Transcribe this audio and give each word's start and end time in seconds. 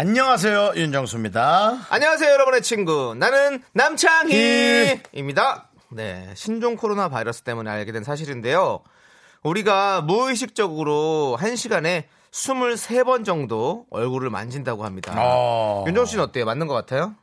안녕하세요 0.00 0.72
윤정수입니다. 0.76 1.88
안녕하세요, 1.90 2.32
여러분의 2.32 2.62
친구. 2.62 3.14
나는 3.18 3.62
남창희입니다. 3.74 5.68
네, 5.90 6.30
신종 6.32 6.76
코로나 6.76 7.10
바이러스 7.10 7.42
때문에 7.42 7.70
알게 7.70 7.92
된 7.92 8.02
사실인데요. 8.02 8.80
우리가 9.42 10.00
무의식적으로 10.00 11.36
한 11.38 11.54
시간에 11.54 12.08
23번 12.30 13.26
정도 13.26 13.84
얼굴을 13.90 14.30
만진다고 14.30 14.86
합니다. 14.86 15.12
어. 15.18 15.84
윤정수 15.86 16.12
씨는 16.12 16.24
어때요? 16.24 16.46
맞는 16.46 16.66
것 16.66 16.72
같아요? 16.72 17.14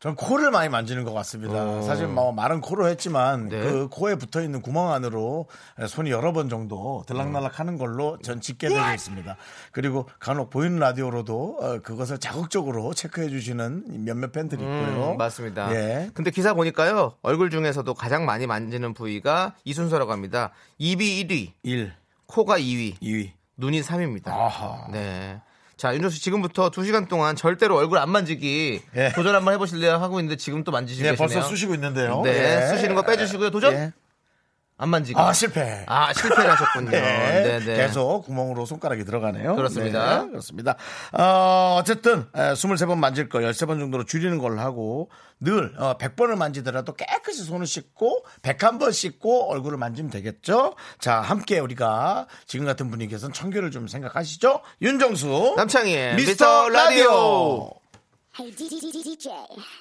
전 0.00 0.14
코를 0.14 0.50
많이 0.50 0.70
만지는 0.70 1.04
것 1.04 1.12
같습니다. 1.12 1.62
어. 1.62 1.82
사실 1.82 2.06
뭐 2.08 2.32
말은 2.32 2.62
코로 2.62 2.88
했지만 2.88 3.50
네. 3.50 3.60
그 3.60 3.88
코에 3.90 4.14
붙어 4.14 4.40
있는 4.40 4.62
구멍 4.62 4.90
안으로 4.92 5.46
손이 5.86 6.10
여러 6.10 6.32
번 6.32 6.48
정도 6.48 7.04
들락날락 7.06 7.60
하는 7.60 7.76
걸로 7.76 8.16
전 8.22 8.40
짓게 8.40 8.70
되고 8.70 8.80
있습니다. 8.94 9.36
그리고 9.72 10.08
간혹 10.18 10.48
보이는 10.48 10.78
라디오로도 10.78 11.58
어, 11.60 11.78
그것을 11.80 12.16
자극적으로 12.16 12.94
체크해 12.94 13.28
주시는 13.28 14.04
몇몇 14.06 14.32
팬들이 14.32 14.62
있고요. 14.62 15.12
음, 15.12 15.16
맞습니다. 15.18 15.70
예. 15.74 16.10
근데 16.14 16.30
기사 16.30 16.54
보니까요, 16.54 17.16
얼굴 17.20 17.50
중에서도 17.50 17.92
가장 17.92 18.24
많이 18.24 18.46
만지는 18.46 18.94
부위가 18.94 19.54
이 19.64 19.74
순서라고 19.74 20.12
합니다. 20.12 20.50
입이 20.78 21.26
1위, 21.26 21.52
1, 21.62 21.92
코가 22.24 22.58
2위, 22.58 22.98
2위. 23.00 23.32
눈이 23.58 23.82
3위입니다. 23.82 24.28
아하. 24.28 24.88
네. 24.90 25.42
자, 25.80 25.94
윤정수 25.94 26.16
씨 26.16 26.22
지금부터 26.22 26.68
2시간 26.70 27.08
동안 27.08 27.36
절대로 27.36 27.74
얼굴 27.78 27.96
안 27.96 28.10
만지기 28.10 28.82
예. 28.96 29.12
도전 29.14 29.34
한번 29.34 29.54
해보실래요? 29.54 29.94
하고 29.94 30.20
있는데 30.20 30.36
지금 30.36 30.62
또 30.62 30.70
만지시고 30.72 31.06
예, 31.06 31.12
계시네요. 31.12 31.26
벌써 31.32 31.48
쑤시고 31.48 31.72
있는데요. 31.72 32.20
네, 32.20 32.64
예. 32.64 32.66
쑤시는 32.68 32.94
거 32.94 33.00
빼주시고요. 33.00 33.48
도전? 33.48 33.90
예. 34.80 34.82
안 34.82 34.88
만지기. 34.88 35.18
아, 35.20 35.32
실패. 35.32 35.84
아, 35.86 36.12
실패를 36.12 36.50
하셨군요. 36.50 36.90
네, 36.90 37.42
네, 37.42 37.58
네. 37.60 37.76
계속 37.76 38.22
구멍으로 38.24 38.64
손가락이 38.66 39.04
들어가네요. 39.04 39.54
그렇습니다. 39.56 40.22
네, 40.22 40.28
그렇습니다. 40.30 40.76
어, 41.12 41.76
어쨌든 41.78 42.26
에, 42.34 42.52
23번 42.52 42.96
만질 42.98 43.28
거 43.28 43.40
13번 43.40 43.78
정도로 43.78 44.04
줄이는 44.04 44.38
걸로 44.38 44.60
하고 44.60 45.10
늘 45.38 45.74
어, 45.78 45.96
100번을 45.98 46.36
만지더라도 46.36 46.94
깨끗이 46.94 47.44
손을 47.44 47.66
씻고 47.66 48.24
101번 48.42 48.92
씻고 48.92 49.50
얼굴을 49.50 49.78
만지면 49.78 50.10
되겠죠. 50.10 50.74
자, 50.98 51.20
함께 51.20 51.58
우리가 51.58 52.26
지금 52.46 52.66
같은 52.66 52.90
분위기에서는 52.90 53.32
청결을 53.32 53.70
좀 53.70 53.88
생각하시죠. 53.88 54.60
윤정수 54.82 55.54
남창희의 55.56 56.16
미스터 56.16 56.68
라디오. 56.68 57.79
Hey 58.39 58.51
DJ, 58.51 59.31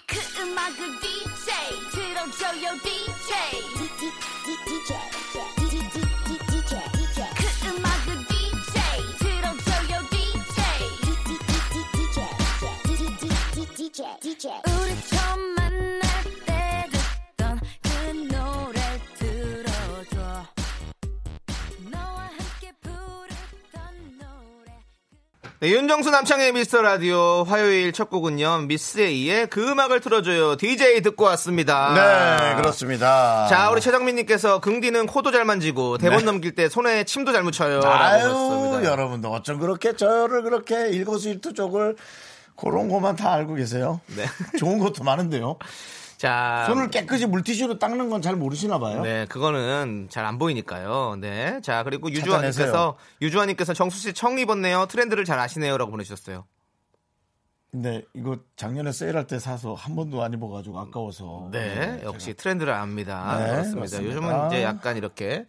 그 0.07 0.15
음악을 0.41 0.79
DJ 1.01 1.49
들어줘요 1.91 2.67
DJ, 2.83 3.31
DJ, 3.77 4.93
DJ, 6.95 7.19
그 7.35 7.43
음악을 7.69 8.09
DJ 8.29 8.77
들어줘요 9.19 9.93
DJ, 13.67 14.03
DJ, 14.21 14.47
우 14.68 14.68
네, 25.62 25.72
윤정수 25.72 26.10
남창의 26.10 26.54
미스터 26.54 26.82
라디오 26.82 27.44
화요일 27.44 27.92
첫 27.92 28.10
곡은요. 28.10 28.60
미스 28.70 29.02
A의 29.02 29.48
그 29.48 29.70
음악을 29.70 30.00
틀어줘요. 30.00 30.56
DJ 30.56 31.02
듣고 31.02 31.26
왔습니다. 31.26 31.94
네, 31.94 32.56
그렇습니다. 32.56 33.46
자, 33.50 33.70
우리 33.70 33.82
최정민님께서 33.82 34.62
긍디는 34.62 35.08
코도 35.08 35.32
잘 35.32 35.44
만지고 35.44 35.98
대본 35.98 36.24
넘길 36.24 36.56
때 36.56 36.70
손에 36.70 37.04
침도 37.04 37.34
잘 37.34 37.44
묻혀요. 37.44 37.82
네. 37.82 37.88
아유. 37.88 38.80
여러분도 38.86 39.32
어쩜 39.32 39.60
그렇게 39.60 39.98
저를 39.98 40.44
그렇게 40.44 40.92
일거수일투족을 40.92 41.98
그런 42.56 42.88
것만 42.88 43.18
다 43.18 43.34
알고 43.34 43.56
계세요. 43.56 44.00
네. 44.16 44.24
좋은 44.60 44.80
것도 44.80 45.04
많은데요. 45.04 45.58
자, 46.20 46.66
손을 46.68 46.90
깨끗이 46.90 47.26
물티슈로 47.26 47.80
닦는 47.80 48.10
건 48.10 48.22
잘 48.22 48.36
모르시나 48.36 48.78
봐요. 48.78 49.02
네, 49.02 49.26
그거는 49.28 50.08
잘 50.10 50.26
안 50.26 50.38
보이니까요. 50.38 51.16
네. 51.22 51.62
자, 51.62 51.84
그리고. 51.84 52.12
유주환님께서, 52.12 52.98
유주환님께서 53.22 53.74
정수씨 53.74 54.12
청 54.14 54.38
입었네요. 54.38 54.88
트렌드를 54.88 55.24
잘 55.24 55.40
아시네요. 55.40 55.78
라고 55.78 55.92
보내주셨어요. 55.92 56.46
근데 57.72 58.04
이거 58.14 58.38
작년에 58.58 58.92
세일할 58.92 59.28
때 59.28 59.40
사서 59.40 59.76
한 59.76 59.96
번도 59.96 60.22
안 60.22 60.34
입어가지고 60.34 60.78
아까워서. 60.78 61.48
네, 61.54 62.02
역시 62.04 62.34
트렌드를 62.34 62.74
압니다. 62.74 63.38
네, 63.38 63.52
그렇습니다. 63.52 63.76
그렇습니다. 63.80 64.10
요즘은 64.10 64.48
이제 64.48 64.64
약간 64.64 64.98
이렇게 64.98 65.46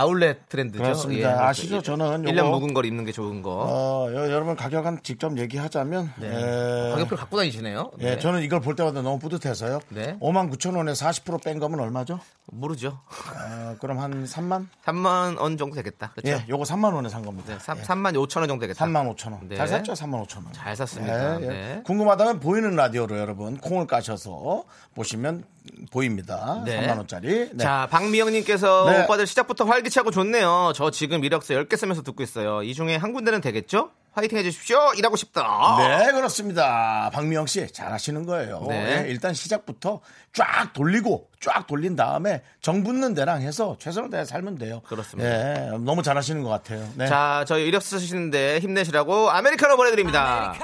아울렛 0.00 0.48
트렌드죠. 0.48 0.84
그렇습니다. 0.84 1.32
뭐 1.32 1.40
아시죠? 1.46 1.82
저는 1.82 2.22
1년 2.22 2.44
요거- 2.44 2.50
묵은 2.60 2.74
걸 2.74 2.84
입는 2.86 3.04
게 3.04 3.10
좋은 3.10 3.42
거. 3.42 3.50
어, 3.68 4.12
여, 4.14 4.30
여러분 4.30 4.54
가격 4.54 4.86
한 4.86 5.00
직접 5.02 5.36
얘기하자면. 5.36 6.12
에, 6.22 6.28
네. 6.28 6.90
가격표 6.92 7.16
갖고 7.16 7.36
다니시네요. 7.36 7.90
예, 7.98 8.10
네. 8.14 8.18
저는 8.20 8.42
이걸 8.42 8.60
볼 8.60 8.76
때마다 8.76 9.02
너무 9.02 9.18
뿌듯해서요. 9.18 9.80
네. 9.88 10.16
5만 10.20 10.48
9천 10.52 10.76
원에 10.76 10.92
40%뺀 10.92 11.58
거면 11.58 11.80
얼마죠? 11.80 12.20
모르죠. 12.52 13.00
어, 13.08 13.76
그럼 13.80 13.98
한 13.98 14.24
3만? 14.24 14.68
3만 14.84 15.40
원 15.40 15.58
정도 15.58 15.74
되겠다. 15.74 16.12
그렇죠? 16.14 16.28
예, 16.30 16.44
요거 16.48 16.62
3만 16.62 16.94
원에 16.94 17.08
산 17.08 17.24
겁니다. 17.24 17.52
네, 17.54 17.58
3, 17.60 17.78
예. 17.78 17.82
3만 17.82 18.14
5천 18.14 18.38
원 18.40 18.48
정도 18.48 18.60
되겠다. 18.60 18.84
3만 18.84 19.12
5천 19.16 19.32
원. 19.32 19.48
네. 19.48 19.56
잘 19.56 19.66
샀죠? 19.66 19.94
3만 19.94 20.24
5천 20.24 20.44
원. 20.44 20.52
잘 20.52 20.76
샀습니다. 20.76 21.40
예, 21.40 21.44
예. 21.44 21.48
네. 21.48 21.82
궁금하다면 21.84 22.38
보이는 22.38 22.76
라디오로 22.76 23.18
여러분 23.18 23.56
콩을 23.58 23.88
까셔서 23.88 24.62
보시면 24.94 25.42
보입니다. 25.90 26.62
네. 26.64 26.86
3만 26.86 26.96
원짜리. 26.96 27.50
네. 27.52 27.58
자, 27.58 27.86
박미영님께서 27.90 28.90
네. 28.90 29.04
오빠들 29.04 29.26
시작부터 29.26 29.64
활기차고 29.64 30.10
좋네요. 30.10 30.72
저 30.74 30.90
지금 30.90 31.24
이력서 31.24 31.54
10개 31.54 31.76
쓰면서 31.76 32.02
듣고 32.02 32.22
있어요. 32.22 32.62
이 32.62 32.74
중에 32.74 32.96
한 32.96 33.12
군데는 33.12 33.40
되겠죠? 33.40 33.90
화이팅 34.12 34.38
해주십시오. 34.38 34.94
일하고 34.96 35.14
싶다. 35.14 35.76
네, 35.78 36.10
그렇습니다. 36.10 37.10
박미영 37.12 37.46
씨, 37.46 37.68
잘하시는 37.72 38.26
거예요. 38.26 38.66
네. 38.68 39.04
예, 39.04 39.08
일단 39.08 39.34
시작부터 39.34 40.00
쫙 40.32 40.72
돌리고, 40.72 41.28
쫙 41.40 41.68
돌린 41.68 41.94
다음에 41.94 42.42
정 42.60 42.82
붙는 42.82 43.14
데랑 43.14 43.42
해서 43.42 43.76
최선을 43.78 44.10
다해 44.10 44.24
살면 44.24 44.58
돼요. 44.58 44.82
그렇습니다. 44.88 45.30
예, 45.30 45.70
너무 45.78 46.02
잘하시는 46.02 46.42
것 46.42 46.48
같아요. 46.48 46.88
네. 46.96 47.06
자, 47.06 47.44
저희 47.46 47.66
이력서 47.68 47.98
쓰시는데 47.98 48.58
힘내시라고 48.58 49.30
아메리카노 49.30 49.76
보내드립니다. 49.76 50.54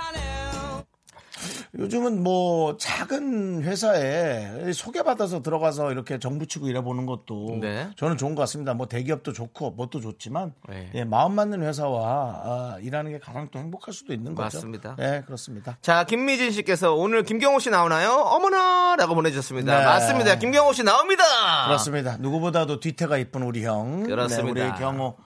요즘은 1.78 2.22
뭐 2.22 2.76
작은 2.76 3.62
회사에 3.62 4.72
소개받아서 4.72 5.42
들어가서 5.42 5.92
이렇게 5.92 6.18
정 6.18 6.38
붙이고 6.38 6.68
일해보는 6.68 7.06
것도 7.06 7.58
네. 7.60 7.90
저는 7.96 8.16
좋은 8.16 8.34
것 8.34 8.42
같습니다. 8.42 8.74
뭐 8.74 8.86
대기업도 8.86 9.32
좋고 9.32 9.72
뭣도 9.72 10.00
좋지만 10.00 10.54
네. 10.68 10.90
예, 10.94 11.04
마음 11.04 11.34
맞는 11.34 11.62
회사와 11.62 12.06
아, 12.44 12.76
일하는 12.80 13.12
게 13.12 13.18
가장 13.18 13.48
또 13.50 13.58
행복할 13.58 13.92
수도 13.92 14.12
있는 14.12 14.34
거죠. 14.34 14.56
맞습니다. 14.56 14.96
네, 14.98 15.22
그렇습니다. 15.26 15.78
자, 15.82 16.04
김미진 16.04 16.50
씨께서 16.50 16.94
오늘 16.94 17.22
김경호 17.24 17.58
씨 17.58 17.70
나오나요? 17.70 18.12
어머나! 18.12 18.96
라고 18.96 19.14
보내주셨습니다. 19.14 19.78
네. 19.78 19.84
맞습니다. 19.84 20.38
김경호 20.38 20.72
씨 20.72 20.82
나옵니다! 20.82 21.24
그렇습니다. 21.66 22.16
누구보다도 22.18 22.80
뒤태가 22.80 23.18
이쁜 23.18 23.42
우리 23.42 23.64
형, 23.64 24.02
아. 24.04 24.06
그렇습니다. 24.06 24.64
네, 24.64 24.70
우리 24.70 24.78
경호 24.78 25.16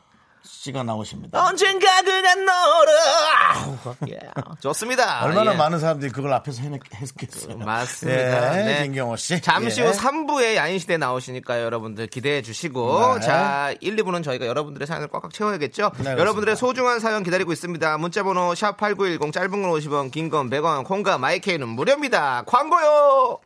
씨가 0.43 0.83
나오십니다. 0.83 1.45
언젠가 1.47 2.03
그냥 2.03 2.45
너를! 2.45 2.93
예, 4.13 4.19
좋습니다. 4.61 5.25
얼마나 5.25 5.53
예. 5.53 5.57
많은 5.57 5.79
사람들이 5.79 6.11
그걸 6.11 6.33
앞에서 6.35 6.63
해냈, 6.63 6.81
했겠어요. 6.95 7.57
맞습니다. 7.59 8.61
예, 8.61 8.65
네. 8.65 8.83
김경호 8.85 9.17
씨. 9.17 9.41
잠시 9.41 9.81
예. 9.83 9.87
후 9.87 9.93
3부에 9.93 10.57
야인시대 10.57 10.97
나오시니까 10.99 11.63
여러분들 11.63 12.07
기대해 12.09 12.43
주시고 12.43 13.15
네. 13.17 13.21
자 13.21 13.75
1, 13.81 13.97
2부는 13.97 14.23
저희가 14.25 14.47
여러분들의 14.47 14.87
사연을 14.87 15.09
꽉꽉 15.09 15.33
채워야겠죠 15.33 15.93
네, 15.99 16.11
여러분들의. 16.13 16.57
소중한 16.57 17.01
사연 17.01 17.23
기다리고 17.23 17.53
있습니다 17.53 17.99
문자번호 17.99 18.53
샵8910 18.53 19.33
짧은 19.33 19.51
건 19.51 19.71
50원 19.73 20.11
긴 20.11 20.31
건 20.31 20.49
100원 20.51 20.85
콩과 20.85 21.19
마이케이는 21.19 21.69
무료입니다 21.69 22.43
광고요 22.47 23.39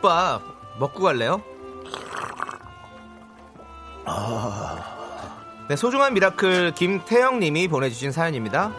국밥 0.00 0.42
먹고 0.78 1.02
갈래요? 1.02 1.42
아. 4.04 4.78
네, 5.68 5.76
소중한 5.76 6.14
miracle 6.14 6.72
김태영 6.74 7.38
님이 7.38 7.68
보내주신 7.68 8.10
사연입니다. 8.10 8.72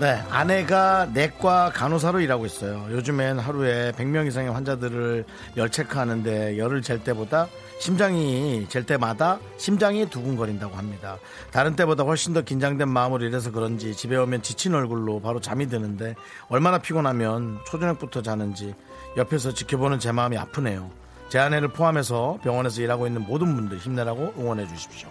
네, 0.00 0.22
아내가 0.30 1.08
내과 1.12 1.72
간호사로 1.74 2.20
일하고 2.20 2.46
있어요. 2.46 2.86
요즘엔 2.90 3.40
하루에 3.40 3.90
100명 3.92 4.28
이상의 4.28 4.52
환자들을 4.52 5.24
열체크하는데 5.56 6.56
열을 6.56 6.82
잴 6.82 7.02
때보다 7.02 7.48
심장이 7.78 8.66
잴 8.68 8.84
때마다 8.84 9.38
심장이 9.56 10.08
두근거린다고 10.10 10.76
합니다. 10.76 11.18
다른 11.52 11.76
때보다 11.76 12.02
훨씬 12.02 12.34
더 12.34 12.42
긴장된 12.42 12.88
마음으로 12.88 13.24
일해서 13.24 13.52
그런지 13.52 13.94
집에 13.94 14.16
오면 14.16 14.42
지친 14.42 14.74
얼굴로 14.74 15.20
바로 15.20 15.40
잠이 15.40 15.68
드는데 15.68 16.14
얼마나 16.48 16.78
피곤하면 16.78 17.60
초저녁부터 17.66 18.22
자는지 18.22 18.74
옆에서 19.16 19.54
지켜보는 19.54 20.00
제 20.00 20.12
마음이 20.12 20.36
아프네요. 20.36 20.90
제 21.28 21.38
아내를 21.38 21.68
포함해서 21.68 22.38
병원에서 22.42 22.82
일하고 22.82 23.06
있는 23.06 23.24
모든 23.26 23.54
분들 23.54 23.78
힘내라고 23.78 24.34
응원해 24.38 24.66
주십시오. 24.66 25.08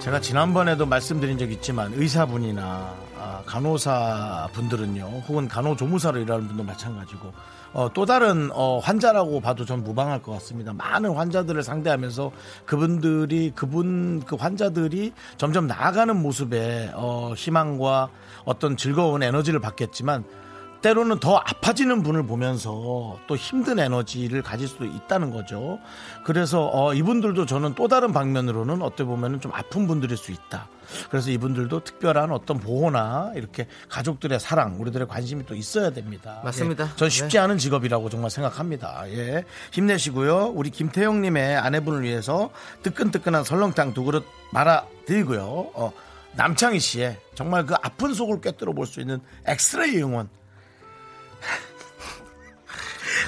제가 0.00 0.20
지난번에도 0.20 0.86
말씀드린 0.86 1.38
적 1.38 1.52
있지만 1.52 1.92
의사분이나 1.94 3.09
아, 3.40 3.42
간호사 3.44 4.48
분들은요, 4.52 5.22
혹은 5.28 5.48
간호조무사로 5.48 6.20
일하는 6.20 6.46
분도 6.46 6.62
마찬가지고 6.62 7.32
어, 7.72 7.88
또 7.92 8.04
다른 8.04 8.50
어, 8.52 8.78
환자라고 8.78 9.40
봐도 9.40 9.64
전 9.64 9.84
무방할 9.84 10.22
것 10.22 10.32
같습니다. 10.32 10.72
많은 10.72 11.14
환자들을 11.14 11.62
상대하면서 11.62 12.32
그분들이 12.66 13.52
그분 13.54 14.22
그 14.26 14.36
환자들이 14.36 15.12
점점 15.36 15.66
나아가는 15.66 16.14
모습에 16.20 16.90
어, 16.94 17.32
희망과 17.36 18.10
어떤 18.44 18.76
즐거운 18.76 19.22
에너지를 19.22 19.60
받겠지만 19.60 20.24
때로는 20.82 21.20
더 21.20 21.36
아파지는 21.36 22.02
분을 22.02 22.22
보면서 22.24 23.18
또 23.26 23.36
힘든 23.36 23.78
에너지를 23.78 24.42
가질 24.42 24.66
수도 24.66 24.84
있다는 24.86 25.30
거죠. 25.30 25.78
그래서 26.24 26.70
어, 26.72 26.94
이분들도 26.94 27.44
저는 27.46 27.74
또 27.74 27.86
다른 27.88 28.12
방면으로는 28.12 28.80
어떻게 28.82 29.04
보면 29.04 29.40
좀 29.40 29.52
아픈 29.54 29.86
분들일 29.86 30.16
수 30.16 30.32
있다. 30.32 30.68
그래서 31.10 31.30
이분들도 31.30 31.80
특별한 31.84 32.32
어떤 32.32 32.58
보호나 32.58 33.32
이렇게 33.36 33.66
가족들의 33.88 34.40
사랑, 34.40 34.80
우리들의 34.80 35.06
관심이 35.06 35.44
또 35.46 35.54
있어야 35.54 35.90
됩니다. 35.90 36.40
맞습니다. 36.44 36.84
예, 36.84 36.96
전 36.96 37.08
쉽지 37.08 37.38
않은 37.38 37.58
직업이라고 37.58 38.08
정말 38.08 38.30
생각합니다. 38.30 39.04
예. 39.10 39.44
힘내시고요. 39.72 40.52
우리 40.54 40.70
김태형님의 40.70 41.56
아내분을 41.56 42.02
위해서 42.02 42.50
뜨끈뜨끈한 42.82 43.44
설렁탕 43.44 43.94
두 43.94 44.04
그릇 44.04 44.24
말아 44.52 44.86
드리고요. 45.06 45.42
어, 45.74 45.92
남창희 46.32 46.80
씨의 46.80 47.18
정말 47.34 47.66
그 47.66 47.74
아픈 47.82 48.14
속을 48.14 48.40
꿰뚫어 48.40 48.72
볼 48.72 48.86
수 48.86 49.00
있는 49.00 49.20
엑스레이 49.46 50.00
응원 50.02 50.28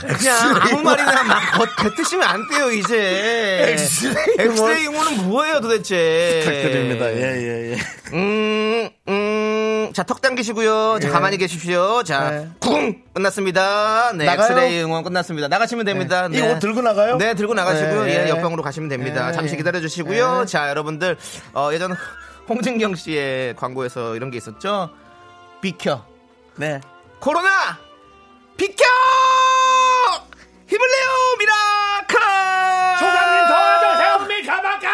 그냥 0.06 0.56
아무 0.60 0.82
말이나 0.82 1.22
막 1.24 1.52
겉- 1.52 1.76
뱉으시면 1.96 2.26
안 2.28 2.48
돼요, 2.48 2.70
이제. 2.70 3.66
엑스레이 3.72 4.14
응원. 4.40 4.50
엑스레이 4.70 4.86
응원은 4.88 5.28
뭐예요, 5.28 5.60
도대체? 5.60 6.40
부탁드립니다. 6.44 7.12
예, 7.12 7.20
예, 7.20 7.72
예. 7.72 7.78
음, 8.14 8.90
음, 9.08 9.92
자, 9.94 10.02
턱 10.02 10.20
당기시고요. 10.20 10.98
자, 11.00 11.08
예. 11.08 11.12
가만히 11.12 11.36
계십시오. 11.38 12.02
자, 12.02 12.30
네. 12.30 12.48
쿵! 12.60 13.02
끝났습니다. 13.14 14.12
네, 14.14 14.24
나가요? 14.24 14.46
엑스레이 14.52 14.82
응원 14.82 15.02
끝났습니다. 15.04 15.48
나가시면 15.48 15.84
됩니다. 15.84 16.28
네. 16.28 16.38
이거 16.38 16.58
들고 16.58 16.82
나가요? 16.82 17.16
네, 17.18 17.34
들고 17.34 17.54
나가시고요. 17.54 18.04
네. 18.04 18.24
예, 18.26 18.28
옆방으로 18.30 18.62
가시면 18.62 18.88
됩니다. 18.88 19.26
네. 19.28 19.32
잠시 19.32 19.56
기다려 19.56 19.80
주시고요. 19.80 20.40
네. 20.40 20.46
자, 20.46 20.68
여러분들, 20.68 21.16
어, 21.54 21.70
예전 21.72 21.94
홍진경 22.48 22.94
씨의 22.96 23.56
광고에서 23.56 24.16
이런 24.16 24.30
게 24.30 24.38
있었죠? 24.38 24.90
비켜. 25.60 26.04
네. 26.56 26.80
코로나! 27.20 27.78
비켜! 28.56 28.84
힘을 30.72 30.88
내요, 30.88 31.36
miracle! 31.38 32.18
조상님 32.98 33.46
도와주세요, 33.46 34.18
미카마카! 34.26 34.88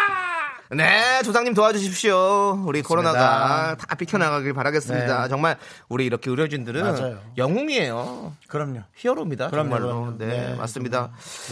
네, 0.71 1.18
조상님 1.29 1.53
도와주십시오. 1.53 2.63
우리 2.65 2.81
코로나가 2.81 3.77
다 3.77 3.95
비켜나가길 3.95 4.53
바라겠습니다. 4.53 5.21
네. 5.23 5.29
정말 5.29 5.57
우리 5.87 6.07
이렇게 6.07 6.31
의료진들은 6.31 6.81
맞아요. 6.81 7.19
영웅이에요. 7.37 8.33
그럼요. 8.47 8.79
hero입니다. 8.95 9.51
그럼요, 9.51 9.69
정말로. 9.69 10.17
네, 10.17 10.25
네, 10.25 10.55
맞습니다. 10.55 11.11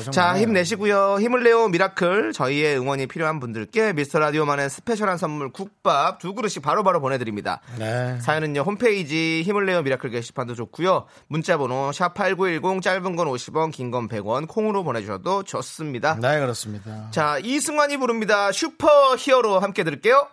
자. 0.10 0.36
힘내시고요. 0.36 1.18
힘을 1.20 1.44
내요 1.44 1.68
miracle. 1.68 2.34
저희의 2.34 2.80
응원이 2.80 3.06
필요한 3.06 3.40
분들께 3.40 3.94
미스터 3.94 4.18
라디오만의 4.18 4.72
special한 4.72 5.18
선물 5.20 5.52
국밥 5.52 6.18
두 6.18 6.34
그릇씩 6.34 6.64
바로바로 6.64 7.00
보내드립니다. 7.00 7.62
네. 7.78 8.20
사연은요 8.20 8.62
홈페이지 8.62 9.44
힘을 9.44 9.68
내요 9.68 9.84
miracle 9.84 10.10
게시판도 10.10 10.56
좋고요 10.56 11.06
문자번호 11.28 11.92
샵 11.92 12.16
#8910 12.16 12.82
짧은 12.82 13.16
건 13.16 13.28
50원, 13.28 13.72
긴 13.72 13.92
건 13.92 14.08
100원 14.08 14.48
콩으로 14.48 14.84
보내주셔도 14.84 15.44
좋습니다. 15.44 16.16
네, 16.20 16.40
그렇습니다. 16.40 17.10
자 17.12 17.38
이승환이 17.44 17.98
부릅니다 17.98 18.52
super 18.52 19.16
hero 19.16 19.60
함께 19.68 19.84
들을게요. 19.84 20.30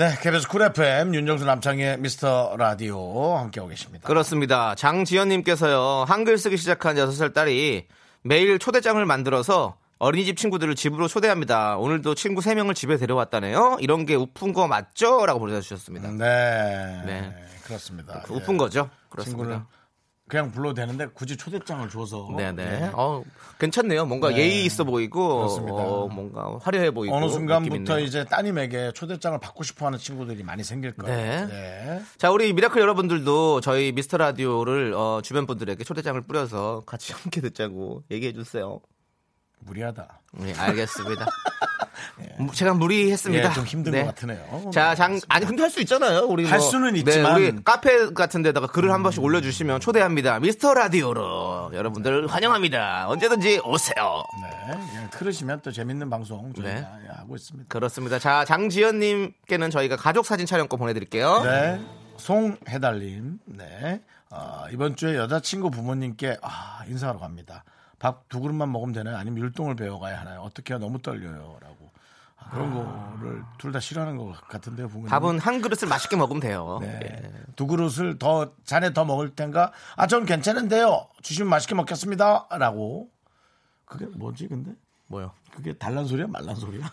네, 0.00 0.16
KBS 0.18 0.48
쿨 0.48 0.62
FM 0.62 1.14
윤정수 1.14 1.44
남창희의 1.44 1.98
미스터 1.98 2.56
라디오 2.56 3.36
함께하고 3.36 3.68
계십니다. 3.68 4.08
그렇습니다. 4.08 4.74
장지연님께서요 4.74 6.06
한글 6.08 6.38
쓰기 6.38 6.56
시작한 6.56 6.96
6살 6.96 7.34
딸이 7.34 7.86
매일 8.22 8.58
초대장을 8.58 9.04
만들어서 9.04 9.76
어린이집 9.98 10.38
친구들을 10.38 10.74
집으로 10.74 11.06
초대합니다. 11.06 11.76
오늘도 11.76 12.14
친구 12.14 12.40
3명을 12.40 12.74
집에 12.74 12.96
데려왔다네요. 12.96 13.76
이런 13.80 14.06
게 14.06 14.14
웃픈 14.14 14.54
거 14.54 14.66
맞죠? 14.66 15.26
라고 15.26 15.38
보내주셨습니다. 15.38 16.12
네. 16.12 17.02
네. 17.04 17.34
그렇습니다. 17.64 18.22
그 18.24 18.32
웃픈 18.32 18.56
거죠? 18.56 18.88
친구를 19.22 19.26
그렇습니다. 19.34 19.66
그냥 20.30 20.50
불러도 20.52 20.74
되는데 20.74 21.06
굳이 21.06 21.36
초대장을 21.36 21.88
줘서 21.90 22.28
네네. 22.36 22.52
네. 22.52 22.90
어, 22.94 23.22
괜찮네요. 23.58 24.06
뭔가 24.06 24.30
네. 24.30 24.38
예의 24.38 24.64
있어 24.64 24.84
보이고, 24.84 25.38
그렇습니다. 25.38 25.76
어, 25.76 26.08
뭔가 26.08 26.56
화려해 26.62 26.92
보이고. 26.92 27.14
어느 27.14 27.28
순간부터. 27.28 27.98
이제 28.00 28.24
따님에게 28.24 28.92
초대장을 28.92 29.38
받고 29.40 29.64
싶어하는 29.64 29.98
친구들이 29.98 30.42
많이 30.44 30.62
생길 30.62 30.94
거예요. 30.94 31.16
네. 31.16 31.46
네. 31.46 32.02
자, 32.16 32.30
우리 32.30 32.52
miracle 32.52 32.80
여러분들도 32.80 33.60
저희 33.60 33.92
미스터 33.92 34.16
라디오를 34.18 34.94
어, 34.94 35.20
주변 35.22 35.46
분들에게 35.46 35.82
초대장을 35.82 36.20
뿌려서 36.22 36.82
같이 36.86 37.12
함께 37.12 37.40
듣자고 37.40 38.04
얘기해 38.10 38.32
주세요. 38.32 38.80
무리하다. 39.60 40.20
네, 40.32 40.54
알겠습니다. 40.54 41.26
무- 42.38 42.52
제가 42.52 42.74
무리했습니다. 42.74 43.50
예, 43.50 43.52
좀 43.54 43.64
힘든 43.64 43.92
네. 43.92 44.00
것 44.04 44.14
같으네요. 44.14 44.70
자, 44.72 44.94
장, 44.94 45.18
아니, 45.28 45.44
근데 45.46 45.62
할 45.62 45.70
수 45.70 45.80
있잖아요. 45.80 46.20
우리 46.26 46.44
할 46.46 46.58
뭐, 46.58 46.68
수는 46.70 46.92
네, 46.94 47.00
있지만. 47.00 47.34
우리 47.36 47.62
카페 47.64 48.12
같은 48.12 48.42
데다가 48.42 48.66
글을 48.66 48.90
한 48.92 49.02
번씩 49.02 49.22
올려주시면 49.22 49.80
초대합니다. 49.80 50.40
미스터 50.40 50.74
라디오로 50.74 51.70
여러분들 51.74 52.26
환영합니다. 52.26 53.08
언제든지 53.08 53.60
오세요. 53.64 54.22
네. 54.42 54.72
그냥 54.72 55.08
틀으시면 55.10 55.60
또 55.62 55.70
재밌는 55.70 56.08
방송 56.10 56.52
저희가 56.54 56.70
네. 56.72 56.86
예, 57.04 57.08
하고 57.16 57.36
있습니다. 57.36 57.68
그렇습니다. 57.68 58.18
자, 58.18 58.44
장지연님께는 58.44 59.70
저희가 59.70 59.96
가족 59.96 60.26
사진 60.26 60.46
촬영권 60.46 60.78
보내드릴게요. 60.78 61.42
네. 61.44 61.80
송해달님. 62.16 63.38
네. 63.46 64.00
아, 64.30 64.66
이번 64.72 64.94
주에 64.96 65.16
여자친구 65.16 65.70
부모님께 65.70 66.38
아, 66.42 66.82
인사하러 66.88 67.18
갑니다. 67.18 67.64
밥 68.00 68.28
두 68.28 68.40
그릇만 68.40 68.72
먹으면 68.72 68.92
되나요? 68.92 69.16
아니면 69.16 69.38
율동을 69.44 69.76
배워가야 69.76 70.18
하나요? 70.20 70.40
어떻게 70.40 70.74
해야 70.74 70.80
너무 70.80 71.00
떨려요? 71.00 71.58
라고. 71.60 71.90
아, 72.38 72.50
그런 72.50 72.72
거를 72.74 73.42
둘 73.58 73.70
다 73.72 73.78
싫어하는 73.78 74.16
것 74.16 74.32
같은데요, 74.48 74.88
부모님. 74.88 75.10
밥은 75.10 75.38
한 75.38 75.60
그릇을 75.60 75.86
맛있게 75.86 76.16
먹으면 76.16 76.40
돼요. 76.40 76.78
네. 76.80 76.98
예. 77.04 77.32
두 77.54 77.66
그릇을 77.66 78.18
더 78.18 78.52
잔에 78.64 78.92
더 78.94 79.04
먹을 79.04 79.34
텐가? 79.36 79.72
아, 79.96 80.06
전 80.06 80.24
괜찮은데요. 80.24 81.06
주시면 81.22 81.48
맛있게 81.50 81.74
먹겠습니다. 81.74 82.48
라고. 82.58 83.10
그게 83.84 84.06
뭐지, 84.06 84.48
근데? 84.48 84.72
뭐요? 85.08 85.32
그게 85.54 85.72
달란 85.74 86.06
소리야, 86.06 86.26
말란 86.28 86.54
소리야? 86.54 86.90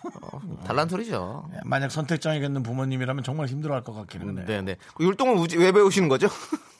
달란 0.66 0.90
소리죠. 0.90 1.50
만약 1.64 1.92
선택장에 1.92 2.38
있는 2.40 2.64
부모님이라면 2.64 3.24
정말 3.24 3.46
힘들어할 3.48 3.84
것 3.84 3.94
같기는 3.94 4.40
해요. 4.40 4.46
네네. 4.48 4.76
그 4.96 5.06
율동을 5.06 5.36
우지- 5.36 5.60
왜 5.60 5.72
배우시는 5.72 6.10
거죠? 6.10 6.28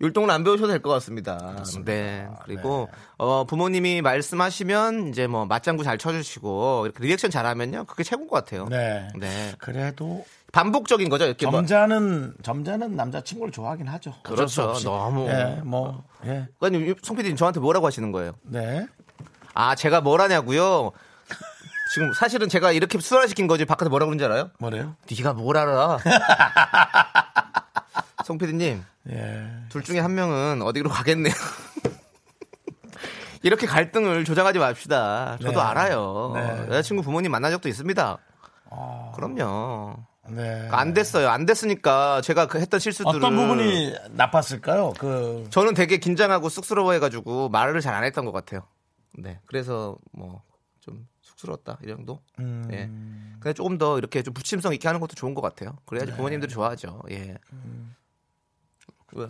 율동은 0.00 0.30
안 0.30 0.44
배우셔도 0.44 0.68
될 0.68 0.80
것 0.80 0.90
같습니다. 0.90 1.56
네. 1.84 2.28
그리고 2.44 2.88
어, 3.16 3.44
부모님이 3.44 4.00
말씀하시면 4.02 5.08
이제 5.08 5.26
뭐 5.26 5.44
맞장구 5.46 5.82
잘 5.82 5.98
쳐주시고 5.98 6.86
이렇게 6.86 7.04
리액션 7.04 7.30
잘하면요, 7.30 7.84
그게 7.84 8.04
최고인 8.04 8.28
것 8.28 8.36
같아요. 8.36 8.66
네. 8.68 9.08
네. 9.18 9.52
그래도 9.58 10.24
반복적인 10.52 11.08
거죠. 11.08 11.24
이렇게 11.24 11.46
뭐. 11.46 11.54
점자는 11.56 12.34
점자는 12.42 12.94
남자 12.96 13.20
친구를 13.20 13.52
좋아하긴 13.52 13.88
하죠. 13.88 14.14
그렇죠. 14.22 14.72
너무. 14.84 15.28
예, 15.28 15.60
뭐 15.64 16.04
예. 16.26 16.46
아니 16.60 16.94
송 17.02 17.16
PD님 17.16 17.36
저한테 17.36 17.60
뭐라고 17.60 17.86
하시는 17.86 18.12
거예요? 18.12 18.32
네. 18.42 18.86
아 19.54 19.74
제가 19.74 20.00
뭘 20.00 20.20
하냐고요? 20.20 20.92
지금 21.94 22.12
사실은 22.12 22.48
제가 22.48 22.70
이렇게 22.72 22.98
순환시킨 23.00 23.46
거지 23.48 23.64
바깥에 23.64 23.88
뭐라 23.90 24.06
그런지 24.06 24.24
알아요? 24.24 24.50
뭐래요? 24.58 24.94
네가 25.10 25.32
뭘 25.32 25.56
알아? 25.56 25.98
송 28.24 28.38
PD님 28.38 28.84
예. 29.10 29.48
둘 29.68 29.82
중에 29.82 30.00
한 30.00 30.14
명은 30.14 30.62
어디로 30.62 30.90
가겠네요. 30.90 31.32
이렇게 33.42 33.66
갈등을 33.66 34.24
조장하지 34.24 34.58
맙시다. 34.58 35.38
저도 35.40 35.52
네. 35.52 35.60
알아요. 35.60 36.32
네. 36.34 36.66
여자친구 36.68 37.02
부모님 37.02 37.30
만난 37.30 37.50
적도 37.52 37.68
있습니다. 37.68 38.18
그럼요. 39.14 39.96
네. 40.30 40.68
안 40.70 40.92
됐어요. 40.92 41.30
안 41.30 41.46
됐으니까 41.46 42.20
제가 42.20 42.48
그 42.48 42.60
했던 42.60 42.80
실수들을 42.80 43.16
어떤 43.16 43.36
부분이 43.36 43.94
나빴을까요? 44.10 44.92
그 44.98 45.46
저는 45.50 45.74
되게 45.74 45.98
긴장하고 45.98 46.48
쑥스러워해가지고 46.48 47.48
말을 47.48 47.80
잘 47.80 47.94
안 47.94 48.04
했던 48.04 48.24
것 48.26 48.32
같아요. 48.32 48.66
네, 49.16 49.40
그래서 49.46 49.96
뭐 50.12 50.42
좀 50.88 51.06
쑥스러웠다 51.22 51.78
이 51.84 51.86
정도. 51.86 52.20
음. 52.38 52.66
예. 52.72 52.86
근데 53.40 53.52
조금 53.52 53.78
더 53.78 53.98
이렇게 53.98 54.22
좀 54.22 54.34
부침성 54.34 54.72
있게 54.74 54.88
하는 54.88 55.00
것도 55.00 55.14
좋은 55.14 55.34
것 55.34 55.42
같아요. 55.42 55.70
네. 55.70 55.76
그래야지 55.86 56.12
부모님들이 56.12 56.50
좋아하죠. 56.50 57.02
예. 57.10 57.16
왜, 57.18 57.36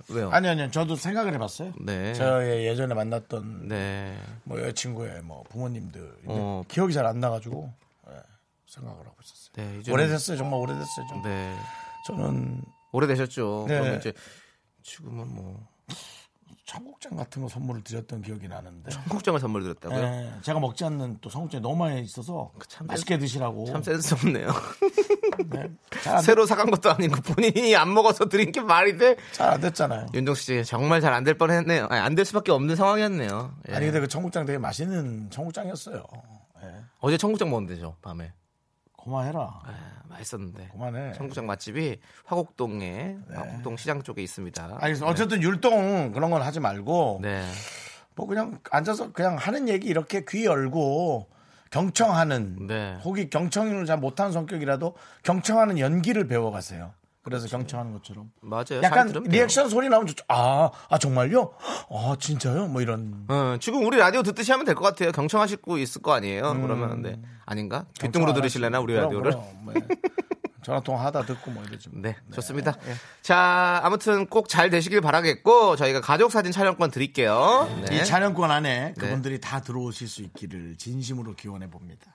왜요? 0.09 0.29
음. 0.29 0.33
아니 0.33 0.49
아니요. 0.49 0.71
저도 0.71 0.97
생각을 0.97 1.35
해봤어요. 1.35 1.73
네. 1.81 2.13
저의 2.15 2.67
예전에 2.67 2.95
만났던 2.95 3.69
네. 3.69 4.17
뭐 4.45 4.61
여자친구의 4.61 5.23
뭐 5.23 5.43
부모님들 5.51 6.17
어. 6.27 6.63
기억이 6.69 6.93
잘 6.93 7.07
안 7.07 7.21
나가지고 7.21 7.73
예, 8.11 8.15
생각을 8.67 8.99
하고 9.01 9.17
있었어요. 9.23 9.53
네, 9.57 9.81
이제는- 9.81 9.93
오래됐어요. 9.93 10.37
정말 10.37 10.61
오래됐어요. 10.61 11.07
좀. 11.09 11.23
네. 11.23 11.57
저는 12.07 12.63
오래되셨죠. 12.93 13.67
네. 13.69 13.75
그러면 13.79 13.99
이제 13.99 14.13
지금은 14.83 15.29
뭐 15.35 15.67
청국장 16.69 17.17
같은 17.17 17.41
거 17.41 17.49
선물을 17.49 17.83
드렸던 17.83 18.21
기억이 18.21 18.47
나는데. 18.47 18.91
청국장을 18.91 19.41
선물 19.41 19.63
드렸다고요? 19.63 19.99
예, 19.99 20.31
제가 20.43 20.61
먹지 20.61 20.85
않는 20.85 21.17
또 21.23 21.31
청국장이 21.31 21.63
너무 21.63 21.77
많이 21.77 22.03
있어서 22.03 22.53
참 22.69 22.87
맛있게 22.87 23.17
드시라고. 23.19 23.65
참 23.65 23.83
센스 23.83 24.13
없네요. 24.15 24.49
네, 25.47 25.67
잘안 26.03 26.21
새로 26.23 26.45
사간 26.45 26.71
것도 26.71 26.91
아니고 26.91 27.23
본인이 27.23 27.75
안 27.75 27.95
먹어서 27.95 28.29
드린 28.29 28.53
게 28.53 28.61
말이 28.61 28.99
돼? 28.99 29.17
잘 29.33 29.49
안 29.49 29.61
됐잖아요. 29.63 30.09
윤정수 30.13 30.43
씨 30.43 30.65
정말 30.67 31.01
잘 31.01 31.15
안 31.15 31.25
될 31.25 31.39
뻔했네요. 31.39 31.87
안 31.89 32.15
될 32.15 32.27
수밖에 32.27 32.53
없는 32.53 32.77
상황이었네요. 32.77 33.55
예. 33.71 33.75
아니 33.75 33.87
근데 33.87 34.01
그 34.01 34.09
청국장 34.09 34.45
되게 34.45 34.59
맛있는 34.59 35.31
청국장이었어요. 35.31 36.05
예, 36.65 36.75
어제 37.01 37.17
청국장 37.17 37.49
먹었는데 37.49 37.81
저 37.81 37.95
밤에 38.03 38.31
고마해라. 38.99 39.41
아, 39.41 39.75
맛있었는데 40.09 40.69
그만해. 40.73 41.13
청국장 41.13 41.47
맛집이 41.47 42.01
화곡동에 42.25 43.17
화곡동 43.33 43.77
시장 43.77 44.03
쪽에 44.03 44.23
있습니다. 44.23 44.79
아니 44.81 45.01
어쨌든 45.03 45.43
율동 45.43 46.13
그런 46.13 46.31
건 46.31 46.43
하지 46.43 46.61
말고 46.61 47.21
네. 47.23 47.49
뭐 48.15 48.27
그냥 48.27 48.59
앉아서 48.71 49.13
그냥 49.13 49.37
하는 49.37 49.69
얘기 49.69 49.87
이렇게 49.89 50.25
귀 50.29 50.45
열고 50.45 51.29
경청하는 51.71 52.67
네. 52.67 52.99
혹이 53.05 53.31
경청을 53.31 53.87
잘 53.87 53.99
못하는 53.99 54.33
성격이라도 54.33 54.95
경청하는 55.23 55.79
연기를 55.79 56.27
배워가세요. 56.27 56.93
그래서 57.29 57.47
경청하는 57.49 57.93
것처럼 57.93 58.31
맞아요. 58.41 58.65
잘 58.65 58.85
약간. 58.85 59.09
리액션 59.27 59.69
소리 59.69 59.89
나오면 59.89 60.07
좋죠. 60.09 60.25
아, 60.29 60.71
아 60.89 60.99
정말요? 60.99 61.53
아 61.91 62.17
진짜요? 62.19 62.67
뭐 62.69 62.81
이런 62.81 63.25
어, 63.29 63.57
지금 63.61 63.85
우리 63.87 63.99
라디오 63.99 64.23
듣듯이 64.23 64.51
하면 64.53 64.65
될 64.65 64.75
것 64.75 64.83
같아요. 64.85 65.13
경청하시고 65.13 65.79
있을 65.79 66.01
거 66.03 66.13
아니에요. 66.15 66.59
그러면 66.63 67.03
네. 67.03 67.21
아닌가? 67.47 67.85
귓등으로 68.01 68.33
들으실래나 68.33 68.81
우리 68.81 68.95
그럼, 68.95 69.05
라디오를? 69.07 69.31
그럼, 69.33 69.45
네. 69.75 69.81
전화 70.65 70.81
통화하다 70.81 71.25
듣고 71.25 71.51
뭐 71.51 71.63
이러지. 71.65 71.89
뭐. 71.91 72.03
네, 72.03 72.17
좋습니다. 72.35 72.77
자, 73.23 73.81
아무튼 73.85 74.27
꼭 74.27 74.49
잘 74.49 74.69
되시길 74.71 75.01
바라겠고 75.01 75.77
저희가 75.77 76.01
가족 76.03 76.31
사진 76.33 76.53
촬영권 76.53 76.91
드릴게요. 76.91 77.69
네. 77.89 77.97
이 77.97 78.05
촬영권 78.05 78.51
안에 78.51 78.95
그분들이 78.99 79.41
다 79.41 79.61
들어오실 79.61 80.09
수 80.09 80.23
있기를 80.23 80.77
진심으로 80.77 81.35
기원해 81.35 81.69
봅니다. 81.71 82.07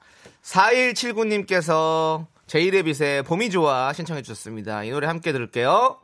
4179님께서 0.44 2.26
제이레빗의 2.48 3.24
봄이 3.24 3.50
좋아 3.50 3.94
신청해 3.94 4.22
주셨습니다. 4.22 4.84
이 4.84 4.92
노래 4.92 5.08
함께 5.08 5.32
들을게요. 5.32 6.00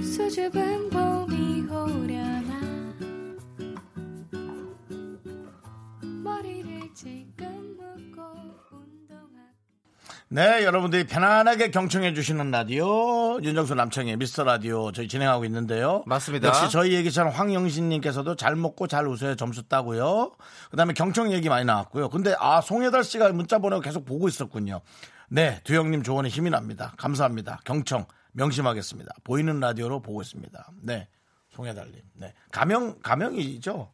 수줍은 0.00 0.90
네, 10.30 10.64
여러분들이 10.64 11.06
편안하게 11.06 11.70
경청해 11.70 12.12
주시는 12.12 12.50
라디오 12.50 13.40
윤정수 13.40 13.74
남창의 13.76 14.16
미스터 14.16 14.42
라디오 14.42 14.90
저희 14.90 15.06
진행하고 15.06 15.44
있는데요. 15.44 16.02
맞습니다. 16.06 16.48
역시 16.48 16.68
저희 16.70 16.92
얘기처럼 16.94 17.32
황영신님께서도 17.32 18.34
잘 18.34 18.56
먹고 18.56 18.88
잘 18.88 19.06
웃어야 19.06 19.36
점수 19.36 19.62
따고요. 19.68 20.32
그다음에 20.70 20.92
경청 20.92 21.32
얘기 21.32 21.48
많이 21.48 21.64
나왔고요. 21.64 22.08
근데 22.08 22.34
아 22.38 22.60
송혜달 22.60 23.04
씨가 23.04 23.32
문자 23.32 23.58
보내고 23.58 23.80
계속 23.80 24.04
보고 24.04 24.26
있었군요. 24.26 24.80
네, 25.28 25.60
두영님 25.62 26.02
조언에 26.02 26.28
힘이 26.28 26.50
납니다. 26.50 26.94
감사합니다. 26.98 27.60
경청 27.64 28.06
명심하겠습니다. 28.32 29.14
보이는 29.22 29.60
라디오로 29.60 30.02
보고 30.02 30.20
있습니다. 30.20 30.72
네, 30.82 31.08
송혜달님. 31.50 32.02
네, 32.14 32.34
가명 32.50 32.98
가명이죠? 33.00 33.92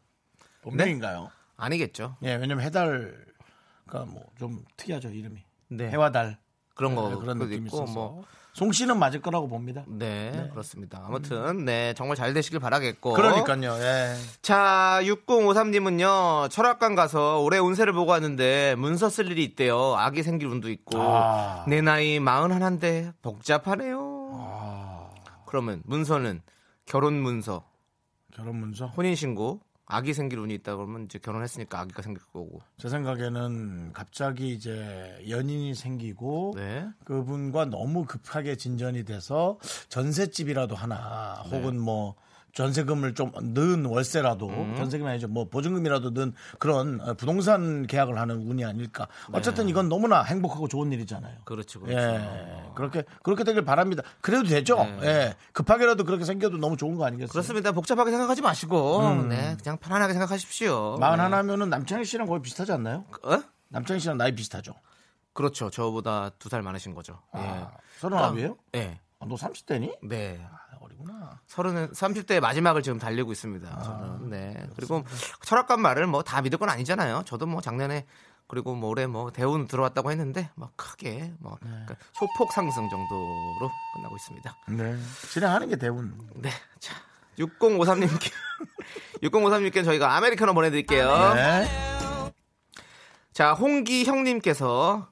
본명인가요? 0.62 1.30
아니겠죠. 1.56 2.16
예, 2.22 2.34
왜냐면 2.34 2.64
해달가 2.64 4.04
뭐 4.06 4.24
좀 4.38 4.64
특이하죠 4.76 5.10
이름이. 5.10 5.42
네. 5.68 5.90
해와 5.90 6.10
달. 6.12 6.38
그런 6.74 6.94
거 6.94 7.08
네, 7.08 7.14
그런 7.16 7.38
느낌이 7.38 7.66
있고. 7.66 7.84
뭐 7.84 8.24
송 8.54 8.70
씨는 8.70 9.00
맞을 9.00 9.20
거라고 9.20 9.48
봅니다. 9.48 9.84
네, 9.88 10.48
그렇습니다. 10.52 11.02
아무튼 11.04 11.64
네 11.64 11.92
정말 11.94 12.16
잘 12.16 12.32
되시길 12.32 12.60
바라겠고. 12.60 13.14
그러니까요. 13.14 13.72
예. 13.82 14.14
자, 14.42 15.00
6053님은요, 15.02 16.50
철학관 16.50 16.94
가서 16.94 17.40
올해 17.40 17.58
운세를 17.58 17.92
보고 17.92 18.12
왔는데, 18.12 18.76
문서 18.76 19.08
쓸 19.08 19.28
일이 19.32 19.42
있대요. 19.42 19.96
아기 19.96 20.22
생길 20.22 20.46
운도 20.46 20.70
있고, 20.70 21.00
아. 21.00 21.64
내 21.66 21.80
나이 21.80 22.20
41인데, 22.20 23.12
복잡하네요. 23.22 24.30
아. 24.34 25.10
그러면, 25.46 25.82
문서는, 25.84 26.40
결혼 26.86 27.14
문서, 27.20 27.64
결혼 28.36 28.60
문서. 28.60 28.86
혼인 28.86 29.16
신고, 29.16 29.62
아기 29.86 30.14
생길 30.14 30.38
운이 30.38 30.54
있다 30.54 30.76
그러면, 30.76 31.04
이제 31.04 31.18
결혼했으니까 31.18 31.80
아기가 31.80 32.02
생길 32.02 32.22
거고. 32.32 32.60
제 32.78 32.88
생각에는 32.88 33.92
갑자기 33.92 34.52
이제 34.52 35.22
연인이 35.28 35.74
생기고 35.74 36.54
네. 36.56 36.88
그분과 37.04 37.66
너무 37.66 38.04
급하게 38.04 38.56
진전이 38.56 39.04
돼서 39.04 39.58
전셋집이라도 39.88 40.74
하나 40.74 41.42
네. 41.50 41.56
혹은 41.56 41.78
뭐 41.78 42.14
전세금을 42.54 43.14
좀 43.14 43.32
넣은 43.54 43.84
월세라도 43.84 44.48
음. 44.48 44.74
전세금이 44.76 45.08
아니죠 45.10 45.28
뭐 45.28 45.48
보증금이라도 45.48 46.10
넣은 46.10 46.32
그런 46.58 47.00
어, 47.00 47.14
부동산 47.14 47.86
계약을 47.86 48.18
하는 48.18 48.36
운이 48.48 48.64
아닐까 48.64 49.08
어쨌든 49.32 49.68
이건 49.68 49.88
너무나 49.88 50.22
행복하고 50.22 50.68
좋은 50.68 50.92
일이잖아요. 50.92 51.38
그렇죠, 51.44 51.80
그렇죠. 51.80 51.98
예, 51.98 52.70
그렇게 52.74 53.04
그렇게 53.22 53.44
되길 53.44 53.64
바랍니다. 53.64 54.02
그래도 54.20 54.44
되죠. 54.44 54.78
예, 55.02 55.34
급하게라도 55.52 56.04
그렇게 56.04 56.24
생겨도 56.24 56.56
너무 56.58 56.76
좋은 56.76 56.94
거 56.96 57.04
아니겠어요? 57.06 57.26
네. 57.28 57.32
그렇습니다. 57.32 57.72
복잡하게 57.72 58.10
생각하지 58.10 58.42
마시고, 58.42 59.24
네, 59.28 59.56
그냥 59.62 59.76
편안하게 59.78 60.12
생각하십시오. 60.12 60.96
마흔 61.00 61.16
네. 61.16 61.22
하나면은 61.22 61.70
남창희 61.70 62.04
씨랑 62.04 62.26
거의 62.26 62.40
비슷하지 62.40 62.72
않나요? 62.72 63.04
어? 63.24 63.42
남창희 63.68 64.00
씨랑 64.00 64.16
나이 64.18 64.34
비슷하죠. 64.34 64.74
그렇죠. 65.32 65.70
저보다 65.70 66.30
두 66.38 66.48
살 66.48 66.62
많으신 66.62 66.94
거죠. 66.94 67.18
아, 67.32 67.70
서른아홉이에요? 67.98 68.56
예. 68.76 69.00
아, 69.18 69.26
너 69.26 69.34
30대니? 69.34 69.98
네. 70.06 70.40
아, 70.84 70.86
어리구나. 70.86 71.40
서른은 71.46 71.92
30대 71.92 72.40
마지막을 72.40 72.82
지금 72.82 72.98
달리고 72.98 73.32
있습니다. 73.32 73.82
저는. 73.82 74.30
네. 74.30 74.66
그리고 74.76 75.04
철학관 75.42 75.80
말을 75.80 76.06
뭐 76.06 76.22
다 76.22 76.40
믿을 76.42 76.58
건 76.58 76.68
아니잖아요. 76.70 77.22
저도 77.26 77.46
뭐 77.46 77.60
작년에 77.60 78.06
그리고 78.46 78.74
뭐 78.74 78.90
올해 78.90 79.06
뭐 79.06 79.30
대운 79.30 79.66
들어왔다고 79.66 80.10
했는데 80.10 80.50
뭐 80.54 80.70
크게 80.76 81.32
뭐 81.38 81.56
그러니까 81.60 81.96
소폭 82.12 82.52
상승 82.52 82.88
정도로 82.88 83.70
끝나고 83.94 84.16
있습니다. 84.16 84.56
네. 84.68 84.96
진행하는 85.30 85.68
게 85.68 85.76
대운. 85.76 86.16
네. 86.34 86.50
자. 86.78 86.94
6053님께 87.38 88.30
6053님께 89.22 89.82
저희가 89.84 90.14
아메리카노 90.16 90.54
보내 90.54 90.70
드릴게요. 90.70 91.34
네. 91.34 92.30
자, 93.32 93.52
홍기 93.54 94.04
형님께서 94.04 95.08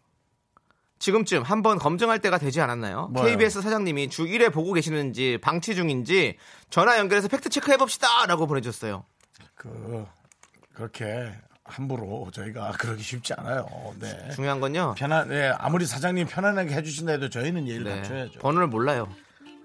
지금쯤 1.06 1.42
한번 1.42 1.80
검증할 1.80 2.20
때가 2.20 2.38
되지 2.38 2.60
않았나요? 2.60 3.08
뭐요? 3.08 3.26
KBS 3.26 3.60
사장님이 3.60 4.08
주 4.08 4.24
1회 4.24 4.52
보고 4.52 4.72
계시는지 4.72 5.36
방치 5.42 5.74
중인지 5.74 6.36
전화 6.70 6.96
연결해서 6.96 7.26
팩트 7.26 7.48
체크해 7.48 7.76
봅시다! 7.76 8.24
라고 8.26 8.46
보내주셨어요. 8.46 9.04
그, 9.56 10.06
그렇게 10.72 11.32
함부로 11.64 12.30
저희가 12.32 12.70
그러기 12.78 13.02
쉽지 13.02 13.34
않아요. 13.34 13.66
네. 13.98 14.30
중요한 14.36 14.60
건요. 14.60 14.94
편안, 14.96 15.28
네, 15.28 15.52
아무리 15.58 15.86
사장님 15.86 16.28
편안하게 16.28 16.72
해주신다 16.72 17.10
해도 17.10 17.28
저희는 17.28 17.66
예의를 17.66 17.84
네. 17.84 17.96
갖춰야죠. 17.96 18.38
번호를 18.38 18.68
몰라요. 18.68 19.12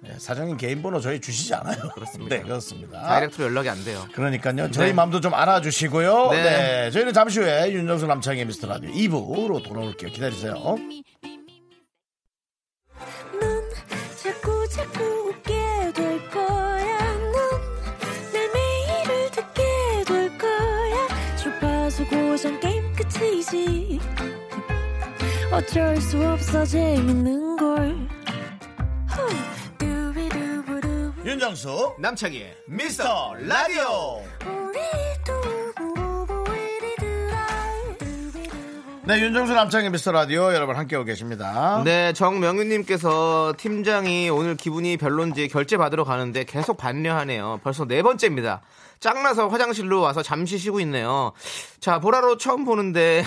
예, 0.06 0.14
사장님 0.20 0.58
개인 0.58 0.82
번호 0.82 1.00
저희 1.00 1.20
주시지 1.20 1.54
않아요. 1.56 1.90
그렇습니다. 1.94 2.30
네, 2.36 2.42
그렇습니다. 2.44 3.02
다이렉트로 3.02 3.46
연락이 3.46 3.70
안 3.70 3.84
돼요. 3.84 4.06
그러니까요. 4.14 4.70
저희 4.72 4.88
네. 4.88 4.94
마음도 4.94 5.20
좀 5.20 5.34
알아주시고요. 5.34 6.30
네. 6.32 6.44
네. 6.44 6.92
저희는 6.92 7.14
잠시 7.14 7.40
후에 7.40 7.72
윤정수 7.72 8.06
남창의 8.06 8.46
미스터 8.46 8.68
라디오 8.68 8.92
2부로 8.92 9.64
돌아올게요. 9.64 10.12
기다리세요. 10.12 10.54
넌 10.54 11.04
자꾸 14.24 14.68
자꾸 14.70 15.04
웃게 15.30 15.54
될 15.94 16.30
거야. 16.30 17.14
넌내 17.34 18.48
매일을 18.54 19.32
듣게 19.32 19.64
될 20.08 20.38
거야. 20.38 21.08
주파수 21.38 22.06
고정 22.08 22.60
게임 22.60 22.84
끝이지. 22.94 24.00
어쩔 25.52 25.98
수 26.02 26.24
없어 26.28 26.66
재밌는 26.66 27.58
걸. 27.58 28.07
윤정수 31.28 31.96
남창희의 32.00 32.56
미스터 32.68 33.34
라디오. 33.40 34.24
네, 39.04 39.20
윤정수 39.20 39.54
남창의 39.54 39.90
미스터 39.90 40.14
라디오 40.14 40.54
여러분 40.54 40.78
함께하고 40.78 41.04
계십니다. 41.04 41.82
네, 41.84 42.14
정명윤님께서 42.14 43.56
팀장이 43.58 44.30
오늘 44.30 44.56
기분이 44.56 44.96
별론지 44.96 45.50
결제 45.50 45.76
받으러 45.76 46.06
가는데 46.06 46.46
계속 46.46 46.78
반려하네요. 46.78 47.60
벌써 47.62 47.84
네 47.84 48.02
번째입니다. 48.04 48.62
짱나서 49.02 49.50
화장실로 49.50 50.00
와서 50.00 50.24
잠시 50.24 50.58
쉬고 50.58 50.80
있네요. 50.80 51.34
자, 51.82 52.00
보라로 52.00 52.38
처음 52.38 52.64
보는데 52.64 53.26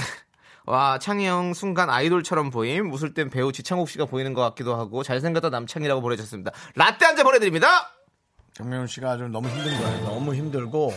와 0.70 0.98
창희 1.00 1.26
형 1.26 1.52
순간 1.52 1.90
아이돌처럼 1.90 2.50
보임. 2.50 2.92
웃을 2.92 3.12
땐 3.12 3.28
배우 3.28 3.50
지창욱 3.50 3.88
씨가 3.88 4.04
보이는 4.04 4.34
것 4.34 4.42
같기도 4.42 4.76
하고 4.76 5.02
잘생겼다 5.02 5.50
남창이라고 5.50 6.00
보내주셨습니다. 6.00 6.52
라떼 6.76 7.06
한 7.06 7.16
잔 7.16 7.24
보내드립니다. 7.24 7.92
정명훈 8.54 8.86
씨가 8.86 9.16
좀 9.16 9.32
너무 9.32 9.48
힘든 9.48 9.76
거예요. 9.76 10.04
너무 10.04 10.32
힘들고 10.32 10.94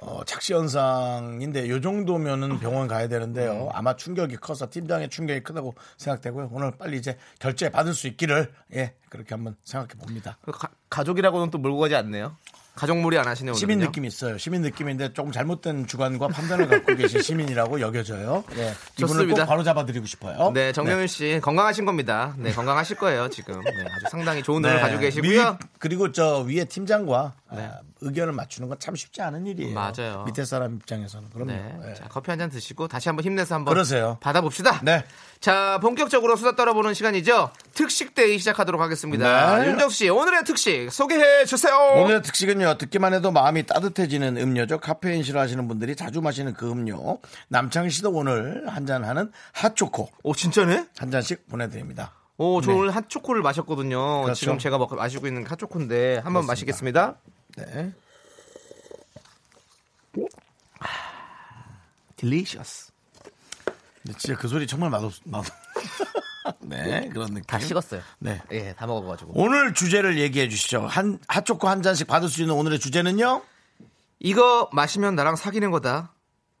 어, 0.00 0.24
착시 0.24 0.52
현상인데 0.54 1.68
요 1.68 1.80
정도면은 1.80 2.58
병원 2.58 2.88
가야 2.88 3.06
되는데요. 3.06 3.68
아마 3.72 3.94
충격이 3.94 4.36
커서 4.38 4.68
팀장의 4.68 5.10
충격이 5.10 5.44
크다고 5.44 5.76
생각되고요. 5.96 6.48
오늘 6.52 6.72
빨리 6.76 6.96
이제 6.96 7.16
결제 7.38 7.68
받을 7.70 7.94
수 7.94 8.08
있기를 8.08 8.52
예 8.74 8.94
그렇게 9.10 9.32
한번 9.36 9.54
생각해 9.62 9.94
봅니다. 9.94 10.38
가, 10.50 10.70
가족이라고는 10.90 11.52
또 11.52 11.58
몰고 11.58 11.78
가지 11.78 11.94
않네요. 11.94 12.36
가족몰이 12.74 13.16
안 13.18 13.26
하시네요. 13.28 13.54
시민 13.54 13.76
오늘은요. 13.78 13.90
느낌이 13.90 14.08
있어요. 14.08 14.36
시민 14.38 14.62
느낌인데 14.62 15.12
조금 15.12 15.30
잘못된 15.30 15.86
주관과 15.86 16.28
판단을 16.28 16.66
갖고 16.68 16.96
계신 16.96 17.22
시민이라고 17.22 17.80
여겨져요. 17.80 18.44
예, 18.56 18.74
이분을. 19.00 19.28
꼭 19.28 19.44
바로 19.46 19.62
잡아드리고 19.62 20.06
싶어요. 20.06 20.50
네, 20.52 20.72
정명윤 20.72 21.06
씨 21.06 21.38
건강하신 21.42 21.84
겁니다. 21.84 22.34
네, 22.36 22.52
건강하실 22.52 22.96
거예요 22.96 23.30
지금. 23.30 23.60
네, 23.62 23.70
아주 23.94 24.06
상당히 24.10 24.42
좋은 24.42 24.60
눈을 24.62 24.80
가지고 24.80 25.00
계시고요. 25.00 25.30
위- 25.60 25.66
그리고 25.78 26.10
저 26.12 26.40
위에 26.40 26.64
팀장과 26.64 27.34
네. 27.56 27.64
아, 27.66 27.80
의견을 28.00 28.32
맞추는 28.32 28.68
건 28.68 28.78
참 28.78 28.94
쉽지 28.96 29.22
않은 29.22 29.46
일이에요. 29.46 29.74
맞아요. 29.74 30.24
밑에 30.26 30.44
사람 30.44 30.74
입장에서는 30.74 31.30
그럼요. 31.30 31.52
네, 31.52 31.78
예. 31.90 31.94
자 31.94 32.04
커피 32.08 32.30
한 32.30 32.38
잔 32.38 32.50
드시고 32.50 32.88
다시 32.88 33.08
한번 33.08 33.24
힘내서 33.24 33.54
한번 33.54 33.72
그러세요. 33.72 34.18
받아봅시다. 34.20 34.80
네. 34.82 35.04
자, 35.40 35.78
본격적으로 35.80 36.36
수다 36.36 36.56
떨어보는 36.56 36.94
시간이죠. 36.94 37.50
특식 37.74 38.14
day 38.14 38.38
시작하도록 38.38 38.80
하겠습니다. 38.80 39.58
네. 39.58 39.68
윤정수 39.70 39.96
씨, 39.96 40.08
오늘의 40.08 40.44
특식 40.44 40.90
소개해 40.90 41.44
주세요. 41.44 41.74
오늘의 42.02 42.22
특식은요 42.22 42.78
듣기만 42.78 43.14
해도 43.14 43.30
마음이 43.30 43.64
따뜻해지는 43.66 44.36
음료죠 44.38 44.80
카페인 44.80 45.22
싫어하시는 45.22 45.66
분들이 45.68 45.94
자주 45.96 46.20
마시는 46.20 46.54
그 46.54 46.70
음료 46.70 47.18
남창희 47.48 47.90
씨도 47.90 48.10
오늘 48.10 48.66
한 48.68 48.84
잔 48.86 49.04
하는 49.04 49.30
핫초코 49.54 50.10
오, 50.24 50.34
진짜네? 50.34 50.86
한 50.98 51.10
잔씩 51.10 51.48
보내드립니다 51.48 52.12
오, 52.36 52.60
저 52.60 52.72
네. 52.72 52.76
오늘 52.78 52.90
핫초코를 52.90 53.40
마셨거든요. 53.42 54.22
그렇죠. 54.24 54.34
지금 54.40 54.58
제가 54.58 54.76
먹, 54.76 54.92
마시고 54.94 55.26
있는 55.28 55.46
핫초코인데 55.46 56.18
한번 56.24 56.44
마시겠습니다. 56.46 57.14
네. 57.56 57.92
딜리셔스. 62.16 62.92
근데 64.02 64.18
진짜 64.18 64.36
그 64.38 64.48
소리 64.48 64.66
정말 64.66 64.90
맛없 64.90 65.12
맛. 65.24 65.44
네 66.60 67.08
그런 67.08 67.28
느낌 67.28 67.44
다 67.44 67.58
식었어요. 67.58 68.02
네 68.18 68.40
예, 68.52 68.74
다 68.74 68.86
먹어가지고. 68.86 69.32
오늘 69.34 69.72
주제를 69.74 70.18
얘기해 70.18 70.48
주시죠 70.48 70.86
한 70.86 71.18
핫초코 71.28 71.68
한 71.68 71.82
잔씩 71.82 72.06
받을 72.06 72.28
수 72.28 72.42
있는 72.42 72.54
오늘의 72.54 72.80
주제는요 72.80 73.42
이거 74.20 74.68
마시면 74.72 75.14
나랑 75.14 75.36
사귀는 75.36 75.70
거다. 75.70 76.13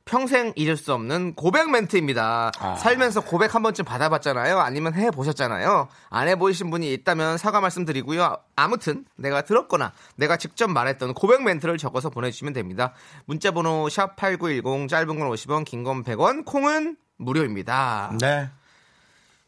평생 0.04 0.52
잊을 0.56 0.76
수 0.76 0.92
없는 0.92 1.34
고백 1.34 1.70
멘트입니다. 1.70 2.52
아. 2.58 2.74
살면서 2.76 3.22
고백 3.22 3.54
한 3.54 3.62
번쯤 3.62 3.84
받아봤잖아요. 3.86 4.58
아니면 4.60 4.92
해 4.94 5.10
보셨잖아요. 5.10 5.88
안 6.10 6.28
해보신 6.28 6.70
분이 6.70 6.92
있다면 6.92 7.38
사과 7.38 7.60
말씀드리고요. 7.60 8.36
아무튼 8.54 9.06
내가 9.16 9.42
들었거나 9.42 9.92
내가 10.16 10.36
직접 10.36 10.68
말했던 10.70 11.14
고백 11.14 11.42
멘트를 11.42 11.78
적어서 11.78 12.10
보내주시면 12.10 12.52
됩니다. 12.52 12.92
문자번호 13.24 13.88
샵 13.88 14.14
8910 14.16 14.88
짧은 14.88 15.18
건 15.18 15.30
50원 15.30 15.64
긴 15.64 15.84
건 15.84 16.04
100원 16.04 16.44
콩은 16.44 16.96
무료입니다. 17.16 18.12
네 18.20 18.50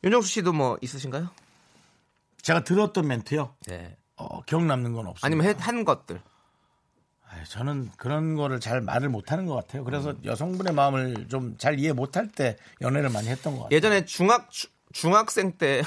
윤정수 0.04 0.28
씨도 0.28 0.52
뭐 0.52 0.78
있으신가요? 0.80 1.28
제가 2.42 2.62
들었던 2.64 3.06
멘트요 3.08 3.54
네. 3.66 3.96
어, 4.16 4.40
기억 4.42 4.64
남는 4.64 4.92
건 4.94 5.06
없어요 5.08 5.26
아니면 5.26 5.46
해- 5.46 5.54
한 5.58 5.84
것들. 5.84 6.20
저는 7.44 7.90
그런 7.96 8.34
거를 8.34 8.60
잘 8.60 8.80
말을 8.80 9.08
못하는 9.08 9.46
것 9.46 9.54
같아요 9.54 9.84
그래서 9.84 10.10
음. 10.10 10.20
여성분의 10.24 10.72
마음을 10.74 11.26
좀 11.28 11.56
잘 11.58 11.78
이해 11.78 11.92
못할 11.92 12.30
때 12.32 12.56
연애를 12.80 13.10
많이 13.10 13.28
했던 13.28 13.54
것 13.54 13.64
같아요 13.64 13.76
예전에 13.76 14.04
중학 14.04 14.50
주- 14.50 14.68
중학생 14.92 15.52
때 15.52 15.82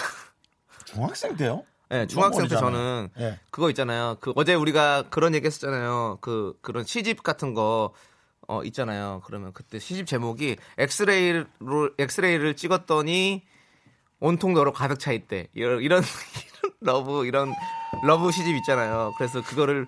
중학생 0.86 1.36
때요? 1.36 1.64
네, 1.90 2.06
중학생 2.08 2.48
때 2.48 2.56
저는. 2.56 3.10
예. 3.20 3.40
그거 3.50 3.70
있잖아요. 3.72 4.18
그 4.20 4.32
어제 4.36 4.54
우리가 4.54 5.06
그런 5.10 5.34
얘기 5.34 5.48
했었잖아요. 5.48 6.20
그 6.22 6.54
그런 6.62 6.84
시집 6.86 7.24
같은 7.24 7.54
거 7.56 7.94
어, 8.48 8.64
있잖아요. 8.64 9.22
그러면 9.26 9.54
그때 9.54 9.80
시집 9.80 10.06
제목이 10.06 10.58
엑스레이로 10.78 11.92
엑스레이를 11.98 12.56
찍었더니 12.56 13.44
온통 14.20 14.54
너로 14.54 14.72
가득 14.74 15.00
차 15.00 15.12
있대. 15.12 15.48
이런 15.54 15.82
이런, 15.82 16.04
이런 16.04 16.74
love 16.82 17.26
이런 17.26 17.54
love 18.04 18.32
시집 18.32 18.56
있잖아요. 18.58 19.14
그래서 19.18 19.42
그거를 19.42 19.88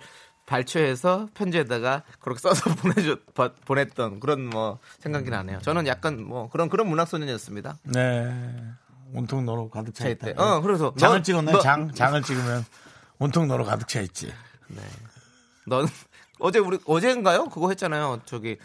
발췌해서 0.55 1.29
편지에다가 1.33 2.03
그렇게 2.19 2.39
써서 2.39 2.63
보내줘 2.75 3.17
보- 3.33 3.53
보냈던 3.65 4.19
그런 4.19 4.49
뭐 4.49 4.79
생각이 4.99 5.29
나네요. 5.29 5.59
저는 5.61 5.87
약간 5.87 6.21
뭐 6.21 6.49
그런 6.49 6.67
그런 6.67 6.89
문학 6.89 7.07
소년이었습니다. 7.07 7.77
네. 7.83 8.53
온통 9.13 9.45
너로 9.45 9.69
가득 9.69 9.93
차차 9.95 10.09
있다. 10.09 10.27
어, 10.43 10.59
그래서 10.61 10.93
장을 10.97 11.17
너- 11.19 11.23
찍었나요? 11.23 11.55
너- 11.55 11.61
장 11.61 11.91
장을 11.93 12.21
찍으면 12.21 12.65
온통 13.19 13.47
너로 13.47 13.63
가득 13.63 13.87
차 13.87 14.01
있지. 14.01 14.33
넌 15.67 15.87
어제 16.39 16.59
우리 16.59 16.79
어제인가요? 16.85 17.45
그거 17.45 17.69
했잖아요. 17.69 18.21
저기 18.25 18.57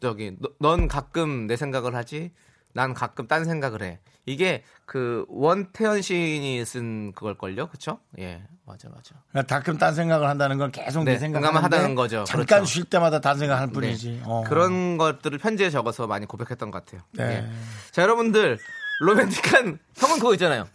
저기 0.00 0.36
너- 0.38 0.50
넌 0.58 0.86
가끔 0.86 1.46
내 1.46 1.56
생각을 1.56 1.94
하지. 1.94 2.30
난 2.74 2.92
가끔 2.92 3.26
딴 3.26 3.44
생각을 3.46 3.82
해. 3.82 4.00
이게 4.26 4.62
그 4.86 5.24
원태현 5.28 6.02
시인이 6.02 6.64
쓴 6.64 7.12
그걸 7.12 7.36
걸요. 7.36 7.68
그렇죠? 7.68 7.98
예. 8.18 8.42
맞아 8.64 8.88
맞아. 8.88 9.14
그러니까 9.30 9.56
가끔 9.56 9.76
딴 9.76 9.94
생각을 9.94 10.28
한다는 10.28 10.56
건 10.56 10.70
계속 10.70 11.02
네, 11.04 11.18
내 11.18 11.26
하는데 11.26 11.46
하다는 11.46 11.94
거죠. 11.94 12.24
잠깐 12.24 12.60
그렇죠. 12.60 12.66
쉴 12.66 12.84
때마다 12.84 13.20
딴 13.20 13.38
생각할 13.38 13.66
네. 13.66 13.72
뿐이지. 13.72 14.22
어. 14.24 14.44
그런 14.46 14.96
것들을 14.98 15.38
편지에 15.38 15.70
적어서 15.70 16.06
많이 16.06 16.26
고백했던 16.26 16.70
것 16.70 16.84
같아요. 16.84 17.02
네. 17.12 17.38
예. 17.38 17.50
자, 17.90 18.02
여러분들 18.02 18.58
로맨틱한 19.00 19.78
형은 19.96 20.16
그거 20.18 20.32
있잖아요. 20.34 20.68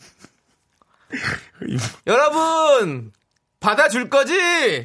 여러분 2.08 3.14
받아줄 3.62 4.10
거지? 4.10 4.36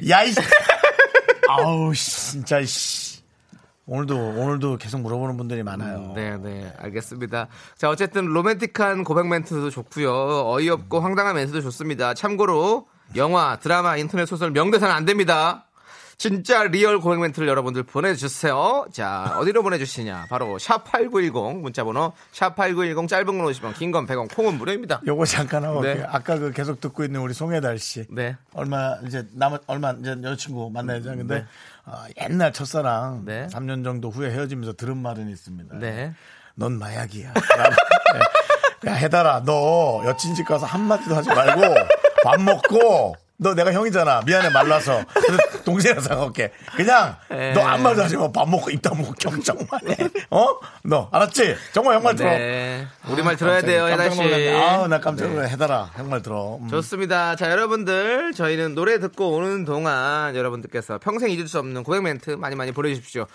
야, 0.09 0.23
이 0.23 0.33
아우, 1.49 1.93
씨, 1.93 2.31
진짜, 2.31 2.63
씨. 2.63 3.12
오늘도, 3.85 4.15
오늘도 4.15 4.77
계속 4.77 5.01
물어보는 5.01 5.35
분들이 5.35 5.61
많아요. 5.61 6.13
네, 6.15 6.37
네, 6.37 6.73
알겠습니다. 6.77 7.47
자, 7.77 7.89
어쨌든 7.89 8.25
로맨틱한 8.27 9.03
고백 9.03 9.27
멘트도 9.27 9.69
좋고요. 9.69 10.47
어이없고 10.47 11.01
황당한 11.01 11.35
멘트도 11.35 11.61
좋습니다. 11.61 12.13
참고로 12.13 12.87
영화, 13.17 13.57
드라마, 13.59 13.97
인터넷 13.97 14.25
소설 14.25 14.51
명대사는 14.51 14.93
안 14.93 15.03
됩니다. 15.05 15.65
진짜 16.17 16.63
real 16.63 16.99
고백 17.01 17.19
멘트를 17.19 17.47
여러분들 17.49 17.83
보내주세요. 17.83 18.85
자, 18.93 19.35
어디로 19.39 19.63
보내주시냐? 19.63 20.27
바로 20.29 20.57
샵8910 20.57 21.59
문자번호 21.59 22.13
샵8910 22.31 23.09
짧은 23.09 23.25
건 23.25 23.39
50원, 23.51 23.73
긴 23.73 23.91
건 23.91 24.05
100원, 24.05 24.33
콩은 24.33 24.57
무료입니다. 24.57 25.01
요거 25.05 25.25
잠깐 25.25 25.65
하고 25.65 25.81
네. 25.81 26.01
아까 26.07 26.37
그 26.37 26.51
계속 26.53 26.79
듣고 26.79 27.03
있는 27.03 27.19
우리 27.19 27.33
송혜달 27.33 27.79
씨. 27.79 28.05
네. 28.09 28.37
얼마 28.53 28.95
이제 29.05 29.27
남은 29.33 29.57
얼마 29.67 29.91
이제 29.91 30.11
여자친구 30.23 30.69
만나야죠. 30.71 31.09
근데 31.17 31.45
어, 31.85 32.05
옛날 32.21 32.53
첫사랑 32.53 33.23
네. 33.25 33.47
3년 33.47 33.83
정도 33.83 34.09
후에 34.09 34.31
헤어지면서 34.31 34.73
들은 34.73 34.97
말은 34.97 35.29
있습니다. 35.29 35.77
네. 35.77 36.13
넌 36.55 36.77
마약이야. 36.79 37.33
네. 38.83 38.89
야 38.89 38.93
해달아 38.93 39.43
너 39.45 40.03
여친 40.05 40.35
집 40.35 40.45
가서 40.45 40.65
한마디도 40.65 41.15
하지 41.15 41.29
말고 41.29 41.61
밥 42.23 42.41
먹고 42.41 43.15
너 43.37 43.53
내가 43.55 43.73
형이잖아. 43.73 44.21
미안해 44.25 44.49
말라서. 44.49 45.03
동생이랑 45.65 46.01
사갈게. 46.03 46.51
그냥 46.75 47.17
예. 47.31 47.51
너 47.53 47.61
아무 47.61 47.83
말도 47.83 48.03
하지 48.03 48.15
마. 48.15 48.31
밥 48.31 48.47
먹고 48.47 48.69
입 48.69 48.81
다물고 48.81 49.13
경정만 49.13 49.67
해. 49.89 49.97
어? 50.29 50.47
너 50.83 51.09
알았지? 51.11 51.55
정말 51.73 51.95
형말 51.95 52.15
들어. 52.15 52.29
네. 52.29 52.87
우리 53.09 53.21
말 53.23 53.35
들어야 53.35 53.61
돼요, 53.61 53.87
해달 53.87 54.11
씨. 54.11 54.21
아우 54.49 54.87
나 54.87 54.99
깜짝 54.99 55.27
네. 55.27 55.33
놀래. 55.35 55.49
해달아. 55.49 55.91
형말 55.95 56.21
들어. 56.21 56.57
음. 56.61 56.67
좋습니다. 56.69 57.35
자, 57.35 57.51
여러분들, 57.51 58.33
저희는 58.33 58.75
노래 58.75 58.99
듣고 58.99 59.31
오는 59.35 59.65
동안 59.65 60.35
여러분들께서 60.35 60.99
평생 60.99 61.29
잊을 61.31 61.47
수 61.47 61.59
없는 61.59 61.83
고백 61.83 62.01
멘트 62.01 62.31
많이 62.31 62.55
많이 62.55 62.71
보내주십시오. 62.71 63.25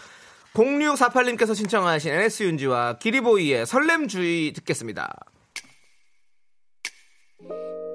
0648님께서 0.54 1.54
신청하신 1.54 2.12
NS윤지와 2.12 2.98
기리보이의 2.98 3.66
설렘주의 3.66 4.52
듣겠습니다. 4.54 5.12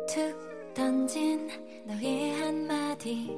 툭 0.07 0.73
던진 0.75 1.49
너의 1.85 2.39
한마디. 2.39 3.29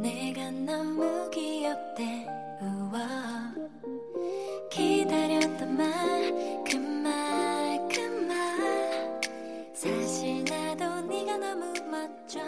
내가 0.00 0.50
너무 0.50 1.30
귀엽대. 1.30 2.26
우와. 2.60 3.54
기다렸던 4.70 5.76
말그말그 5.76 8.00
말. 8.28 9.20
사실 9.72 10.44
나도 10.44 11.00
네가 11.06 11.38
너무 11.38 11.72
멋져 11.90 12.40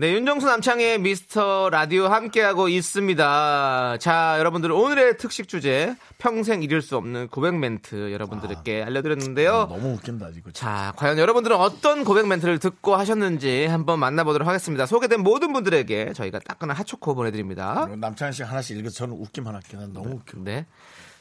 네, 0.00 0.12
윤정수 0.12 0.46
남창의 0.46 1.00
미스터 1.00 1.70
라디오 1.70 2.06
함께하고 2.06 2.68
있습니다. 2.68 3.96
자, 3.98 4.36
여러분들 4.38 4.70
오늘의 4.70 5.18
특식 5.18 5.48
주제 5.48 5.96
평생 6.18 6.62
잊을 6.62 6.82
수 6.82 6.96
없는 6.96 7.26
고백 7.26 7.56
멘트 7.56 8.12
여러분들께 8.12 8.84
알려드렸는데요. 8.84 9.66
너무 9.68 9.94
웃긴다 9.94 10.28
이거. 10.36 10.52
자, 10.52 10.92
과연 10.94 11.18
여러분들은 11.18 11.56
어떤 11.56 12.04
고백 12.04 12.28
멘트를 12.28 12.60
듣고 12.60 12.94
하셨는지 12.94 13.66
한번 13.66 13.98
만나보도록 13.98 14.46
하겠습니다. 14.46 14.86
소개된 14.86 15.20
모든 15.20 15.52
분들에게 15.52 16.12
저희가 16.12 16.38
따끈한 16.46 16.76
핫초코 16.76 17.16
보내드립니다. 17.16 17.88
남창희 17.96 18.32
씨 18.34 18.44
하나씩 18.44 18.78
읽어 18.78 18.90
저는 18.90 19.16
웃기만 19.16 19.52
할게. 19.52 19.76
난 19.76 19.92
너무 19.92 20.10
웃겨. 20.10 20.38
네. 20.44 20.66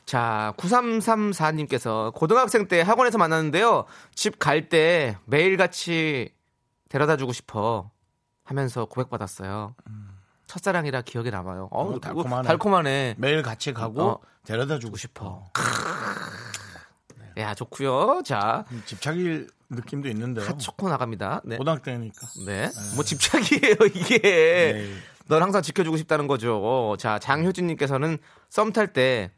자, 0.05 0.53
9334님께서 0.57 2.13
고등학생 2.13 2.67
때 2.67 2.81
학원에서 2.81 3.17
만났는데요. 3.17 3.85
집 4.13 4.37
갈 4.37 4.69
때 4.69 5.17
매일같이 5.25 6.29
데려다 6.89 7.17
주고 7.17 7.33
싶어 7.33 7.89
하면서 8.47 8.85
고백받았어요. 8.85 9.75
첫사랑이라 10.47 11.01
기억에 11.01 11.29
남아요. 11.29 11.67
어, 11.71 11.85
어, 11.95 11.99
달콤하네. 11.99 12.47
달콤하네. 12.47 13.15
매일 13.17 13.41
같이 13.43 13.73
가고 13.73 14.01
어. 14.01 14.19
데려다 14.45 14.79
주고 14.79 14.95
싶어. 14.95 15.43
야, 17.37 17.53
좋고요. 17.53 18.21
자, 18.25 18.63
집착일 18.85 19.49
느낌도 19.69 20.07
있는데요. 20.09 20.45
핫초코 20.45 20.87
나갑니다. 20.87 21.41
네. 21.43 21.57
고등학생이니까. 21.57 22.27
네. 22.45 22.71
뭐 22.95 23.03
집착이에요, 23.03 23.75
이게. 23.93 24.19
네. 24.21 24.93
넌 25.27 25.43
항상 25.43 25.61
지켜주고 25.61 25.97
싶다는 25.97 26.27
거죠. 26.27 26.95
자, 26.97 27.19
장효진님께서는 27.19 28.17
썸 28.49 28.71
탈 28.71 28.93
때, 28.93 29.31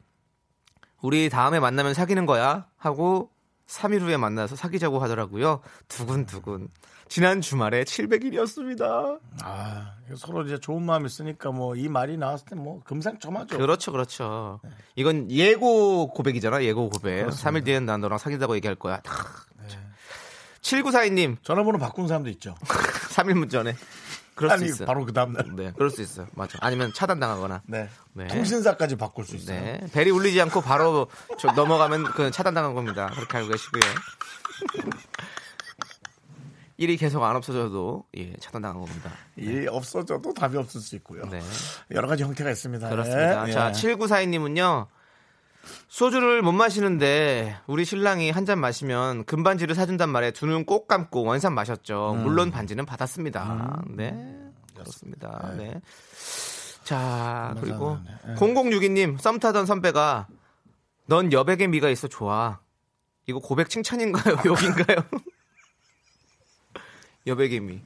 우리 1.02 1.30
다음에 1.30 1.60
만나면 1.60 1.95
사귀는 1.95 2.28
거야? 2.28 2.67
하고 2.78 3.32
3일 3.67 4.02
후에 4.02 4.17
만나서 4.17 4.56
사귀자고 4.56 5.00
하더라고요. 5.00 5.62
두근두근. 5.88 6.69
지난 7.10 7.41
주말에 7.41 7.84
700일이었습니다. 7.84 9.19
아, 9.41 9.93
서로 10.15 10.43
이제 10.43 10.60
좋은 10.60 10.84
마음 10.84 11.06
있으니까 11.08 11.52
뭐 11.52 11.76
이 11.76 11.89
말이 11.89 12.17
나왔을 12.17 12.45
때 12.45 12.56
뭐 12.56 12.82
금상첨화죠. 12.84 13.58
그렇죠, 13.58 13.91
그렇죠. 13.91 14.60
이건 14.95 15.30
예고 15.32 16.10
고백이잖아, 16.13 16.63
예고 16.63 16.89
고백. 16.89 17.28
3일 17.28 17.65
뒤엔 17.65 17.86
난 17.86 18.00
너랑 18.02 18.17
사귀자고 18.19 18.56
얘기할 18.56 18.76
거야. 18.76 19.00
다. 19.02 19.13
7942님, 20.62 21.38
전화번호 21.41 21.80
바꾼 21.80 22.08
사람도 22.08 22.30
있죠. 22.32 22.56
3일 23.15 23.50
전에. 23.50 23.76
그럴 24.36 24.50
수 24.52 24.54
아니 24.56 24.65
있어요. 24.67 24.86
바로 24.86 25.04
그 25.06 25.12
다음 25.12 25.34
날. 25.34 25.45
네, 25.56 25.72
그럴 25.76 25.89
수 25.89 26.02
있어요. 26.02 26.28
맞아. 26.34 26.58
아니면 26.62 26.93
차단당하거나. 26.93 27.62
네. 27.65 27.89
네. 28.13 28.28
통신사까지 28.28 28.95
바꿀 28.98 29.26
수 29.26 29.36
있어요. 29.36 29.60
네. 29.60 29.82
벨이 29.91 30.12
울리지 30.12 30.39
않고 30.41 30.62
바로 30.62 31.08
저 31.39 31.52
넘어가면 31.54 32.04
그 32.12 32.30
차단당한 32.32 32.74
겁니다. 32.74 33.10
그렇게 33.15 33.38
알고 33.38 33.50
계시고요. 33.50 33.82
일이 36.80 36.96
계속 36.96 37.22
안 37.24 37.36
없어져도 37.36 38.06
예, 38.15 38.34
차단당한 38.38 38.80
겁니다. 38.80 39.12
일이 39.36 39.68
없어져도 39.68 40.34
답이 40.34 40.56
없을 40.58 40.80
수 40.80 40.96
있고요. 40.96 41.26
네. 41.30 41.42
여러 41.92 42.08
가지 42.08 42.24
형태가 42.24 42.50
있습니다. 42.50 42.88
그렇습니다. 42.89 43.48
예. 43.50 43.52
자, 43.52 43.68
예. 43.68 43.72
7942님은요. 43.74 44.88
소주를 45.89 46.42
못 46.42 46.54
마시는데 46.54 47.58
우리 47.68 47.84
신랑이 47.84 48.32
한 48.32 48.46
잔 48.46 48.60
마시면 48.60 49.26
금반지를 49.26 49.76
사준단 49.76 50.10
말에 50.10 50.32
두 50.32 50.46
눈 50.48 50.65
꼭 50.65 50.88
감고 50.88 51.24
원산 51.26 51.54
마셨죠. 51.54 52.13
음. 52.13 52.24
물론 52.24 52.50
반지는 52.50 52.86
받았습니다. 52.86 53.84
네. 53.89 54.38
그렇습니다. 54.74 55.52
네. 55.58 55.82
자, 56.86 57.54
그리고 57.60 57.98
네. 58.26 58.36
0062님 58.36 59.20
썸 59.20 59.38
타던 59.39 59.65
선배가 59.65 60.28
넌 61.08 61.32
여백의 61.34 61.68
미가 61.68 61.89
있어 61.89 62.08
좋아. 62.08 62.60
이거 63.28 63.39
고백 63.39 63.70
칭찬인가요? 63.70 64.38
욕인가요? 64.48 64.98
여백의 67.27 67.60
미. 67.60 67.82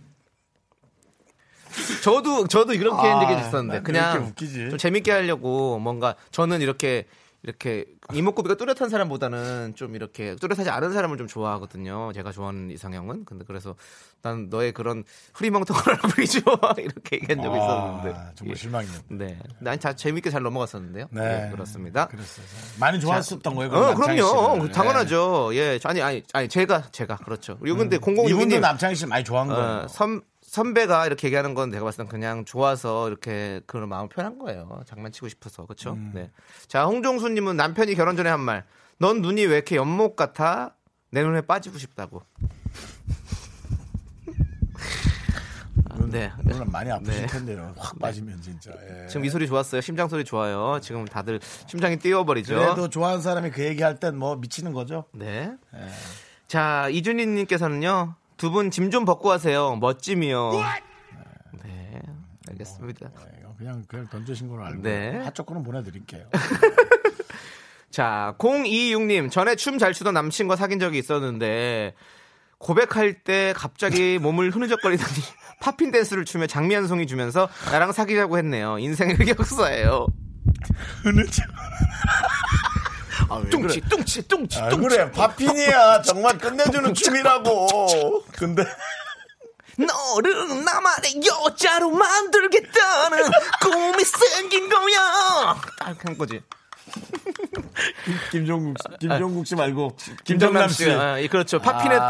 저도 2.03 2.47
저도 2.47 2.73
이렇게 2.73 2.95
한 3.07 3.21
적이 3.21 3.33
아, 3.33 3.39
있었는데 3.39 3.73
난 3.75 3.83
그냥. 3.83 4.33
좀 4.35 4.77
재밌게 4.77 5.11
하려고 5.11 5.79
뭔가 5.79 6.15
저는 6.31 6.61
이렇게 6.61 7.07
이렇게 7.43 7.85
이목구비가 8.13 8.55
뚜렷한 8.55 8.89
사람보다는 8.89 9.73
좀 9.75 9.95
이렇게 9.95 10.35
뚜렷하지 10.37 10.69
않은 10.69 10.93
사람을 10.93 11.17
좀 11.17 11.27
좋아하거든요. 11.27 12.13
제가 12.13 12.31
좋아하는 12.31 12.71
이상형은. 12.71 13.25
근데 13.25 13.43
그래서 13.45 13.75
난 14.21 14.47
너의 14.49 14.71
그런 14.71 15.03
흐리멍텅한 15.33 15.83
얼굴이 16.03 16.25
좋아 16.25 16.55
이렇게 16.79 17.17
얘기한 17.17 17.41
적이 17.43 17.57
있었는데. 17.57 18.17
아, 18.17 18.31
정말 18.35 18.55
예. 18.55 18.55
실망이네요. 18.55 18.99
네, 19.09 19.39
난 19.59 19.77
자, 19.77 19.93
재밌게 19.93 20.29
잘 20.29 20.41
넘어갔었는데요. 20.41 21.07
네, 21.11 21.49
그렇습니다. 21.51 22.07
그랬어요. 22.07 22.45
많이 22.79 22.99
좋아했었던 23.01 23.55
거예요. 23.55 23.71
어. 23.73 23.93
그럼요. 23.93 24.63
네. 24.65 24.71
당연하죠. 24.71 25.51
예, 25.55 25.79
아니, 25.83 26.01
아니, 26.01 26.23
아니, 26.31 26.47
제가, 26.47 26.83
제가 26.91 27.17
그렇죠. 27.17 27.59
요 27.65 27.75
근데 27.75 27.97
음. 27.97 28.11
이분도 28.11 28.23
0062님 28.23 28.61
남창희 28.61 28.95
씨 28.95 29.05
많이 29.05 29.25
좋아한 29.25 29.49
거예요. 29.49 29.61
어, 29.83 29.87
선 29.89 30.21
선배가 30.53 31.07
이렇게 31.07 31.27
얘기하는 31.29 31.55
건 31.55 31.71
내가 31.71 31.83
봤을 31.83 32.03
땐 32.03 32.07
그냥 32.07 32.45
좋아서 32.45 33.07
이렇게 33.07 33.59
그런 33.65 33.89
마음을 33.89 34.07
표현한 34.09 34.37
거예요. 34.37 34.83
장난치고 34.85 35.27
싶어서 35.27 35.65
그렇죠. 35.65 35.93
음. 35.93 36.11
네. 36.13 36.29
자, 36.67 36.85
홍종수님은 36.85 37.57
남편이 37.57 37.95
결혼 37.95 38.15
전에 38.15 38.29
한 38.29 38.39
말. 38.39 38.63
넌 38.99 39.23
눈이 39.23 39.47
왜 39.47 39.55
이렇게 39.55 39.77
연못 39.77 40.15
같아? 40.15 40.75
내 41.09 41.23
눈에 41.23 41.41
빠지고 41.41 41.79
싶다고. 41.79 42.21
아, 45.89 45.95
네. 46.11 46.31
물론 46.43 46.69
많이 46.71 46.91
아프실 46.91 47.21
네. 47.21 47.25
텐데요. 47.27 47.73
확 47.75 47.97
빠지면 47.97 48.39
진짜. 48.43 48.69
예. 48.73 49.07
지금 49.07 49.25
이 49.25 49.31
소리 49.31 49.47
좋았어요. 49.47 49.81
심장 49.81 50.07
소리 50.07 50.23
좋아요. 50.23 50.77
지금 50.83 51.03
다들 51.05 51.39
심장이 51.65 51.97
뛰어버리죠. 51.97 52.53
그래도 52.53 52.89
좋아하는 52.91 53.23
사람이 53.23 53.49
그 53.49 53.65
얘기할 53.65 53.99
땐 53.99 54.17
뭐 54.17 54.35
미치는 54.35 54.73
거죠. 54.73 55.05
네. 55.13 55.51
예. 55.73 55.79
자, 56.47 56.89
이준희님께서는요, 56.89 58.13
두 58.37 58.51
분 58.51 58.69
짐 58.71 58.89
좀 58.91 59.05
벗고 59.05 59.31
하세요. 59.31 59.75
멋짐이요. 59.77 60.51
네, 61.63 62.01
알겠습니다. 62.49 63.07
예, 63.07 63.39
이거 63.39 63.53
그냥 63.57 63.83
그냥 63.87 64.07
던져신 64.09 64.47
걸로 64.49 64.65
알고 64.65 64.81
네. 64.81 65.17
핫초코는 65.23 65.63
보내드릴게요. 65.63 66.25
자, 67.91 68.33
026님, 68.39 69.29
전에 69.31 69.55
춤 69.55 69.77
잘 69.77 69.93
추던 69.93 70.13
남친과 70.15 70.55
사귄 70.55 70.79
적이 70.79 70.97
있었는데, 70.99 71.93
고백할 72.57 73.13
때 73.23 73.53
갑자기 73.55 74.17
몸을 74.19 74.49
흐느적거리더니 74.51 75.11
팝핀 75.61 75.91
댄스를 75.91 76.25
추며 76.25 76.47
장미 76.47 76.73
한 76.75 76.87
송이 76.87 77.05
주면서 77.07 77.47
나랑 77.71 77.91
사귀자고 77.91 78.37
했네요. 78.39 78.79
인생의 78.79 79.15
흑역사예요. 79.15 80.07
아, 83.29 83.35
왜 83.35 83.49
뚱치, 83.49 83.81
뚱치, 83.81 84.27
뚱치, 84.27 84.59
아, 84.59 84.69
뚱치. 84.69 84.87
그래 84.87 85.11
파핀이야 85.11 86.01
정말 86.01 86.37
끝내주는 86.37 86.93
춤이라고. 86.93 88.23
근데 88.33 88.63
너를 89.77 90.63
나만의 90.63 91.21
여자로 91.25 91.89
만들겠다는 91.91 93.17
꿈이 93.61 94.03
생긴 94.03 94.69
거야. 94.69 95.55
딱 95.79 95.97
한 96.05 96.17
거지. 96.17 96.41
김종국 98.31 98.75
씨, 98.77 98.97
김종국 98.99 99.47
씨 99.47 99.55
말고 99.55 99.97
김정남 100.25 100.69
씨. 100.69 100.83
씨. 100.83 100.91
아, 100.91 101.19
예, 101.19 101.27
그렇죠. 101.27 101.59
팝핀의 101.59 101.97
아. 101.97 102.07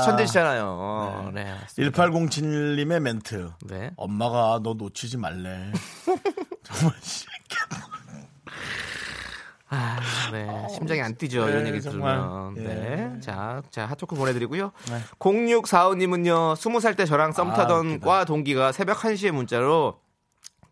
또 0.00 0.04
천재시잖아요. 0.06 1.30
네. 1.34 1.44
맞습니다. 1.44 2.02
1807님의 2.02 2.98
멘트. 3.00 3.50
네. 3.66 3.90
엄마가 3.96 4.60
너 4.64 4.74
놓치지 4.74 5.18
말래. 5.18 5.70
정말 6.64 6.94
씨. 7.02 7.26
아, 9.76 10.30
네. 10.30 10.66
심장이 10.72 11.00
안 11.02 11.16
뛰죠. 11.16 11.44
네, 11.46 11.52
이런 11.52 11.66
얘기. 11.66 11.80
들으면. 11.80 12.54
네. 12.54 13.12
예. 13.16 13.20
자, 13.20 13.62
자, 13.70 13.86
핫초코 13.86 14.14
보내드리고요. 14.16 14.70
0645님은요, 15.18 16.54
20살 16.54 16.96
때 16.96 17.04
저랑 17.04 17.32
썸 17.32 17.50
아, 17.50 17.54
타던 17.54 17.86
웃기다. 17.86 18.06
과 18.06 18.24
동기가 18.24 18.72
새벽 18.72 18.98
1시에 18.98 19.30
문자로 19.32 20.00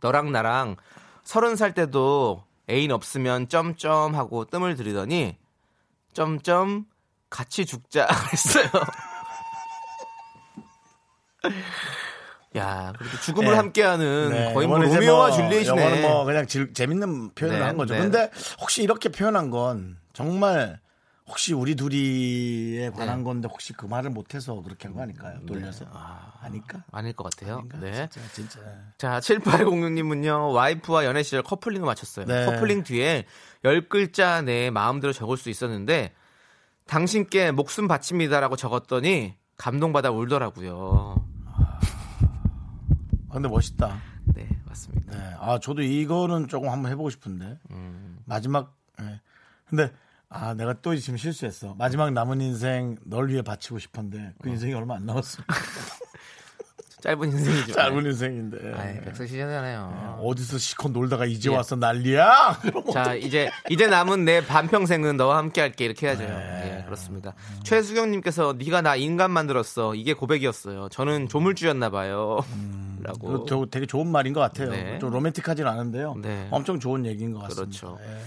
너랑 0.00 0.30
나랑 0.32 0.76
30살 1.24 1.74
때도 1.74 2.44
애인 2.70 2.92
없으면 2.92 3.48
점점 3.48 4.14
하고 4.14 4.44
뜸을 4.44 4.76
들이더니 4.76 5.36
점점 6.12 6.86
같이 7.30 7.66
죽자 7.66 8.06
했어요. 8.32 8.66
야, 12.56 12.92
그래도 12.98 13.16
죽음을 13.18 13.50
네. 13.50 13.56
함께하는 13.56 14.30
네, 14.30 14.52
거의 14.54 14.66
뭐 14.68 14.78
로미오와 14.78 15.28
뭐, 15.28 15.30
줄리엣이네. 15.30 16.00
뭐 16.02 16.24
그냥 16.24 16.46
질- 16.46 16.72
재밌는 16.74 17.30
표현을 17.34 17.58
네, 17.60 17.64
한 17.64 17.76
거죠. 17.76 17.94
네. 17.94 18.00
근데 18.00 18.30
혹시 18.60 18.82
이렇게 18.82 19.08
표현한 19.08 19.50
건 19.50 19.96
정말 20.12 20.80
혹시 21.26 21.54
우리 21.54 21.76
둘이에 21.76 22.90
관한 22.90 23.18
네. 23.18 23.24
건데 23.24 23.48
혹시 23.48 23.72
그 23.72 23.86
말을 23.86 24.10
못해서 24.10 24.54
그렇게 24.60 24.88
한 24.88 24.94
거 24.96 25.02
아닐까요? 25.02 25.38
돌려서 25.46 25.86
아닐까? 26.42 26.84
아닐 26.92 27.12
것 27.14 27.24
같아요. 27.30 27.58
아닌가? 27.58 27.78
네. 27.80 28.08
진짜 28.10 28.28
진짜. 28.32 28.60
자, 28.98 29.20
7806님은요, 29.20 30.52
와이프와 30.52 31.04
연애 31.06 31.22
시절 31.22 31.42
커플링을 31.42 31.86
마쳤어요. 31.86 32.26
네. 32.26 32.44
커플링 32.44 32.82
뒤에 32.82 33.24
열 33.64 33.88
글자 33.88 34.42
내 34.42 34.68
마음대로 34.70 35.12
적을 35.12 35.36
수 35.38 35.48
있었는데, 35.48 36.12
당신께 36.86 37.52
목숨 37.52 37.88
바칩니다라고 37.88 38.56
적었더니, 38.56 39.34
감동받아 39.56 40.10
울더라고요. 40.10 41.24
아, 43.32 43.36
근데 43.36 43.48
멋있다. 43.48 43.98
네, 44.34 44.46
맞습니다. 44.66 45.10
네. 45.10 45.36
아, 45.40 45.58
저도 45.58 45.80
이거는 45.80 46.48
조금 46.48 46.68
한번 46.68 46.92
해보고 46.92 47.08
싶은데. 47.08 47.58
음. 47.70 48.18
마지막, 48.26 48.76
예. 49.00 49.22
근데, 49.64 49.90
아, 50.28 50.52
내가 50.52 50.74
또 50.82 50.94
지금 50.94 51.16
실수했어. 51.16 51.74
마지막 51.78 52.12
남은 52.12 52.42
인생 52.42 52.96
널 53.06 53.30
위해 53.30 53.40
바치고 53.40 53.78
싶은데 53.78 54.34
그 54.42 54.50
인생이 54.50 54.74
얼마 54.74 54.96
안 54.96 55.06
남았어. 55.06 55.42
짧은 57.02 57.30
인생이죠. 57.32 57.72
짧은 57.72 58.04
인생인데. 58.06 58.74
아이, 58.74 59.00
백세 59.00 59.26
시잖아요. 59.26 60.20
어디서 60.22 60.56
시컷 60.58 60.92
놀다가 60.92 61.24
이제 61.26 61.50
예. 61.50 61.56
와서 61.56 61.74
난리야? 61.76 62.60
자, 62.92 63.14
이제, 63.14 63.50
이제 63.68 63.88
남은 63.88 64.24
내 64.24 64.44
반평생은 64.46 65.16
너와 65.16 65.36
함께 65.38 65.60
할게. 65.60 65.84
이렇게 65.84 66.06
해야죠. 66.06 66.22
예, 66.22 66.82
그렇습니다. 66.84 67.34
최수경 67.64 68.10
님께서 68.12 68.54
네가 68.56 68.82
나 68.82 68.94
인간 68.96 69.32
만들었어. 69.32 69.94
이게 69.96 70.14
고백이었어요. 70.14 70.88
저는 70.90 71.28
조물주였나 71.28 71.90
봐요. 71.90 72.38
라고. 73.00 73.26
그거 73.32 73.44
저 73.48 73.66
되게 73.70 73.84
좋은 73.86 74.06
말인 74.06 74.32
것 74.32 74.40
같아요. 74.40 74.70
네. 74.70 74.98
좀 75.00 75.10
로맨틱하진 75.10 75.66
않은데요. 75.66 76.14
네. 76.22 76.46
엄청 76.52 76.78
좋은 76.78 77.04
얘기인 77.04 77.32
것 77.32 77.40
같습니다. 77.40 77.64
그렇죠. 77.80 77.98
예. 78.00 78.18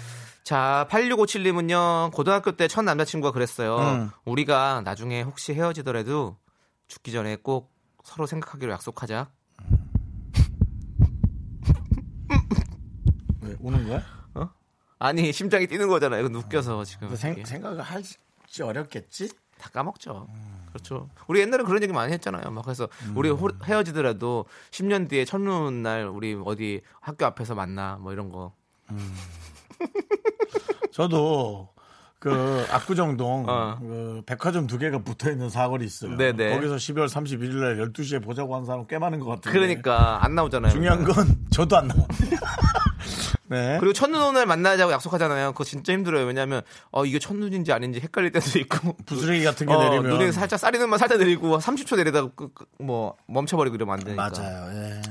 자, 0.43 0.85
8657님은요, 0.91 2.11
고등학교 2.11 2.51
때 2.51 2.67
첫 2.67 2.81
남자친구가 2.83 3.31
그랬어요. 3.31 3.77
음. 3.77 4.09
우리가 4.25 4.81
나중에 4.83 5.21
혹시 5.21 5.53
헤어지더라도 5.53 6.37
죽기 6.87 7.11
전에 7.11 7.37
꼭 7.37 7.73
서로 8.05 8.27
생각하기로 8.27 8.71
약속하자. 8.71 9.31
왜 13.41 13.55
우는 13.59 13.87
거야? 13.87 14.03
아니, 14.99 15.33
심장이 15.33 15.67
뛰는 15.67 15.87
거잖아요. 15.89 16.23
이거 16.25 16.37
웃겨서 16.39 16.83
지금. 16.85 17.13
생. 17.15 17.43
생각을 17.43 17.81
할지 17.81 18.15
어렵겠지? 18.63 19.29
다 19.57 19.69
까먹죠. 19.71 20.27
그렇죠. 20.69 21.09
우리 21.27 21.39
옛날에 21.41 21.63
그런 21.63 21.81
얘기 21.81 21.91
많이 21.91 22.13
했잖아요. 22.13 22.51
막 22.51 22.63
그래서 22.63 22.87
우리 23.15 23.29
호- 23.29 23.49
헤어지더라도 23.63 24.45
10년 24.71 25.09
뒤에 25.09 25.25
첫눈 25.25 25.81
날 25.83 26.07
우리 26.07 26.39
어디 26.45 26.81
학교 27.01 27.25
앞에서 27.25 27.55
만나 27.55 27.97
뭐 27.97 28.13
이런 28.13 28.29
거. 28.29 28.53
저도 30.91 31.73
그 32.25 32.65
압구정동 32.71 33.45
어. 33.47 33.77
그 33.79 34.23
백화점 34.25 34.65
두 34.65 34.79
개가 34.79 34.99
붙어 35.03 35.29
있는 35.29 35.47
사거리 35.47 35.85
있어요. 35.85 36.17
네네. 36.17 36.55
거기서 36.55 36.75
12월 36.77 37.07
31일 37.07 37.53
날 37.57 37.77
12시에 37.77 38.23
보자고 38.23 38.55
한 38.55 38.65
사람 38.65 38.87
꽤 38.87 38.97
많은 38.97 39.19
것 39.19 39.27
같아요. 39.27 39.53
그러니까 39.53 40.25
안 40.25 40.33
나오잖아요. 40.33 40.71
중요한 40.71 41.03
건 41.03 41.37
저도 41.51 41.77
안 41.77 41.87
나와. 41.87 42.07
네. 43.47 43.77
그리고 43.79 43.93
첫눈 43.93 44.19
오늘 44.23 44.47
만나자고 44.47 44.91
약속하잖아요. 44.91 45.51
그거 45.51 45.63
진짜 45.63 45.93
힘들어요. 45.93 46.25
왜냐하면 46.25 46.63
어 46.91 47.05
이게 47.05 47.19
첫눈인지 47.19 47.71
아닌지 47.71 47.99
헷갈릴 47.99 48.31
때도 48.31 48.57
있고 48.57 48.97
부스러기 49.05 49.43
같은 49.43 49.67
게 49.67 49.73
어, 49.73 49.79
내리면 49.83 50.17
눈이 50.17 50.31
살짝 50.31 50.59
쌀이 50.59 50.79
눈만 50.79 50.97
살짝 50.97 51.19
내리고 51.19 51.59
30초 51.59 51.95
내리다가 51.97 52.29
그- 52.35 52.49
그- 52.55 52.65
뭐 52.79 53.15
멈춰버리고 53.27 53.75
이러면 53.75 53.93
안 53.93 53.99
되니까. 53.99 54.31
맞아요. 54.35 54.71
예. 54.73 55.01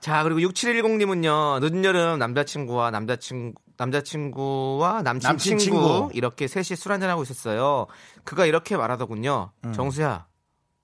자 0.00 0.22
그리고 0.22 0.40
6710님은요 0.48 1.60
늦은 1.60 1.84
여름 1.84 2.18
남자친구와 2.18 2.90
남자친구 2.90 3.60
남자친구와 3.78 5.02
남친, 5.02 5.28
남친 5.28 5.58
친구, 5.58 5.78
친구. 5.80 6.10
이렇게 6.12 6.48
셋이 6.48 6.76
술 6.76 6.92
한잔 6.92 7.08
하고 7.10 7.22
있었어요. 7.22 7.86
그가 8.24 8.44
이렇게 8.44 8.76
말하더군요. 8.76 9.52
음. 9.64 9.72
정수야, 9.72 10.26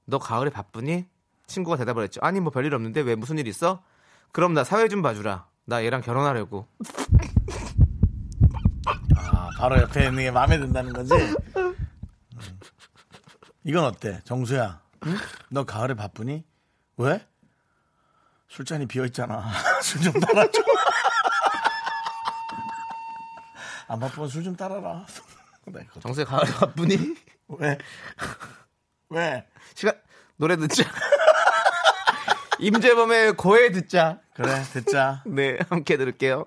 너 0.06 0.18
가을에 0.18 0.50
바쁘니? 0.50 1.06
친구가 1.46 1.76
대답을 1.76 2.04
했죠. 2.04 2.20
아니 2.22 2.40
뭐 2.40 2.50
별일 2.50 2.74
없는데 2.74 3.00
왜 3.02 3.16
무슨 3.16 3.36
일 3.38 3.46
있어? 3.48 3.82
그럼 4.32 4.54
나 4.54 4.64
사회 4.64 4.88
좀 4.88 5.02
봐주라. 5.02 5.46
나 5.66 5.84
얘랑 5.84 6.00
결혼하려고. 6.02 6.66
아, 9.16 9.48
바로 9.58 9.78
옆에 9.78 10.06
있는 10.06 10.22
게 10.24 10.30
마음에 10.30 10.58
든다는 10.58 10.92
거지. 10.92 11.12
음. 11.14 11.74
이건 13.64 13.84
어때, 13.84 14.20
정수야? 14.24 14.80
응? 15.06 15.16
너 15.50 15.64
가을에 15.64 15.94
바쁘니? 15.94 16.44
왜? 16.98 17.26
술잔이 18.48 18.86
비어 18.86 19.04
있잖아. 19.06 19.44
술좀 19.82 20.20
따라줘. 20.20 20.62
안 23.88 24.00
바쁘면 24.00 24.28
술 24.28 24.42
좀 24.42 24.56
따라라. 24.56 25.06
네, 25.66 25.86
정수야 26.00 26.24
가을에 26.26 26.50
바쁘니? 26.52 27.14
왜? 27.48 27.78
왜? 29.10 29.46
시간 29.74 29.94
노래 30.36 30.56
듣자. 30.56 30.84
임재범의 32.58 33.34
고해 33.34 33.72
듣자. 33.72 34.20
그래, 34.34 34.62
듣자. 34.72 35.22
네, 35.26 35.58
함께 35.68 35.96
들을게요. 35.96 36.46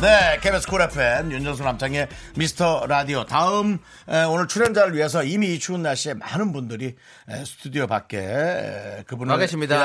네, 0.00 0.38
KBS 0.42 0.66
Cool 0.68 0.82
FM 0.82 1.32
윤정수 1.32 1.62
남창의 1.64 2.08
미스터 2.36 2.84
라디오 2.86 3.24
다음 3.24 3.78
에, 4.08 4.24
오늘 4.24 4.46
출연자를 4.46 4.94
위해서 4.94 5.22
이미 5.24 5.54
이 5.54 5.58
추운 5.58 5.82
날씨에 5.82 6.12
많은 6.14 6.52
분들이 6.52 6.94
에, 7.30 7.44
스튜디오 7.46 7.86
밖에 7.86 8.18
에, 8.18 9.04
그분을. 9.06 9.32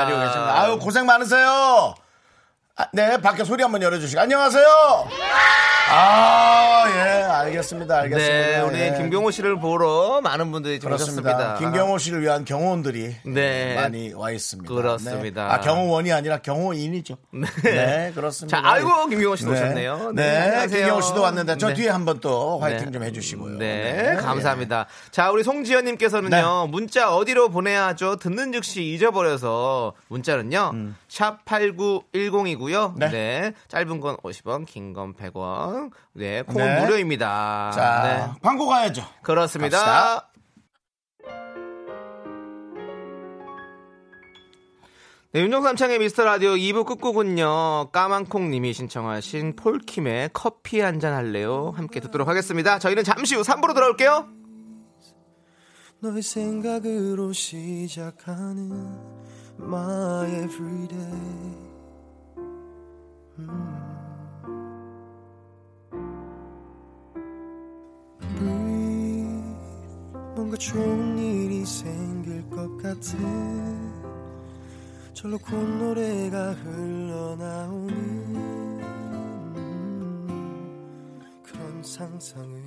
기다리고 0.04 0.20
계십니다. 0.20 0.60
아유 0.62 0.78
고생 0.78 1.06
많으세요. 1.06 1.94
아, 2.82 2.88
네, 2.92 3.16
밖에 3.18 3.44
소리 3.44 3.62
한번 3.62 3.80
열어주시고 3.80 4.20
안녕하세요. 4.20 4.66
아, 5.94 6.84
예, 6.88 7.22
알겠습니다. 7.22 7.96
알겠습니다. 8.00 8.34
네, 8.34 8.60
우리 8.60 8.80
예. 8.80 8.94
김경호 8.96 9.30
씨를 9.30 9.60
보러 9.60 10.20
많은 10.20 10.50
분들이. 10.50 10.80
오셨습니다. 10.84 11.58
김경호 11.58 11.98
씨를 11.98 12.22
위한 12.22 12.44
경호원들이 12.44 13.16
네. 13.26 13.74
많이 13.76 14.12
와 14.14 14.32
있습니다. 14.32 14.72
그렇습니다. 14.74 15.46
네. 15.46 15.52
아, 15.52 15.60
경호원이 15.60 16.12
아니라 16.12 16.38
경호인이죠. 16.38 17.18
네, 17.62 18.10
그렇습니다. 18.16 18.60
자, 18.60 18.68
아이고, 18.68 19.06
김경호 19.06 19.36
씨도 19.36 19.52
네. 19.52 19.60
오셨네요. 19.60 20.12
네, 20.16 20.36
안녕하세요. 20.38 20.78
김경호 20.80 21.00
씨도 21.02 21.20
왔는데 21.22 21.58
저 21.58 21.68
네. 21.68 21.74
뒤에 21.74 21.88
한번 21.88 22.18
또 22.18 22.58
화이팅 22.58 22.86
네. 22.86 22.90
좀 22.92 23.04
해주시고요. 23.04 23.58
네, 23.58 24.16
감사합니다. 24.20 24.86
자, 25.12 25.30
우리 25.30 25.44
송지현님께서는요, 25.44 26.66
문자 26.68 27.14
어디로 27.14 27.50
보내야 27.50 27.86
하죠? 27.88 28.16
듣는 28.16 28.50
즉시 28.52 28.82
잊어버려서, 28.82 29.92
문자는요, 30.08 30.72
샵 31.12 31.44
8910이고요. 31.44 32.94
네. 32.96 33.10
네. 33.10 33.52
짧은 33.68 34.00
건 34.00 34.16
50원, 34.22 34.64
긴 34.64 34.94
건 34.94 35.12
100원. 35.14 35.90
네, 36.14 36.40
콩은 36.40 36.64
네. 36.64 36.80
무료입니다. 36.80 37.70
자, 37.74 38.02
네. 38.32 38.40
광고 38.40 38.66
가야죠. 38.66 39.04
그렇습니다. 39.20 39.76
갑시다. 39.78 40.28
네, 45.34 45.40
윤정수 45.42 45.66
남창의 45.66 45.98
미스터 45.98 46.24
라디오 46.24 46.52
2부 46.52 46.86
끝곡은요, 46.86 47.90
까만콩님이 47.92 48.72
신청하신 48.72 49.56
폴킴의 49.56 50.30
커피 50.32 50.80
한 50.80 50.98
잔 50.98 51.12
할래요? 51.12 51.74
함께 51.76 52.00
듣도록 52.00 52.26
하겠습니다. 52.28 52.78
저희는 52.78 53.04
잠시 53.04 53.34
후 53.34 53.42
3부로 53.42 53.74
돌아올게요. 53.74 54.28
너의 56.00 56.22
생각으로 56.22 57.32
시작하는 57.34 58.72
My 59.62 60.26
everyday 60.26 60.98
음. 63.38 63.48
Breathe. 68.20 68.82
뭔가 70.34 70.56
좋은 70.56 71.18
일이 71.18 71.64
생길 71.64 72.48
것 72.50 72.76
같은 72.78 73.18
절로 75.14 75.38
콧노래가 75.38 76.52
흘러나오는 76.54 77.92
그런 81.42 81.82
상상을 81.82 82.62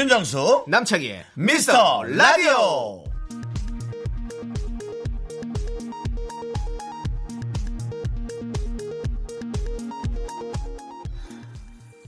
윤정수, 0.00 0.64
남창희의 0.66 1.26
미스터 1.34 2.02
라디오. 2.04 3.04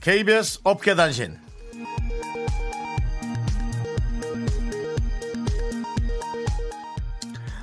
KBS 0.01 0.61
업계 0.63 0.95
단신. 0.95 1.37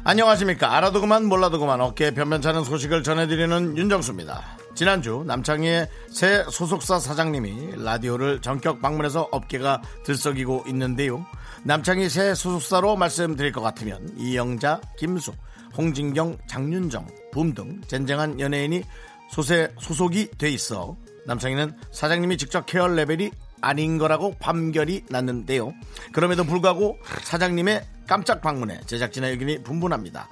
안녕하십니까. 0.04 0.76
알아도 0.76 1.00
그만 1.00 1.24
몰라도 1.24 1.58
그만 1.58 1.80
어깨에 1.80 2.12
변변찮은 2.12 2.62
소식을 2.62 3.02
전해드리는 3.02 3.76
윤정수입니다. 3.76 4.59
지난주 4.80 5.24
남창희의 5.26 5.88
새 6.08 6.42
소속사 6.50 6.98
사장님이 6.98 7.84
라디오를 7.84 8.40
전격 8.40 8.80
방문해서 8.80 9.28
업계가 9.30 9.82
들썩이고 10.06 10.64
있는데요. 10.68 11.26
남창희 11.64 12.08
새 12.08 12.34
소속사로 12.34 12.96
말씀드릴 12.96 13.52
것 13.52 13.60
같으면 13.60 14.14
이영자, 14.16 14.80
김숙, 14.96 15.36
홍진경, 15.76 16.38
장윤정, 16.46 17.08
붐등 17.30 17.82
쟁쟁한 17.88 18.40
연예인이 18.40 18.82
소세, 19.30 19.70
소속이 19.78 20.30
돼 20.38 20.48
있어 20.48 20.96
남창희는 21.26 21.76
사장님이 21.92 22.38
직접 22.38 22.64
케어 22.64 22.88
레벨이 22.88 23.32
아닌 23.60 23.98
거라고 23.98 24.34
판결이 24.38 25.04
났는데요. 25.10 25.74
그럼에도 26.14 26.44
불구하고 26.44 26.96
사장님의 27.24 27.84
깜짝 28.06 28.40
방문에 28.40 28.80
제작진의 28.86 29.32
의견이 29.32 29.62
분분합니다. 29.62 30.26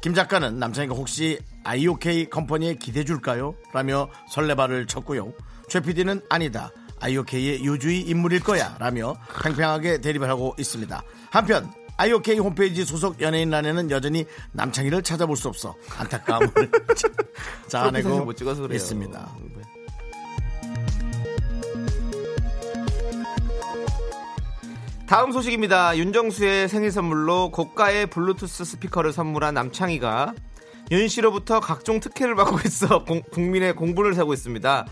김 0.00 0.14
작가는 0.14 0.58
남창희가 0.58 0.94
혹시 0.94 1.38
IOK 1.64 2.30
컴퍼니에 2.30 2.74
기대 2.74 3.04
줄까요? 3.04 3.54
라며 3.72 4.08
설레발을 4.30 4.86
쳤고요. 4.86 5.32
최 5.68 5.80
PD는 5.80 6.20
아니다. 6.28 6.70
IOK의 7.00 7.64
유주의 7.64 8.00
인물일 8.02 8.40
거야. 8.40 8.76
라며 8.78 9.16
팽팽하게 9.42 10.00
대립을 10.00 10.28
하고 10.28 10.54
있습니다. 10.58 11.02
한편 11.30 11.70
IOK 11.96 12.38
홈페이지 12.38 12.84
소속 12.84 13.20
연예인란에는 13.20 13.90
여전히 13.90 14.24
남창희를 14.52 15.02
찾아볼 15.02 15.36
수 15.36 15.48
없어 15.48 15.74
안타까움을 15.98 16.48
자아내고 17.68 18.24
못 18.24 18.36
찍어서 18.36 18.62
그래요. 18.62 18.76
있습니다. 18.76 19.36
다음 25.08 25.32
소식입니다. 25.32 25.96
윤정수의 25.96 26.68
생일 26.68 26.90
선물로 26.92 27.50
고가의 27.50 28.06
블루투스 28.08 28.64
스피커를 28.64 29.12
선물한 29.12 29.54
남창희가 29.54 30.34
윤 30.90 31.08
씨로부터 31.08 31.60
각종 31.60 31.98
특혜를 32.00 32.34
받고 32.34 32.58
있어 32.66 33.04
공- 33.04 33.22
국민의 33.30 33.74
공분을 33.74 34.14
사고 34.14 34.34
있습니다. 34.34 34.86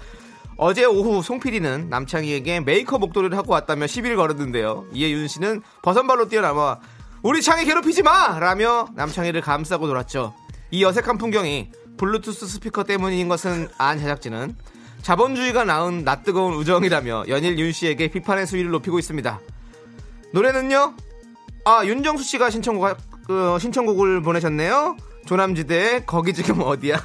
어제 0.58 0.84
오후 0.86 1.22
송 1.22 1.38
PD는 1.38 1.90
남창희에게 1.90 2.60
메이커 2.60 2.96
목도리를 2.98 3.36
하고 3.36 3.52
왔다며 3.52 3.86
시비를 3.86 4.16
걸었는데요. 4.16 4.86
이에 4.94 5.10
윤 5.10 5.28
씨는 5.28 5.60
버선발로 5.82 6.28
뛰어나와 6.28 6.80
우리 7.22 7.42
창희 7.42 7.66
괴롭히지 7.66 8.02
마! 8.02 8.38
라며 8.38 8.88
남창희를 8.94 9.42
감싸고 9.42 9.86
돌았죠. 9.86 10.34
이 10.70 10.82
어색한 10.84 11.18
풍경이 11.18 11.70
블루투스 11.98 12.46
스피커 12.46 12.84
때문인 12.84 13.28
것은 13.28 13.68
안 13.76 13.98
제작진은 13.98 14.56
자본주의가 15.02 15.64
낳은 15.64 16.04
낯뜨거운 16.04 16.54
우정이라며 16.54 17.24
연일 17.28 17.58
윤 17.58 17.70
씨에게 17.72 18.08
비판의 18.08 18.46
수위를 18.46 18.70
높이고 18.70 18.98
있습니다. 18.98 19.40
노래는요? 20.32 20.94
아 21.64 21.84
윤정수 21.84 22.24
씨가 22.24 22.50
신청곡 22.50 22.96
그, 23.26 23.58
신청곡을 23.60 24.22
보내셨네요. 24.22 24.96
조남지대의 25.26 26.06
거기 26.06 26.32
지금 26.32 26.62
어디야? 26.62 26.96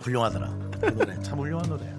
훌륭하더라. 0.00 0.52
그 0.80 0.86
노래 0.86 1.22
참 1.22 1.38
훌륭한 1.38 1.68
노래 1.68 1.93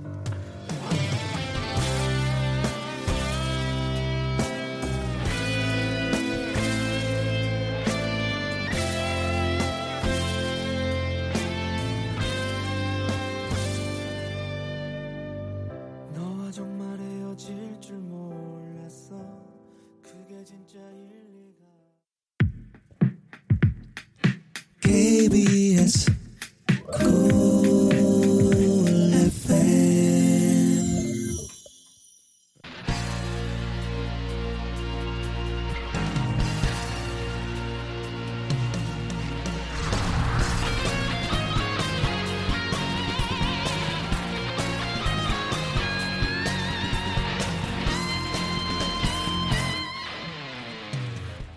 KBS 25.15 26.11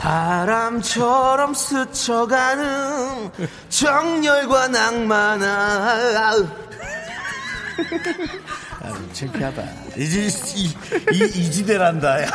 바람처럼 0.08 1.52
스쳐가는 1.54 3.07
정열과 3.68 4.68
낭만 4.68 5.42
아, 5.42 6.34
아, 8.80 8.94
창피하다. 9.12 9.62
이지, 9.96 10.28
이, 10.56 10.74
이, 11.12 11.24
이 11.24 11.50
지대란다. 11.50 12.22
야. 12.22 12.28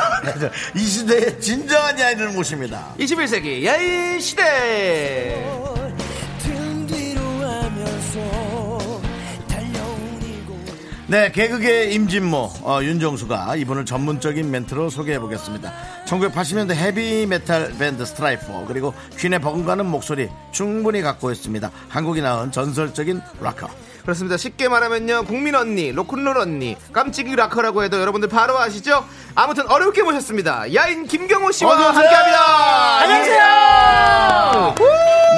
이 0.76 0.80
시대의 0.80 1.40
진정한 1.40 1.98
야인을 2.00 2.30
모십니다. 2.30 2.94
21세기 3.00 3.64
야인 3.66 4.20
시대. 4.20 5.53
네, 11.14 11.32
개그계 11.32 11.92
임진모, 11.92 12.54
어, 12.64 12.80
윤정수가 12.82 13.58
이분을 13.58 13.86
전문적인 13.86 14.50
멘트로 14.50 14.90
소개해 14.90 15.20
보겠습니다. 15.20 15.72
1980년대 16.08 16.74
헤비 16.74 17.28
메탈 17.28 17.76
밴드 17.78 18.04
스트라이퍼, 18.04 18.66
그리고 18.68 18.96
퀸에 19.20 19.38
버금가는 19.38 19.86
목소리 19.86 20.32
충분히 20.52 21.04
갖고 21.04 21.32
있습니다. 21.32 21.70
한국이 21.88 22.20
낳은 22.24 22.52
전설적인 22.52 23.22
락커. 23.42 23.70
그렇습니다. 24.02 24.38
쉽게 24.38 24.68
말하면요. 24.70 25.26
국민 25.26 25.54
언니, 25.54 25.92
로큰롤 25.92 26.36
언니, 26.36 26.76
깜찍이 26.92 27.36
락커라고 27.36 27.84
해도 27.84 28.02
여러분들 28.02 28.28
바로 28.28 28.58
아시죠? 28.58 29.06
아무튼 29.36 29.70
어렵게 29.70 30.02
모셨습니다. 30.02 30.74
야인 30.74 31.06
김경호 31.06 31.52
씨와 31.52 31.74
어서 31.74 31.90
오세요. 31.92 32.02
함께 32.02 32.16
합니다. 32.16 33.06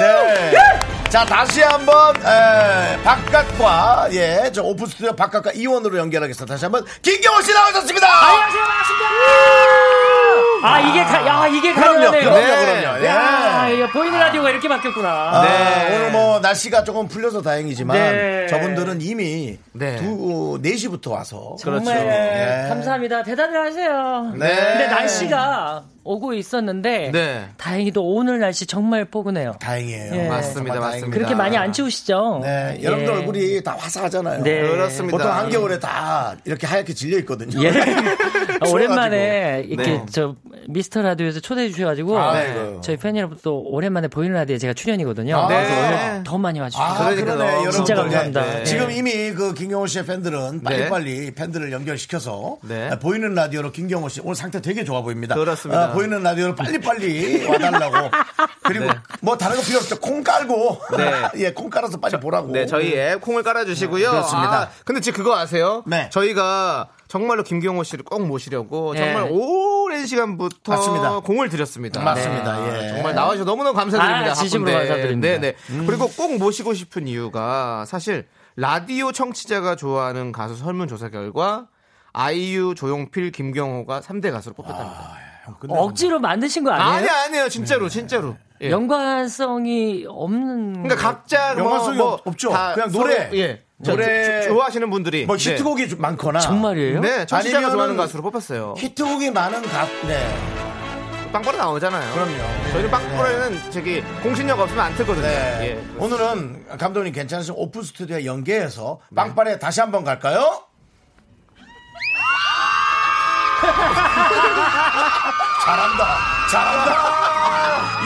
네. 0.00 0.75
자, 1.10 1.24
다시 1.24 1.62
한번, 1.62 2.14
에, 2.16 3.00
바깥과, 3.02 4.08
예, 4.12 4.50
저 4.52 4.62
오픈 4.62 4.86
스튜디오 4.86 5.12
바깥과 5.14 5.52
이원으로 5.52 5.96
연결하겠습니다. 5.98 6.52
다시 6.54 6.64
한번, 6.64 6.84
김경호 7.00 7.40
씨 7.42 7.54
나오셨습니다! 7.54 8.06
안녕하세요, 8.06 8.62
반갑습니다. 8.64 9.06
아 10.62 10.80
이게 10.80 11.04
가, 11.04 11.26
야 11.26 11.46
이게 11.46 11.72
그럼요, 11.72 12.10
가능하네요. 12.10 12.22
그럼요, 12.22 12.38
네. 12.38 12.80
그럼요. 12.80 13.04
예. 13.04 13.06
야 13.06 13.68
이거 13.68 13.86
보이는 13.88 14.18
라디오가 14.18 14.50
이렇게 14.50 14.68
바뀌었구나. 14.68 15.08
아, 15.08 15.42
네. 15.42 15.96
오늘 15.96 16.10
뭐 16.10 16.40
날씨가 16.40 16.82
조금 16.82 17.06
풀려서 17.08 17.42
다행이지만 17.42 17.96
네. 17.96 18.46
저분들은 18.48 19.00
이미 19.00 19.58
네. 19.72 19.96
두 19.96 20.58
4시부터 20.62 21.12
와서 21.12 21.56
정말 21.60 21.84
그렇죠. 21.84 22.00
예. 22.08 22.66
감사합니다. 22.68 23.22
대단히 23.22 23.56
하세요. 23.56 24.32
네. 24.34 24.56
근데 24.56 24.86
날씨가 24.88 25.84
오고 26.02 26.34
있었는데 26.34 27.10
네. 27.12 27.48
다행히도 27.58 28.02
오늘 28.02 28.40
날씨 28.40 28.66
정말 28.66 29.04
포근해요. 29.04 29.56
다행이에요. 29.60 30.14
예. 30.14 30.28
맞습니다. 30.28 30.80
그렇게 31.10 31.34
많이 31.34 31.56
안 31.56 31.72
추우시죠? 31.72 32.40
네, 32.42 32.76
예. 32.80 32.84
여러분들 32.84 33.12
얼굴이 33.14 33.62
다 33.62 33.76
화사하잖아요. 33.78 34.42
네. 34.42 34.60
그렇습니다. 34.62 35.16
보통 35.16 35.32
한겨울에 35.32 35.78
다 35.78 36.36
이렇게 36.44 36.66
하얗게 36.66 36.94
질려 36.94 37.18
있거든요. 37.18 37.62
예. 37.62 37.70
아, 38.60 38.68
오랜만에 38.68 39.64
이렇게 39.68 39.92
네. 39.92 40.06
저 40.10 40.34
미스터 40.68 41.02
라디오에서 41.02 41.40
초대해 41.40 41.68
주셔가지고 41.70 42.18
아이고. 42.18 42.80
저희 42.80 42.96
팬 42.96 43.16
여러분 43.16 43.38
또 43.42 43.60
오랜만에 43.62 44.08
보이는 44.08 44.34
라디오에 44.34 44.58
제가 44.58 44.72
출연이거든요. 44.74 45.36
아, 45.36 45.46
그래서 45.48 45.74
네. 45.74 46.10
오늘 46.10 46.24
더 46.24 46.38
많이 46.38 46.60
와주시고 46.60 46.82
아, 46.82 47.12
여러분들. 47.12 47.72
진짜 47.72 47.94
감사합니다. 47.94 48.40
네. 48.42 48.50
네. 48.58 48.64
지금 48.64 48.90
이미 48.90 49.32
그 49.32 49.54
김경호 49.54 49.86
씨의 49.86 50.06
팬들은 50.06 50.62
빨리빨리 50.62 51.32
팬들을 51.34 51.70
연결시켜서 51.72 52.56
네. 52.62 52.88
아, 52.90 52.98
보이는 52.98 53.34
라디오로 53.34 53.72
김경호 53.72 54.08
씨 54.08 54.20
오늘 54.22 54.34
상태 54.34 54.60
되게 54.60 54.84
좋아 54.84 55.02
보입니다. 55.02 55.34
그렇습니다. 55.34 55.84
아, 55.84 55.92
보이는 55.92 56.22
라디오로 56.22 56.54
빨리빨리 56.54 57.46
와달라고. 57.48 58.10
그리고 58.62 58.84
네. 58.86 58.90
뭐 59.20 59.36
다른 59.36 59.56
거 59.56 59.62
필요 59.62 59.78
없죠. 59.78 59.98
콩 60.00 60.22
깔고. 60.24 60.80
네. 60.96 61.28
예, 61.46 61.52
콩 61.52 61.70
깔아서 61.70 61.98
빨리 61.98 62.18
보라고. 62.20 62.52
네, 62.52 62.66
저희 62.66 62.94
앱 62.94 63.20
콩을 63.20 63.42
깔아주시고요. 63.42 64.10
그렇습니다. 64.10 64.62
아, 64.62 64.68
근데 64.84 65.00
지금 65.00 65.22
그거 65.22 65.36
아세요? 65.36 65.82
네. 65.86 66.08
저희가 66.10 66.88
정말로 67.08 67.42
김경호 67.42 67.82
씨를 67.84 68.04
꼭 68.04 68.26
모시려고 68.26 68.94
네. 68.94 69.00
정말 69.00 69.28
오랜 69.30 70.06
시간부터 70.06 70.72
맞습니다. 70.72 71.20
공을 71.20 71.48
들였습니다. 71.48 72.00
맞습니다. 72.02 72.60
네. 72.60 72.84
예. 72.84 72.88
정말 72.90 73.14
나와주셔서 73.14 73.48
너무너무 73.50 73.76
감사드립니다. 73.76 74.30
아, 74.30 74.34
진심으로 74.34 74.70
바쁜데. 74.72 74.88
감사드립니다. 74.88 75.40
네, 75.40 75.54
네. 75.68 75.86
그리고 75.86 76.08
꼭 76.08 76.36
모시고 76.38 76.74
싶은 76.74 77.06
이유가 77.08 77.84
사실 77.86 78.26
라디오 78.56 79.12
청취자가 79.12 79.76
좋아하는 79.76 80.32
가수 80.32 80.56
설문조사 80.56 81.10
결과 81.10 81.66
아이유, 82.12 82.74
조용필, 82.74 83.30
김경호가 83.30 84.00
3대 84.00 84.32
가수로 84.32 84.54
뽑혔답니다. 84.54 85.18
억지로 85.68 86.18
만드신 86.18 86.64
거 86.64 86.70
아니에요? 86.72 86.90
아니, 86.90 87.08
아니에요. 87.08 87.48
진짜로, 87.48 87.88
진짜로. 87.88 88.36
예. 88.62 88.70
연관성이 88.70 90.04
없는. 90.08 90.82
그러니까 90.82 90.96
각자 90.96 91.54
뭐, 91.54 91.64
연관성이 91.64 91.96
뭐 91.98 92.20
없죠. 92.24 92.50
다 92.50 92.72
그냥 92.74 92.90
노래. 92.92 93.24
서로, 93.26 93.38
예. 93.38 93.62
노래. 93.78 94.42
좋아하시는 94.48 94.88
분들이 94.90 95.26
뭐 95.26 95.36
네. 95.36 95.50
히트곡이 95.52 95.88
좀 95.90 96.00
많거나. 96.00 96.40
정말이에요? 96.40 97.00
네, 97.00 97.26
청취자가 97.26 97.70
좋아하는 97.70 97.96
가수로 97.96 98.22
뽑혔어요. 98.22 98.74
히트곡이 98.78 99.30
많은 99.32 99.60
가, 99.62 99.86
네. 100.06 100.34
빵빠레 101.32 101.58
나오잖아요. 101.58 102.14
그럼요. 102.14 102.70
저희는 102.72 102.90
빵빠레는 102.90 103.70
저기 103.70 104.02
공신력 104.22 104.58
없으면 104.58 104.84
안 104.86 104.94
틀거든요. 104.94 105.26
네. 105.26 105.58
예. 105.62 105.78
오늘은 105.98 106.64
감독님 106.78 107.12
괜찮으시면 107.12 107.58
오픈 107.60 107.82
스튜디오에 107.82 108.24
연계해서 108.24 109.00
빵빠레 109.14 109.58
다시 109.58 109.80
한번 109.80 110.04
갈까요? 110.04 110.62
잘한다. 115.64 116.06
잘한다. 116.50 117.25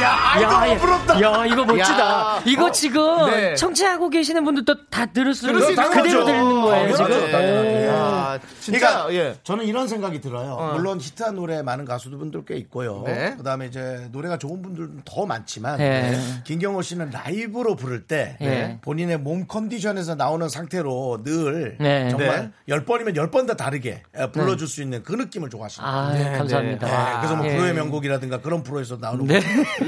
야, 0.02 0.16
아이고, 0.32 0.52
야, 0.52 0.78
부럽다. 0.78 1.20
야, 1.20 1.46
이거 1.46 1.64
멋지다. 1.64 1.98
야. 2.00 2.42
이거 2.46 2.66
어, 2.66 2.70
지금 2.72 3.30
네. 3.30 3.54
청취하고 3.54 4.08
계시는 4.10 4.44
분들도 4.44 4.86
다 4.88 5.06
들을 5.06 5.34
수 5.34 5.48
있는 5.50 5.60
그대로. 5.90 6.24
들리는 6.24 6.62
거예요, 6.62 6.96
당연하죠, 6.96 7.14
지금. 7.14 7.32
당연하죠. 7.32 7.70
오. 7.70 7.90
아, 7.92 8.38
진짜 8.60 8.78
그러니까 8.78 9.14
예. 9.14 9.36
저는 9.42 9.64
이런 9.64 9.88
생각이 9.88 10.20
들어요. 10.20 10.52
어. 10.52 10.74
물론 10.74 11.00
히트한 11.00 11.34
노래 11.34 11.62
많은 11.62 11.84
가수분들 11.84 12.44
꽤 12.46 12.56
있고요. 12.58 13.02
네. 13.06 13.34
그다음에 13.36 13.66
이제 13.66 14.08
노래가 14.12 14.38
좋은 14.38 14.62
분들도 14.62 14.92
더 15.04 15.26
많지만 15.26 15.78
네. 15.78 16.16
김경호 16.44 16.82
씨는 16.82 17.10
라이브로 17.10 17.74
부를 17.76 18.02
때 18.06 18.36
네. 18.40 18.78
본인의 18.82 19.18
몸 19.18 19.46
컨디션에서 19.46 20.14
나오는 20.14 20.48
상태로 20.48 21.22
늘 21.24 21.76
네. 21.80 22.08
정말 22.10 22.28
네. 22.42 22.50
열 22.68 22.84
번이면 22.84 23.16
열 23.16 23.30
번 23.30 23.40
다 23.46 23.54
다르게 23.54 24.02
불러줄 24.32 24.68
수 24.68 24.82
있는 24.82 25.02
그 25.02 25.14
느낌을 25.14 25.48
좋아하십니다. 25.50 25.90
아, 25.90 26.12
감사합니다. 26.38 26.86
네, 26.86 27.16
그래서 27.20 27.36
뭐 27.36 27.46
예. 27.46 27.56
프로의 27.56 27.74
명곡이라든가 27.74 28.40
그런 28.42 28.62
프로에서 28.62 28.96
나오는 29.00 29.24
네. 29.26 29.40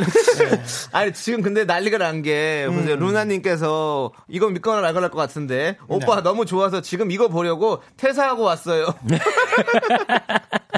아니 0.93 1.13
지금 1.13 1.43
근데 1.43 1.65
난리가 1.65 1.99
난게 1.99 2.67
음. 2.69 2.77
보세요 2.77 2.97
루나님께서 2.97 4.13
이거 4.29 4.49
믿거나 4.49 4.81
말거나 4.81 5.05
할 5.07 5.13
것 5.13 5.19
같은데 5.19 5.77
오빠 5.89 6.17
네. 6.17 6.23
너무 6.23 6.47
좋아서 6.47 6.81
지금 6.81 7.11
이거 7.11 7.29
보려고 7.29 7.83
퇴사하고 7.99 8.43
왔어요. 8.45 8.95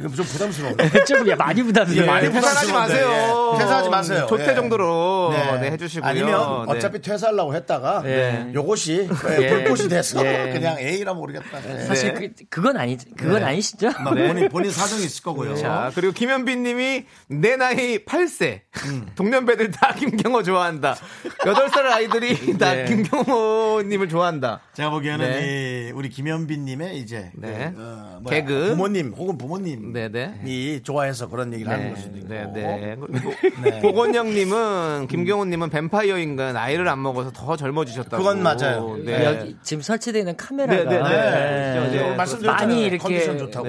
이거 0.01 0.09
좀 0.17 0.25
부담스러운데. 0.27 1.05
좀 1.05 1.29
야, 1.29 1.37
많이 1.37 1.63
부담이에요. 1.63 2.03
예, 2.03 2.07
많이 2.07 2.29
퇴사하지 2.31 2.67
부담스러운데, 2.67 3.05
마세요. 3.05 3.53
예. 3.55 3.59
퇴사하지 3.59 3.89
마세요. 3.91 4.27
조퇴 4.29 4.51
예. 4.51 4.55
정도로 4.55 5.33
네. 5.61 5.71
해주시고요. 5.71 6.09
아니면 6.11 6.67
네. 6.67 6.73
어차피 6.73 7.01
퇴사하려고 7.01 7.55
했다가 7.55 8.03
네. 8.03 8.51
요것이 8.55 9.09
예, 9.31 9.43
예. 9.43 9.49
불꽃이 9.51 9.89
돼서 9.89 10.25
예. 10.27 10.51
그냥 10.53 10.79
A라 10.79 11.15
모르겠다. 11.15 11.59
예. 11.79 11.85
사실 11.85 12.13
네. 12.15 12.21
그, 12.21 12.45
그건 12.51 12.77
아니지. 12.77 13.07
그건 13.17 13.41
네. 13.41 13.45
아니시죠? 13.47 13.91
뭐 14.03 14.13
본인 14.15 14.49
본인 14.49 14.71
사정이 14.73 15.05
있을 15.05 15.23
거고요. 15.23 15.55
자, 15.57 15.93
그리고 15.95 16.13
김현빈님이 16.13 17.05
내 17.29 17.57
나이 17.57 18.05
8세. 18.05 18.61
음. 18.87 19.07
동년배들 19.17 19.71
다 19.71 19.95
김경호 19.99 20.43
좋아한다. 20.43 20.97
8살 21.41 21.85
아이들이 21.87 22.57
다 22.59 22.75
네. 22.75 22.85
김경호님을 22.85 24.09
좋아한다. 24.09 24.61
제가 24.75 24.91
보기에는 24.91 25.31
네. 25.31 25.89
이 25.89 25.93
우리 25.93 26.09
김현빈님의 26.09 26.99
이제 26.99 27.31
네. 27.35 27.73
그, 27.75 27.81
어, 27.81 28.19
뭐야, 28.23 28.41
개그. 28.41 28.69
부모님 28.71 29.13
혹은 29.17 29.39
부모님이 29.39 29.93
네네. 29.93 30.81
좋아해서 30.83 31.29
그런 31.29 31.53
얘기를 31.53 31.71
하는 31.73 31.93
걸 31.93 31.97
수도 31.97 32.19
있고. 32.19 32.29
네, 32.29 32.47
네. 32.53 32.97
그리고 33.01 33.33
네. 33.63 33.81
보건영님은 33.83 35.07
김경호님은 35.09 35.71
뱀파이어 35.71 36.19
인간 36.19 36.57
아이를 36.57 36.89
안 36.89 37.03
먹어서 37.03 37.31
더 37.33 37.57
젊어지셨다고. 37.57 38.17
그건 38.17 38.43
맞아요. 38.43 38.97
네. 39.05 39.25
여기 39.25 39.57
지금 39.63 39.83
설치되어 39.83 40.21
있는 40.21 40.37
카메라가 40.37 40.85
네, 40.85 40.99
네, 40.99 41.03
네. 41.03 41.91
네. 41.91 41.91
네. 41.91 42.17
말씀드렸잖아요. 42.17 42.67
많이 42.69 42.83
이렇게 42.85 42.99
컨디션 42.99 43.39
좋다고. 43.39 43.69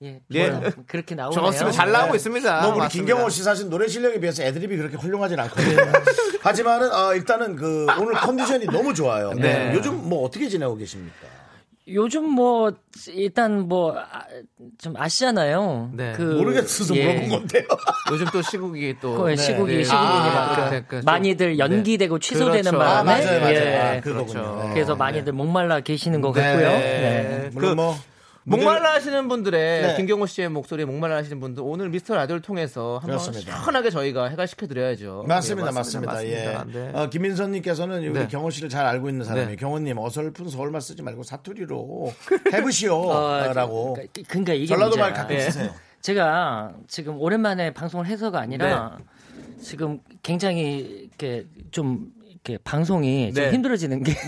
네. 0.00 0.20
예, 0.32 0.40
예. 0.44 0.48
뭐, 0.50 0.70
그렇게 0.86 1.14
나오네요. 1.14 1.38
좋습니다. 1.52 1.70
잘 1.72 1.92
나오고 1.92 2.12
네. 2.12 2.16
있습니다. 2.16 2.60
뭐 2.62 2.70
우리 2.72 2.78
맞습니다. 2.78 2.88
김경호 2.88 3.28
씨 3.28 3.42
사실 3.42 3.68
노래 3.68 3.86
실력에 3.86 4.18
비해서 4.18 4.42
애드립이 4.42 4.76
그렇게 4.76 4.96
훌륭하진 4.96 5.38
않거든요. 5.40 5.76
하지만은 6.40 6.90
어, 6.92 7.14
일단은 7.14 7.56
그 7.56 7.86
오늘 8.00 8.14
컨디션이 8.14 8.64
너무 8.66 8.94
좋아요. 8.94 9.32
네. 9.34 9.72
요즘 9.74 10.08
뭐 10.08 10.24
어떻게 10.24 10.48
지내고 10.48 10.76
계십니까? 10.76 11.14
요즘 11.88 12.30
뭐 12.30 12.72
일단 13.08 13.68
뭐 13.68 13.94
좀 14.78 14.94
아 14.96 15.08
시잖아요. 15.08 15.90
네. 15.92 16.12
그, 16.16 16.22
모르겠어서 16.22 16.94
예. 16.96 17.04
물어본 17.14 17.28
건데요. 17.30 17.62
요즘 18.12 18.26
또 18.32 18.40
시국이 18.42 18.96
또그 19.00 19.36
시국이 19.36 19.76
네. 19.78 19.84
시국이니까 19.84 20.66
아, 20.66 20.70
그, 20.70 20.84
그, 20.86 20.96
좀- 20.96 21.04
많이들 21.04 21.58
연기되고 21.58 22.18
취소되는 22.18 22.70
그렇죠. 22.72 22.78
바람에 22.78 23.12
아, 23.12 23.16
맞아요, 23.18 23.40
맞아요. 23.40 23.54
예. 23.54 23.76
아. 23.76 24.00
그렇죠. 24.00 24.62
네. 24.64 24.74
그래서 24.74 24.96
많이들 24.96 25.32
목말라 25.32 25.80
계시는 25.80 26.20
것 26.20 26.32
네. 26.34 26.42
같고요. 26.42 26.68
네. 26.68 26.78
네. 26.78 27.50
물론 27.52 27.76
그뭐 27.76 27.96
목말라 28.44 28.94
하시는 28.94 29.28
분들의 29.28 29.82
네. 29.82 29.96
김경호 29.96 30.26
씨의 30.26 30.48
목소리에 30.48 30.86
목말라 30.86 31.16
하시는 31.16 31.38
분들 31.40 31.62
오늘 31.64 31.90
미스터 31.90 32.14
라디오를 32.14 32.40
통해서 32.40 32.94
한번 33.02 33.18
그렇습니다. 33.18 33.58
시원하게 33.60 33.90
저희가 33.90 34.28
해결시켜 34.28 34.66
드려야죠. 34.66 35.24
맞습니다, 35.28 35.68
예, 35.68 35.72
맞습니다. 35.72 36.24
예. 36.26 36.58
네. 36.72 36.90
어, 36.94 37.08
김민선님께서는 37.10 37.98
우리 38.00 38.12
네. 38.12 38.28
경호 38.28 38.50
씨를 38.50 38.68
잘 38.70 38.86
알고 38.86 39.08
있는 39.10 39.24
사람이에요. 39.24 39.50
네. 39.50 39.56
경호님 39.56 39.98
어설픈 39.98 40.48
서울말 40.48 40.80
쓰지 40.80 41.02
말고 41.02 41.22
사투리로 41.22 42.12
해보시오라고. 42.52 43.94
그- 44.14 44.22
그러니까 44.26 44.54
이게 44.54 44.66
전라도 44.66 44.96
말. 44.96 45.12
가끔 45.12 45.34
예. 45.36 45.40
쓰세요. 45.40 45.74
제가 46.00 46.72
지금 46.88 47.20
오랜만에 47.20 47.74
방송을 47.74 48.06
해서가 48.06 48.40
아니라 48.40 48.98
지금 49.62 50.00
굉장히 50.22 51.08
이렇게 51.10 51.44
좀 51.70 52.06
이렇게 52.26 52.56
방송이 52.64 53.34
좀 53.34 53.44
네. 53.44 53.52
힘들어지는 53.52 54.02
게 54.02 54.14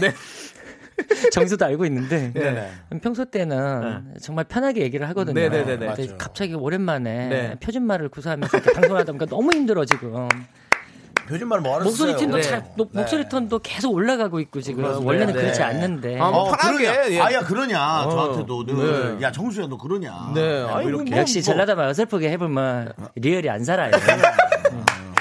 정수도 1.32 1.64
알고 1.64 1.84
있는데 1.86 2.32
네네. 2.32 2.70
평소 3.02 3.24
때는 3.24 4.14
정말 4.20 4.44
편하게 4.44 4.82
얘기를 4.82 5.08
하거든요. 5.10 5.34
네네네네. 5.34 5.64
근데 5.64 5.86
맞아요. 5.86 6.18
갑자기 6.18 6.54
오랜만에 6.54 7.28
네. 7.28 7.54
표준말을 7.60 8.08
구사하면서 8.08 8.56
이렇게 8.58 8.72
방송하다 8.72 9.12
보니까 9.12 9.26
너무 9.26 9.52
힘들어 9.52 9.84
지금. 9.84 10.28
표준말 11.28 11.60
뭐 11.60 11.74
하는 11.74 11.84
목소리 11.84 12.16
톤도 12.16 12.36
네. 12.38 12.42
잘, 12.42 12.64
노- 12.76 12.88
목소리 12.92 13.28
톤도 13.28 13.60
계속 13.60 13.94
올라가고 13.94 14.40
있고 14.40 14.60
지금 14.60 14.84
원래는 14.84 15.32
네. 15.34 15.40
그렇지 15.40 15.62
않는데. 15.62 16.18
아, 16.18 16.30
뭐 16.30 16.50
어, 16.50 16.56
그러냐? 16.56 17.10
예. 17.10 17.20
아야 17.20 17.40
그러냐? 17.40 17.78
저한테도 18.10 18.66
늘. 18.66 19.18
네. 19.18 19.22
야 19.22 19.30
정수야 19.30 19.68
너 19.68 19.78
그러냐? 19.78 20.32
네. 20.34 20.62
뭐 20.64 20.82
이렇게 20.82 21.10
뭐, 21.10 21.18
역시 21.20 21.42
전라도말 21.42 21.86
어설프게 21.88 22.28
해보면 22.32 22.92
리얼이 23.14 23.48
안 23.48 23.62
살아요. 23.64 23.92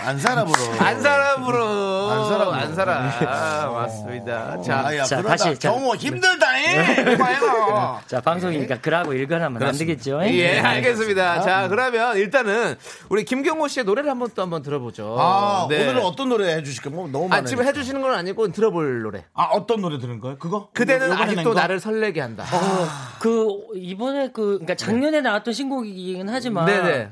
안 0.04 0.18
사람으로. 0.18 0.58
안 0.80 1.00
사람으로. 1.02 2.10
안 2.10 2.26
사람으로. 2.28 2.54
안 2.54 2.76
사람. 2.76 3.74
맞습니다. 3.74 4.62
자, 4.62 4.88
아 4.88 4.96
야 4.96 5.04
자, 5.04 5.18
그러다 5.18 5.36
다시, 5.36 5.60
자. 5.60 5.70
경호 5.72 5.96
힘들다잉. 5.96 7.18
봐요. 7.18 8.00
자 8.08 8.20
방송이니까 8.22 8.82
글하고 8.82 9.14
읽어나면 9.14 9.62
안 9.62 9.78
되겠죠? 9.78 10.22
예, 10.26 10.60
알겠습니다. 10.60 11.42
자, 11.42 11.68
그러면 11.68 12.18
일단은 12.18 12.76
우리 13.10 13.24
김경호 13.26 13.68
씨의 13.68 13.86
노래를 13.86 14.10
한번 14.10 14.30
또 14.36 14.42
한번 14.42 14.62
들어보죠. 14.64 15.16
아 15.20 15.68
네. 15.70 15.84
오늘은 15.84 16.02
어떤 16.04 16.30
노래 16.30 16.56
해주실까요? 16.56 16.96
뭐 16.96 17.08
너무 17.08 17.26
아, 17.26 17.30
많아요. 17.30 17.46
지금 17.46 17.66
해주시는 17.66 18.02
건 18.02 18.14
아니고 18.16 18.52
들어볼 18.52 19.02
노래. 19.04 19.26
아 19.34 19.44
어떤 19.52 19.82
노래 19.82 20.00
들은 20.00 20.20
거예요? 20.20 20.38
그거? 20.40 20.70
그대는 20.74 21.12
아직도 21.12 21.50
거? 21.50 21.54
나를 21.54 21.80
설레게 21.80 22.22
한다. 22.22 22.46
그 23.20 23.58
이번에 23.76 24.30
그 24.32 24.54
그러니까 24.60 24.76
작년에 24.76 25.22
나왔던 25.22 25.54
신곡이긴 25.54 26.28
하지만 26.30 26.66
네네. 26.66 27.10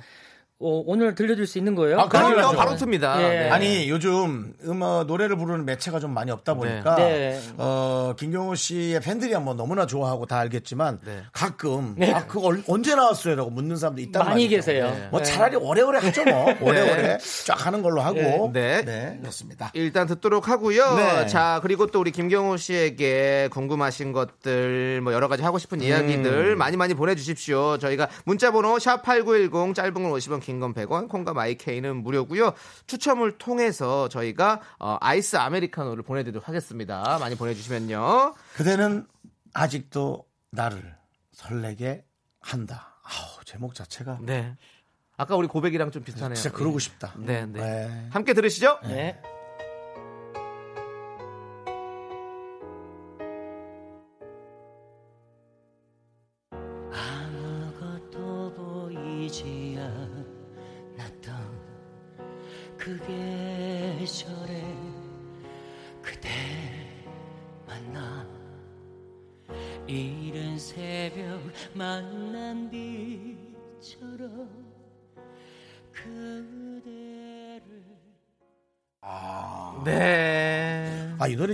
어, 0.62 0.84
오늘 0.86 1.16
들려줄 1.16 1.48
수 1.48 1.58
있는 1.58 1.74
거예요? 1.74 2.02
아, 2.02 2.10
그럼요. 2.10 2.52
바로 2.58 2.72
틉니다. 2.72 3.18
예. 3.22 3.30
네. 3.30 3.50
아니 3.50 3.90
요즘 3.90 4.54
음악 4.66 5.06
노래를 5.08 5.38
부르는 5.38 5.64
매체가 5.64 6.02
좀 6.02 6.14
많이 6.14 6.32
없다 6.32 6.56
보니까 6.56 6.96
네. 6.98 7.40
어 7.56 8.14
김경호 8.20 8.56
씨의 8.56 9.00
팬들이 9.00 9.34
뭐 9.38 9.54
너무나 9.54 9.86
좋아하고 9.86 10.26
다 10.26 10.38
알겠지만 10.40 11.00
네. 11.06 11.24
가끔 11.32 11.96
아 12.14 12.26
그거 12.28 12.48
얼- 12.48 12.62
언제 12.68 12.94
나왔어요 12.94 13.36
라고 13.36 13.50
묻는 13.52 13.78
사람도 13.78 14.02
있단 14.02 14.20
많이 14.26 14.44
말이죠. 14.44 14.56
계세요. 14.58 14.94
뭐 15.12 15.22
네. 15.22 15.26
차라리 15.32 15.56
오래오래 15.56 16.00
하죠 16.00 16.26
뭐 16.26 16.54
오래오래 16.60 17.20
쫙 17.46 17.66
하는 17.66 17.82
걸로 17.82 18.02
하고 18.02 18.52
네. 18.52 18.84
네 18.84 19.18
그렇습니다. 19.22 19.72
일단 19.76 20.08
듣도록 20.08 20.50
하고요. 20.50 20.96
네. 20.98 21.28
자, 21.28 21.60
그리고 21.62 21.88
또 21.88 22.02
우리 22.02 22.12
김경호 22.12 22.58
씨에게 22.58 23.48
궁금하신 23.52 24.12
것들, 24.12 25.00
뭐 25.02 25.14
여러 25.14 25.28
가지 25.30 25.42
하고 25.44 25.58
싶은 25.58 25.80
이야기들 25.82 26.56
많이 26.58 26.76
많이 26.76 26.94
보내주십시오. 26.96 27.78
저희가 27.78 28.10
문자번호 28.26 28.76
샵8910 28.78 29.74
짧은 29.76 29.94
건 29.94 30.12
50원, 30.12 30.42
긴 30.50 30.60
건 30.60 30.74
100원, 30.74 31.08
콩과 31.08 31.34
마이케이는 31.36 31.98
무료고요. 31.98 32.54
추첨을 32.88 33.38
통해서 33.38 34.10
저희가 34.10 34.62
어, 34.80 34.98
아이스 35.00 35.36
아메리카노를 35.38 36.02
보내드리도록 36.04 36.48
하겠습니다. 36.48 37.18
많이 37.20 37.36
보내주시면요. 37.36 38.34
그대는 38.56 39.06
아직도 39.54 40.26
나를 40.50 40.96
설레게 41.34 42.04
한다. 42.42 42.96
아우 43.04 43.44
제목 43.46 43.76
자체가 43.76 44.18
네. 44.22 44.56
아까 45.18 45.36
우리 45.36 45.48
고백이랑 45.48 45.92
좀 45.92 46.04
비슷하네요. 46.04 46.34
진짜 46.36 46.52
그러고 46.52 46.80
싶다. 46.80 47.14
네, 47.18 47.46
네. 47.46 47.62
네. 47.62 48.08
함께 48.12 48.34
들으시죠. 48.34 48.80
네. 48.84 49.22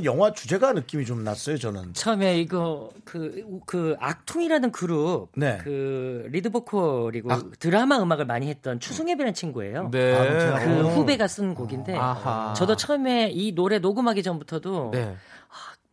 영화 0.05 0.31
주제가 0.31 0.73
느낌이 0.73 1.05
좀 1.05 1.23
났어요 1.23 1.57
저는. 1.57 1.93
처음에 1.93 2.39
이거 2.39 2.89
그, 3.03 3.43
그 3.65 3.95
악퉁이라는 3.99 4.71
그룹 4.71 5.29
네. 5.35 5.57
그 5.63 6.27
리드 6.31 6.49
보컬이고 6.51 7.29
드라마 7.59 7.99
음악을 7.99 8.25
많이 8.25 8.47
했던 8.47 8.79
추승엽이라는 8.79 9.33
친구예요. 9.33 9.89
네. 9.91 10.13
아, 10.15 10.59
그 10.59 10.85
어. 10.85 10.89
후배가 10.89 11.27
쓴 11.27 11.53
곡인데 11.53 11.95
아하. 11.95 12.53
저도 12.53 12.75
처음에 12.75 13.29
이 13.31 13.53
노래 13.53 13.79
녹음하기 13.79 14.23
전부터도 14.23 14.91
네. 14.93 15.15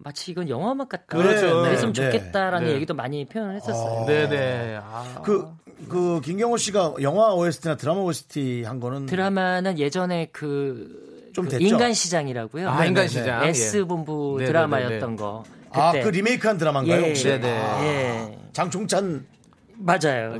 마치 0.04 0.32
이건 0.32 0.48
영화 0.48 0.72
음악 0.72 0.88
같다. 0.88 1.16
그렇죠. 1.16 1.62
그랬으면 1.62 1.92
네, 1.92 2.10
좋겠다라는 2.10 2.68
네. 2.68 2.74
얘기도 2.74 2.94
많이 2.94 3.24
표현을 3.24 3.56
했었어요. 3.56 4.04
네네. 4.06 4.80
아. 4.82 5.22
그, 5.22 5.46
그, 5.88 6.20
김경호 6.20 6.56
씨가 6.56 6.94
영화 7.02 7.32
OST나 7.34 7.76
드라마 7.76 8.00
OST 8.00 8.64
한 8.64 8.80
거는. 8.80 9.06
드라마는 9.06 9.78
예전에 9.78 10.28
그, 10.32 11.11
좀 11.32 11.44
그 11.46 11.50
됐죠? 11.52 11.64
인간 11.64 11.94
시장이라고 11.94 12.58
아, 12.68 12.84
인간 12.84 13.08
시장. 13.08 13.44
예. 13.44 13.48
S본부 13.50 14.36
네네네네. 14.38 14.46
드라마였던 14.46 15.16
거. 15.16 15.44
아, 15.70 15.92
그때. 15.92 16.04
그 16.04 16.08
리메이크한 16.10 16.58
드라마인가요, 16.58 17.02
예, 17.02 17.08
혹시? 17.08 17.24
네네. 17.24 17.58
아, 17.58 17.82
예. 17.84 18.38
장총찬. 18.52 19.24
맞아요. 19.78 20.36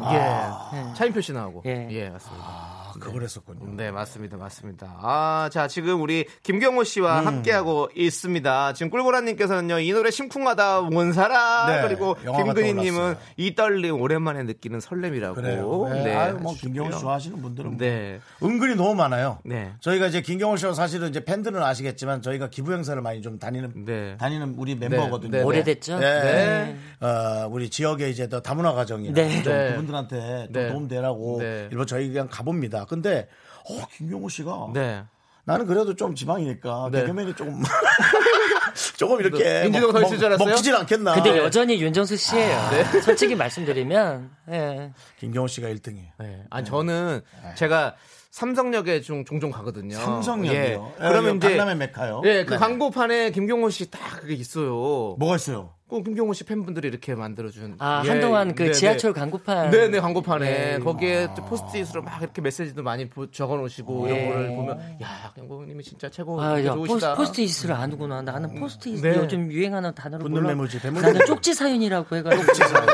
예. 0.75 0.95
차인표 0.95 1.21
씨 1.21 1.33
나오고. 1.33 1.63
예. 1.67 1.89
예, 1.91 2.09
맞습니다. 2.11 2.72
아, 2.97 2.99
그걸 2.99 3.23
했었군요. 3.23 3.75
네, 3.77 3.91
맞습니다. 3.91 4.37
맞습니다. 4.37 4.97
아, 5.01 5.49
자, 5.53 5.69
지금 5.69 6.01
우리 6.03 6.27
김경호 6.43 6.85
씨와 6.85 7.21
음. 7.21 7.27
함께하고 7.27 7.89
있습니다. 7.95 8.73
지금 8.75 8.91
꿀보라님께서는요, 8.91 9.81
이 9.81 9.93
노래 9.93 10.11
심쿵하다 10.11 10.81
온 10.81 11.13
사람. 11.13 11.69
네, 11.69 11.83
그리고 11.83 12.15
김근희님은. 12.15 13.17
이 13.37 13.55
떨림 13.55 14.01
오랜만에 14.01 14.43
느끼는 14.45 14.81
설렘이라고. 14.81 15.35
그래요. 15.35 15.89
네. 15.93 16.15
아유, 16.15 16.39
뭐. 16.41 16.55
김경호 16.55 16.93
씨 16.93 17.01
좋아하시는 17.01 17.41
분들은. 17.43 17.77
네. 17.77 18.21
은근히 18.43 18.75
너무 18.75 18.95
많아요. 18.95 19.39
네. 19.45 19.73
저희가 19.81 20.07
이제 20.07 20.21
김경호 20.21 20.57
씨와 20.57 20.75
사실은 20.75 21.09
이제 21.09 21.25
팬들은 21.25 21.63
아시겠지만 21.63 22.23
저희가 22.23 22.51
기부 22.51 22.73
행사를 22.73 23.01
많이 23.01 23.23
좀 23.23 23.39
다니는 23.39 23.85
네. 23.85 24.17
다니는 24.19 24.55
우리 24.59 24.75
멤버거든요. 24.75 25.31
네, 25.31 25.39
네. 25.39 25.45
오래됐죠? 25.45 25.99
네. 25.99 26.21
네. 26.23 27.07
어, 27.07 27.49
우리 27.51 27.71
지역에 27.71 28.11
이제 28.11 28.29
더 28.29 28.41
다문화 28.41 28.73
가정이나 28.73 29.15
네. 29.15 29.43
좀 29.43 29.53
네. 29.53 29.71
그분들한테 29.71 30.45
좀 30.45 30.53
네. 30.53 30.69
도움되라고 30.69 31.39
네. 31.41 31.69
일본 31.71 31.87
저희 31.87 32.09
그냥 32.09 32.29
가봅니다. 32.31 32.82
근데 32.89 33.29
어, 33.71 33.87
김경호 33.97 34.29
씨가 34.29 34.69
네. 34.75 35.05
나는 35.45 35.67
그래도 35.67 35.95
좀 35.97 36.15
지방이니까 36.15 36.91
네. 36.93 37.01
개그맨이 37.01 37.35
조금 37.35 37.63
조금 38.97 39.21
이렇게 39.21 39.67
인지도가 39.67 39.93
더 39.93 40.01
먹- 40.01 40.13
알았어요? 40.25 40.49
먹히질 40.49 40.75
않겠나. 40.77 41.15
근데 41.15 41.37
여전히 41.39 41.81
윤정수 41.81 42.17
씨예요. 42.17 42.59
솔직히 43.05 43.35
말씀드리면 43.35 44.31
예. 44.51 44.93
김경호 45.19 45.49
씨가 45.49 45.69
1등이에요. 45.69 46.09
네. 46.21 46.45
아니, 46.51 46.65
저는 46.67 47.21
제가 47.57 47.97
삼성역에 48.31 49.03
좀 49.03 49.25
종종 49.27 49.51
가거든요. 49.51 49.95
삼성역이요. 49.97 50.55
예. 50.55 50.73
예, 51.05 51.09
그러면 51.09 51.37
이제. 51.37 51.49
강남의 51.51 51.77
메카요. 51.77 52.23
예, 52.25 52.45
그 52.45 52.53
네. 52.55 52.59
광고판에 52.59 53.31
김경호 53.33 53.69
씨 53.71 53.91
딱 53.91 54.21
그게 54.21 54.35
있어요. 54.35 55.17
뭐가 55.19 55.37
있어요? 55.37 55.75
그 55.93 56.03
김경호 56.03 56.33
씨 56.33 56.45
팬분들이 56.45 56.89
이렇게 56.89 57.15
만들어준. 57.15 57.77
아 57.79 58.03
예, 58.05 58.09
한동안 58.11 58.55
그 58.55 58.63
네, 58.65 58.73
지하철 58.73 59.13
네. 59.13 59.21
광고판 59.21 59.71
네네 59.71 60.01
광고판에 60.01 60.45
네. 60.51 60.79
거기에 60.79 61.29
또 61.37 61.45
포스트잇으로 61.45 62.03
막 62.03 62.21
이렇게 62.23 62.41
메시지도 62.41 62.83
많이 62.83 63.09
보- 63.09 63.31
적어놓으시고 63.31 64.07
네. 64.07 64.15
이런 64.15 64.29
거를 64.33 64.49
보면 64.57 64.79
야 65.03 65.33
김경호님이 65.35 65.85
진짜 65.85 66.09
최고 66.09 66.41
아, 66.41 66.59
야, 66.65 66.73
좋으시다. 66.73 67.15
포스, 67.15 67.33
트잇을 67.33 67.73
아는구나. 67.73 68.23
나는 68.23 68.59
포스트잇 68.59 69.03
네. 69.03 69.15
요즘 69.17 69.53
유행하는 69.53 69.95
단어를 69.95 70.23
분노. 70.25 70.41
메모지. 70.41 70.81
나는 70.83 71.25
쪽지 71.27 71.55
사연이라고 71.55 72.17
해가지고. 72.17 72.45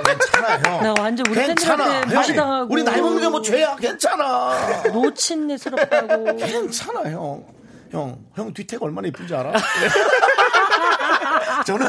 괜찮아 0.02 0.58
형. 0.68 0.82
나 0.82 0.94
완전 1.00 1.26
우리 1.26 1.34
괜찮아. 1.36 1.76
팬들한테 1.84 2.14
형. 2.14 2.20
무시당하고. 2.20 2.74
우리 2.74 2.82
나이 2.82 3.00
먹는 3.00 3.20
게 3.22 3.28
뭐 3.28 3.42
죄야. 3.42 3.76
괜찮아. 3.76 4.82
노친내스럽다고. 4.92 6.36
괜찮아 6.36 7.10
형. 7.10 7.44
형, 7.90 8.18
형 8.34 8.52
뒤태가 8.52 8.84
얼마나 8.84 9.08
이쁜지 9.08 9.34
알아? 9.34 9.52
저는 11.66 11.86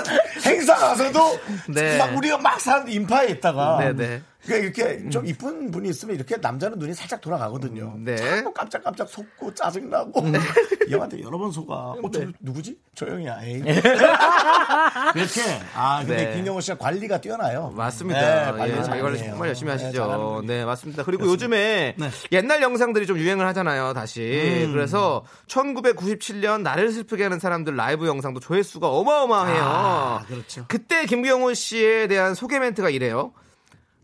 행사 0.49 0.75
가서도 0.75 1.39
네. 1.73 1.97
막 1.97 2.15
우리가 2.15 2.37
막 2.37 2.59
사람들 2.59 2.93
인파에 2.93 3.27
있다가 3.29 3.77
네, 3.79 3.93
네. 3.93 4.21
그러니까 4.45 4.81
이렇게 4.81 5.09
좀 5.09 5.25
이쁜 5.25 5.69
분이 5.69 5.89
있으면 5.89 6.15
이렇게 6.15 6.37
남자는 6.37 6.79
눈이 6.79 6.93
살짝 6.93 7.19
돌아가거든요. 7.19 7.95
네. 7.99 8.15
자꾸 8.15 8.53
깜짝깜짝 8.53 9.09
속고 9.09 9.53
짜증나고 9.53 10.23
이 10.87 10.93
형한테 10.93 11.21
여러 11.21 11.37
번 11.37 11.51
속아. 11.51 11.75
어, 11.75 12.01
저 12.11 12.25
누구지? 12.39 12.77
저 12.95 13.05
형이야. 13.05 13.39
에이. 13.43 13.61
그렇게 15.13 15.41
아 15.75 15.99
근데 15.99 16.25
네. 16.25 16.35
김경호 16.35 16.61
씨가 16.61 16.77
관리가 16.77 17.19
뛰어나요. 17.19 17.73
맞습니다. 17.75 18.51
네, 18.51 18.57
관리 18.57 18.77
예, 18.77 18.83
자기 18.83 19.01
관리. 19.01 19.19
정말 19.19 19.49
열심히 19.49 19.75
네, 19.75 19.83
하시죠. 19.83 20.43
네. 20.45 20.65
맞습니다. 20.65 21.03
그리고 21.03 21.25
요즘에 21.25 21.95
네. 21.97 22.09
옛날 22.31 22.61
영상들이 22.61 23.07
좀 23.07 23.17
유행을 23.17 23.45
하잖아요, 23.47 23.93
다시. 23.93 24.21
음. 24.65 24.71
그래서 24.71 25.25
1997년 25.47 26.61
나를 26.61 26.91
슬프게 26.91 27.23
하는 27.23 27.39
사람들 27.39 27.75
라이브 27.75 28.07
영상도 28.07 28.39
조회수가 28.39 28.87
어마어마해요. 28.87 29.61
아, 29.63 30.25
그렇죠. 30.39 30.65
그때 30.67 31.05
김경호 31.05 31.53
씨에 31.53 32.07
대한 32.07 32.33
소개 32.35 32.59
멘트가 32.59 32.89
이래요. 32.89 33.33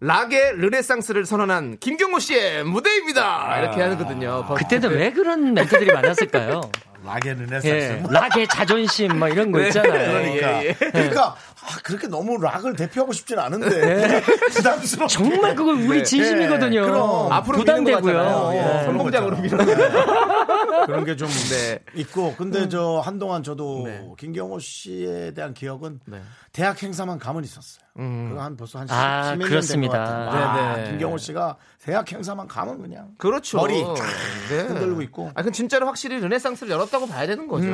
락의 0.02 0.58
르네상스를 0.58 1.26
선언한 1.26 1.78
김경호 1.80 2.20
씨의 2.20 2.64
무대입니다. 2.66 3.60
이렇게 3.60 3.82
하거든요. 3.82 4.46
거- 4.46 4.56
그때도 4.56 4.90
왜 4.90 5.12
그런 5.12 5.54
멘트들이 5.54 5.92
많았을까요? 5.94 6.70
락의 7.06 7.34
르네상스. 7.36 7.68
예, 7.68 8.04
락의 8.10 8.48
자존심 8.50 9.18
뭐 9.20 9.30
이런 9.30 9.52
거 9.52 9.62
있잖아요. 9.62 10.12
그러니까. 10.12 10.64
예, 10.64 10.68
예. 10.70 10.74
그러니까 10.74 11.36
아, 11.68 11.80
그렇게 11.84 12.08
너무 12.08 12.38
락을 12.42 12.76
대표하고 12.76 13.12
싶진 13.14 13.40
않은데 13.40 14.22
부담스러워. 14.54 15.08
정말 15.08 15.56
그거 15.56 15.72
우리 15.72 16.04
진심이거든요. 16.04 16.82
네. 16.82 16.88
그럼. 16.88 17.32
앞으로 17.32 17.58
부담되고요. 17.60 18.52
예. 18.54 18.60
어, 18.60 18.84
선봉장으로 18.86 19.36
거. 19.36 20.86
그런 20.86 21.06
게좀 21.06 21.28
네. 21.50 21.80
있고 21.96 22.36
근데 22.36 22.70
저 22.70 23.00
한동안 23.04 23.44
저도 23.44 23.84
네. 23.86 24.06
김경호 24.18 24.60
씨에 24.60 25.32
대한 25.34 25.54
기억은 25.54 26.00
네. 26.06 26.22
대학 26.52 26.82
행사만 26.82 27.20
가면 27.20 27.44
있었어요. 27.44 27.84
그거 27.96 28.42
한 28.42 28.58
벌써 28.58 28.80
한 28.80 28.88
10, 28.88 28.94
아, 28.94 28.98
10몇 28.98 29.28
년된것 29.30 29.50
그렇습니다. 29.50 29.98
같아요. 29.98 30.30
아, 30.30 30.76
네, 30.76 30.84
네. 30.84 30.90
김경호 30.92 31.18
씨가 31.18 31.56
대학 31.86 32.12
행사만 32.12 32.48
가면 32.48 32.82
그냥 32.82 33.10
그렇죠. 33.18 33.58
머리 33.58 33.76
네. 33.76 34.62
흔들고 34.62 35.04
있고. 35.04 35.32
아, 35.36 35.44
그 35.44 35.52
진짜로 35.52 35.86
확실히 35.86 36.20
르네상스를 36.20 36.72
열었다고 36.72 37.06
봐야 37.06 37.28
되는 37.28 37.48
거죠. 37.48 37.68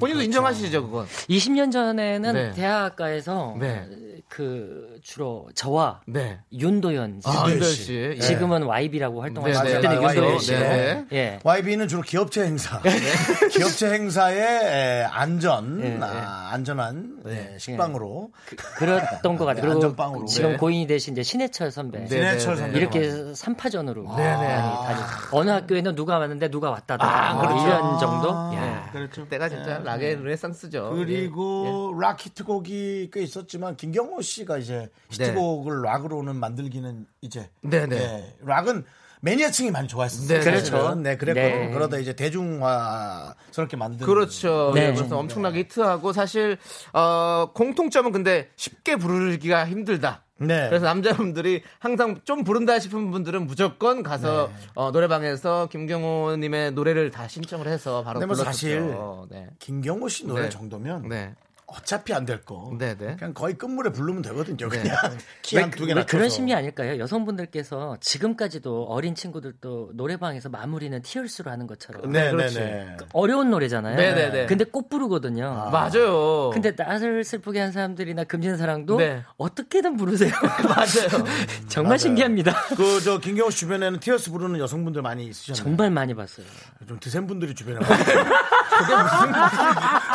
본인도 0.00 0.22
인정하시죠, 0.22 0.86
그건. 0.86 1.04
20년 1.28 1.70
전에는 1.70 2.32
네. 2.32 2.52
대학가에서 2.52 3.54
네. 3.60 3.86
그 4.34 4.98
주로 5.02 5.46
저와 5.54 6.00
네. 6.06 6.38
윤도현 6.54 7.20
씨, 7.20 7.28
아, 7.28 7.50
윤도현 7.50 7.70
씨. 7.70 7.82
씨. 7.84 8.14
예. 8.16 8.18
지금은 8.18 8.62
YB라고 8.62 9.20
활동하시고 9.20 9.62
네, 9.62 9.70
네, 9.74 9.76
그때는 9.76 10.00
맞아요. 10.00 10.16
윤도현. 10.20 10.38
씨. 10.38 10.52
네. 10.52 11.04
예. 11.12 11.38
YB는 11.44 11.86
주로 11.86 12.00
기업체 12.00 12.42
행사. 12.44 12.80
기업체 13.52 13.92
행사의 13.92 14.40
에, 14.40 15.04
안전, 15.04 15.84
예, 15.84 15.98
아, 16.00 16.48
안전한 16.50 17.18
네, 17.26 17.56
식빵으로. 17.58 18.30
그 18.78 18.84
랬던 18.84 19.36
것 19.36 19.44
같아요. 19.44 19.66
네, 19.66 19.72
안전빵으로. 19.72 20.24
지금 20.24 20.52
네. 20.52 20.56
고인이 20.56 20.86
되신 20.86 21.12
이제 21.12 21.22
신해철 21.22 21.70
선배. 21.70 21.98
네, 21.98 22.06
신해철 22.08 22.54
네, 22.54 22.60
선배. 22.62 22.72
네. 22.72 22.78
이렇게 22.78 23.34
삼파전으로 23.34 24.16
네, 24.16 24.22
네. 24.22 24.34
많이 24.34 24.96
다니. 24.96 25.00
어느 25.32 25.50
학교에는 25.50 25.94
누가 25.94 26.16
왔는데 26.16 26.48
누가 26.50 26.70
왔다더라. 26.70 27.30
아, 27.30 27.34
뭐 27.34 27.42
그렇죠. 27.42 27.66
1년 27.66 28.00
정도. 28.00 28.28
야, 28.30 28.88
그렇죠. 28.92 29.28
때가 29.28 29.50
진짜 29.50 29.80
락의 29.80 30.16
르네상스죠. 30.22 30.88
그리고 30.96 31.94
락 32.00 32.24
히트곡이 32.24 33.10
꽤 33.12 33.20
있었지만 33.20 33.76
김경호 33.76 34.21
씨가 34.22 34.58
이제 34.58 34.88
히트곡을 35.10 35.82
락으로는 35.82 36.36
만들기는 36.36 37.06
이제 37.20 37.50
네, 37.60 37.86
네. 37.86 37.96
예, 37.96 38.36
락은 38.44 38.84
매니아층이 39.22 39.70
많이 39.70 39.86
좋아했었어요. 39.86 40.26
네, 40.26 40.42
사실은. 40.42 40.78
그렇죠. 40.78 40.94
네, 40.96 41.16
그랬거든요. 41.16 41.64
네. 41.66 41.70
그러다 41.70 41.98
이제 41.98 42.12
대중화스럽게 42.12 43.76
만든 43.76 44.04
그렇죠. 44.04 44.72
네. 44.74 44.88
네. 44.88 44.94
그래서 44.94 45.16
엄청나게 45.16 45.60
히트하고 45.60 46.12
사실 46.12 46.58
어, 46.92 47.50
공통점은 47.54 48.10
근데 48.10 48.50
쉽게 48.56 48.96
부르기가 48.96 49.66
힘들다. 49.66 50.24
네. 50.38 50.68
그래서 50.68 50.86
남자분들이 50.86 51.62
항상 51.78 52.20
좀 52.24 52.42
부른다 52.42 52.80
싶은 52.80 53.12
분들은 53.12 53.46
무조건 53.46 54.02
가서 54.02 54.48
네. 54.48 54.68
어, 54.74 54.90
노래방에서 54.90 55.68
김경호님의 55.70 56.72
노래를 56.72 57.12
다 57.12 57.28
신청을 57.28 57.68
해서 57.68 58.02
바로 58.02 58.18
근데 58.18 58.26
뭐 58.26 58.34
불렀죠. 58.34 58.52
사실 58.52 58.92
네. 59.30 59.46
김경호 59.60 60.08
씨 60.08 60.26
노래 60.26 60.42
네. 60.42 60.48
정도면 60.48 61.08
네. 61.08 61.32
어차피 61.66 62.12
안 62.12 62.26
될 62.26 62.42
거. 62.44 62.70
네, 62.78 62.94
네. 62.96 63.16
그냥 63.18 63.32
거의 63.34 63.54
끝물에 63.54 63.90
부르면 63.90 64.22
되거든요. 64.22 64.68
네. 64.68 64.82
그냥 64.82 64.96
키 65.42 65.56
왜, 65.56 65.62
한두왜 65.62 65.86
개나 65.88 66.04
그런. 66.04 66.28
심리 66.28 66.54
아닐까요? 66.54 66.98
여성분들께서 66.98 67.96
지금까지도 68.00 68.84
어린 68.84 69.14
친구들도 69.14 69.90
노래방에서 69.94 70.48
마무리는 70.50 71.00
티얼스로 71.02 71.50
하는 71.50 71.66
것처럼 71.66 72.10
네, 72.12 72.24
네, 72.26 72.30
그렇지. 72.30 72.58
네. 72.58 72.96
어려운 73.14 73.50
노래잖아요. 73.50 73.96
네, 73.96 74.14
네, 74.14 74.30
네. 74.30 74.46
근데 74.46 74.64
꼭 74.64 74.88
부르거든요. 74.90 75.70
맞아요. 75.72 76.50
근데 76.52 76.72
나를 76.76 77.24
슬프게 77.24 77.58
한 77.60 77.72
사람들이나 77.72 78.24
금진 78.24 78.56
사랑도 78.56 78.98
네. 78.98 79.22
어떻게든 79.38 79.96
부르세요. 79.96 80.32
맞아요. 80.68 81.24
정말 81.68 81.98
신기합니다. 81.98 82.52
그 82.76 83.00
저 83.02 83.18
김경호 83.18 83.50
씨 83.50 83.58
주변에는 83.60 83.98
티어스 84.00 84.30
부르는 84.30 84.60
여성분들 84.60 85.02
많이 85.02 85.26
있으셨나요? 85.26 85.64
정말 85.64 85.90
많이 85.90 86.14
봤어요. 86.14 86.46
좀 86.86 87.00
드센 87.00 87.26
분들이 87.26 87.54
주변에 87.54 87.78
많아요. 87.80 88.24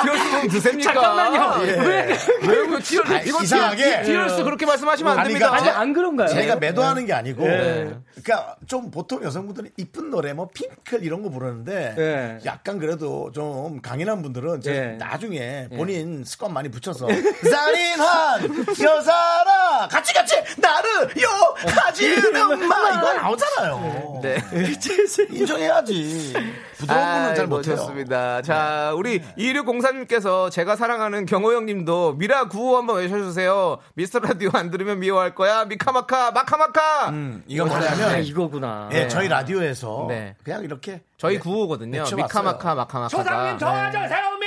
티얼스 0.04 0.48
드셉니까? 0.50 0.94
잠깐만요. 0.94 1.47
예. 1.66 1.72
왜? 1.72 2.18
왜 2.48 2.64
이거 2.66 2.80
티얼스 2.82 3.14
아, 3.14 3.20
이거 3.22 3.44
이상하게. 3.44 4.04
티얼스 4.04 4.44
그렇게 4.44 4.66
말씀하시면 4.66 5.18
안 5.18 5.28
됩니다. 5.28 5.50
그러니까 5.50 5.72
아니 5.72 5.78
안 5.82 5.94
그런가요? 5.94 6.28
제가 6.28 6.56
매도하는 6.58 7.06
게 7.06 7.14
아니고, 7.14 7.44
네. 7.44 7.94
그러니까 8.22 8.56
좀 8.68 8.92
보통 8.92 9.24
여성분들은 9.24 9.72
이쁜 9.78 10.10
노래, 10.10 10.34
뭐 10.34 10.50
핑클 10.54 11.04
이런 11.04 11.22
거 11.24 11.30
부르는데, 11.30 11.94
네. 11.96 12.40
약간 12.46 12.80
그래도 12.80 13.32
좀 13.32 13.82
강인한 13.82 14.22
분들은 14.22 14.62
네. 14.62 14.98
나중에 14.98 15.68
본인 15.76 16.24
습관 16.26 16.54
많이 16.54 16.70
붙여서 16.70 17.08
잔인한 17.08 18.66
여자라 18.82 19.88
같이 19.90 20.14
같이 20.14 20.36
나를 20.58 21.10
욕하지는 21.22 22.68
마 22.68 22.76
이거 22.98 23.14
나오잖아요. 23.14 24.20
네. 24.24 24.38
인정해야지. 25.30 26.34
부드러운 26.78 27.06
분은 27.22 27.36
잘 27.36 27.48
못해요. 27.48 27.76
좋습니다. 27.76 28.42
자, 28.42 28.94
우리 28.96 29.22
2604님께서 29.38 30.52
제가 30.52 30.76
사랑하는 30.76 31.26
경호 31.28 31.54
형님도 31.54 32.14
미라 32.14 32.48
구호 32.48 32.78
한번 32.78 32.98
외쳐주세요. 32.98 33.78
미스터 33.94 34.20
라디오 34.20 34.50
안 34.54 34.72
들으면 34.72 35.00
미워할 35.00 35.36
거야. 35.36 35.66
미카마카, 35.66 36.32
마카마카! 36.32 37.10
음, 37.10 37.44
이거 37.46 37.66
아, 37.66 37.68
뭐냐면, 37.68 38.24
이거구나. 38.24 38.90
예, 38.94 39.08
저희 39.08 39.28
라디오에서 39.28 40.06
네. 40.10 40.36
그냥 40.44 40.64
이렇게 40.64 41.02
저희 41.18 41.36
예, 41.36 41.40
구호거든요. 41.40 42.04
미카마카, 42.16 42.74
마카마카. 42.76 43.08
조상님 43.10 43.58
도와주세요 43.60 44.08
미카마카 44.08 44.47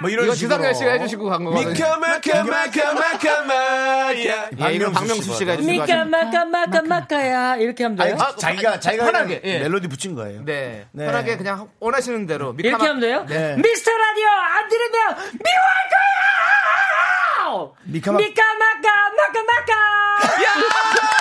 뭐 0.00 0.10
이런 0.10 0.24
이거 0.26 0.34
식으로 0.34 0.56
지상렬 0.56 0.74
씨가 0.74 0.92
해주시고 0.92 1.28
간 1.28 1.44
거거든요. 1.44 1.70
미카 1.72 1.96
마카 1.96 2.44
마카 2.44 2.92
마카 2.94 3.42
마야 3.42 4.12
예, 4.14 4.74
이거 4.74 4.90
박명수 4.90 5.34
씨가 5.34 5.52
해주시고 5.52 5.82
하신- 5.84 6.08
마까 6.08 6.44
마까 6.44 6.82
마까야 6.82 7.56
이렇게 7.56 7.84
하면 7.84 8.00
아니, 8.00 8.10
돼요? 8.10 8.18
아, 8.20 8.34
자기가 8.36 8.70
아, 8.72 8.80
자기가 8.80 9.04
편하게, 9.06 9.40
예. 9.44 9.58
멜로디 9.60 9.88
붙인 9.88 10.14
거예요. 10.14 10.42
네. 10.44 10.86
네. 10.92 11.06
편하게 11.06 11.36
그냥 11.36 11.68
원하시는 11.80 12.26
대로. 12.26 12.52
미카마- 12.54 12.64
이렇게 12.66 12.86
하면 12.86 13.00
돼요? 13.00 13.24
네. 13.28 13.56
미스터 13.56 13.90
라디오 13.90 14.26
안 14.28 14.68
들으면 14.68 15.06
미워할 15.16 15.76
거야! 15.90 15.96
미카마- 17.84 18.12
마까 18.12 18.42
마까 18.58 19.42
마까 19.42 19.72
이런 20.38 20.54
거는 20.54 21.15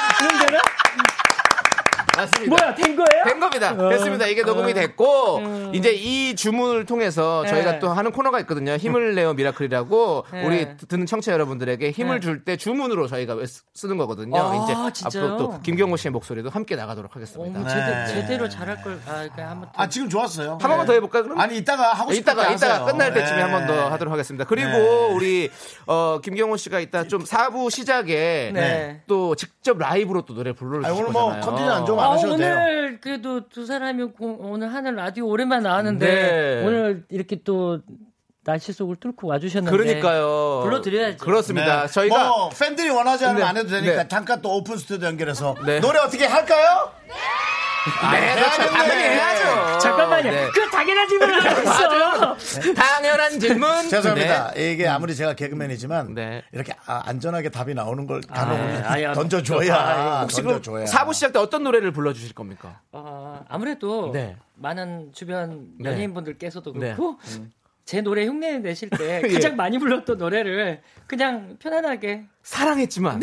맞습니다. 2.18 2.56
뭐야 2.56 2.76
된 2.76 2.96
거예요? 2.96 3.24
된 3.26 3.40
겁니다. 3.40 3.90
됐습니다. 3.90 4.28
이게 4.28 4.44
녹음이 4.44 4.74
됐고 4.74 5.42
이제 5.74 5.92
이 5.94 6.36
주문을 6.36 6.86
통해서 6.86 7.46
저희가 7.46 7.74
네. 7.74 7.80
또 7.80 7.90
하는 7.90 8.12
코너가 8.12 8.40
있거든요. 8.42 8.74
힘을 8.76 9.16
내어 9.16 9.34
미라클이라고 9.34 10.26
네. 10.32 10.46
우리 10.46 10.78
듣는 10.88 11.06
청취자 11.06 11.34
여러분들에게 11.34 11.92
힘을 11.92 12.20
네. 12.20 12.26
줄때 12.26 12.58
주문으로 12.58 13.08
저희가 13.08 13.36
쓰- 13.46 13.64
쓰는 13.74 13.98
거거든요. 13.98 14.36
아, 14.38 14.56
이제 14.64 14.74
진짜요? 15.02 15.24
앞으로 15.34 15.38
또 15.38 15.62
김경호 15.62 15.98
씨의 15.98 16.12
목소리도 16.12 16.50
함께 16.50 16.76
나가도록 16.76 17.16
하겠습니다. 17.16 17.60
어머, 17.60 17.68
네. 17.68 17.74
제대, 18.06 18.22
제대 18.22 18.38
로 18.38 18.48
잘할 18.50 18.82
걸. 18.82 19.00
아, 19.08 19.28
한번. 19.48 19.70
또- 19.74 19.82
아 19.82 19.88
지금 19.90 20.10
좋았어요. 20.10 20.52
한 20.52 20.58
번만 20.70 20.86
더 20.86 20.94
해볼까요? 20.94 21.24
그럼? 21.24 21.40
아니 21.40 21.58
이따가 21.58 21.94
하고 21.94 22.12
이따가 22.14 22.48
때 22.48 22.54
이따가 22.54 22.74
하세요. 22.74 22.86
끝날 22.86 23.14
때쯤에 23.14 23.36
네. 23.38 23.42
한번 23.42 23.68
더 23.68 23.90
하도록 23.92 24.12
하겠습니다. 24.12 24.46
그리고 24.46 24.70
네. 24.70 25.14
우리 25.14 25.50
어, 25.88 26.20
김경호 26.24 26.58
씨가 26.58 26.80
이따 26.80 27.04
좀 27.08 27.24
4부 27.24 27.70
시작에 27.70 28.52
네. 28.54 29.02
또 29.08 29.36
직접 29.36 29.78
라이브로 29.78 30.22
또 30.24 30.34
노래 30.34 30.54
불러주실 30.54 30.86
아니, 30.92 31.00
오늘 31.00 31.12
뭐 31.12 31.26
거잖아요. 31.26 31.46
컨디션 31.46 31.72
안 31.72 31.86
좋으면 31.86 32.05
아, 32.05 32.05
안 32.06 32.14
하셔도 32.14 32.34
오늘 32.36 33.00
그래도 33.02 33.48
두 33.50 33.66
사람이 33.66 34.04
고- 34.14 34.38
오늘 34.40 34.74
하는 34.74 34.96
라디오 34.96 35.28
오랜만에 35.28 35.62
나왔는데 35.64 36.06
네. 36.06 36.64
오늘 36.66 37.04
이렇게 37.10 37.38
또 37.44 37.80
날씨 38.44 38.74
속을 38.74 38.98
뚫고 38.98 39.28
와주셨는데 39.28 39.76
그러니까요. 39.76 40.62
불러드려야죠. 40.64 41.18
그렇습니다. 41.18 41.88
네. 41.88 41.88
저희가 41.92 42.28
뭐 42.28 42.50
팬들이 42.50 42.90
원하지 42.90 43.26
않으면 43.26 43.42
네. 43.42 43.48
안 43.48 43.58
해도 43.58 43.70
되니까 43.70 44.04
네. 44.04 44.08
잠깐 44.08 44.42
또 44.42 44.56
오픈 44.56 44.78
스튜디오 44.78 45.08
연결해서 45.08 45.56
네. 45.66 45.80
노래 45.80 45.98
어떻게 46.00 46.26
할까요? 46.26 46.92
네, 47.08 47.14
그렇죠. 47.92 48.16
해야겠네. 48.18 48.70
당연히 48.72 49.04
해야죠. 49.04 49.80
잠깐만요. 49.80 50.32
네. 50.32 50.48
그 50.54 50.70
당연한 50.70 51.08
질문을 51.08 51.46
하고 51.46 51.62
있어. 51.62 52.74
당연한 52.74 53.40
질문. 53.40 53.90
죄송합니다. 53.90 54.54
이게 54.56 54.88
아무리 54.88 55.16
제가 55.16 55.34
개그맨이지만 55.36 56.14
네. 56.16 56.44
이렇게 56.52 56.74
아, 56.86 57.04
안전하게 57.06 57.50
답이 57.50 57.74
나오는 57.74 58.08
걸 58.08 58.22
간혹 58.22 58.58
아야. 58.86 59.14
던져줘야 59.14 60.22
혹시 60.22 60.42
그럼 60.42 60.62
던져줘야. 60.62 60.86
4부 60.86 61.14
시작 61.14 61.34
때 61.34 61.40
어떤 61.40 61.64
노래를 61.64 61.92
불러주실 61.92 62.34
겁니까? 62.34 62.80
어, 62.92 63.44
아무래도 63.48 64.12
네. 64.12 64.36
많은 64.56 65.12
주변 65.14 65.68
네. 65.80 65.92
연예인분들께서도 65.92 66.74
네. 66.74 66.96
그렇고 66.96 67.18
제 67.86 68.02
노래 68.02 68.26
흉내 68.26 68.58
내실 68.58 68.90
때 68.90 69.22
예. 69.24 69.34
가장 69.34 69.56
많이 69.56 69.78
불렀던 69.78 70.18
노래를 70.18 70.82
그냥 71.08 71.56
편안하게 71.60 72.26
사랑했지만. 72.42 73.22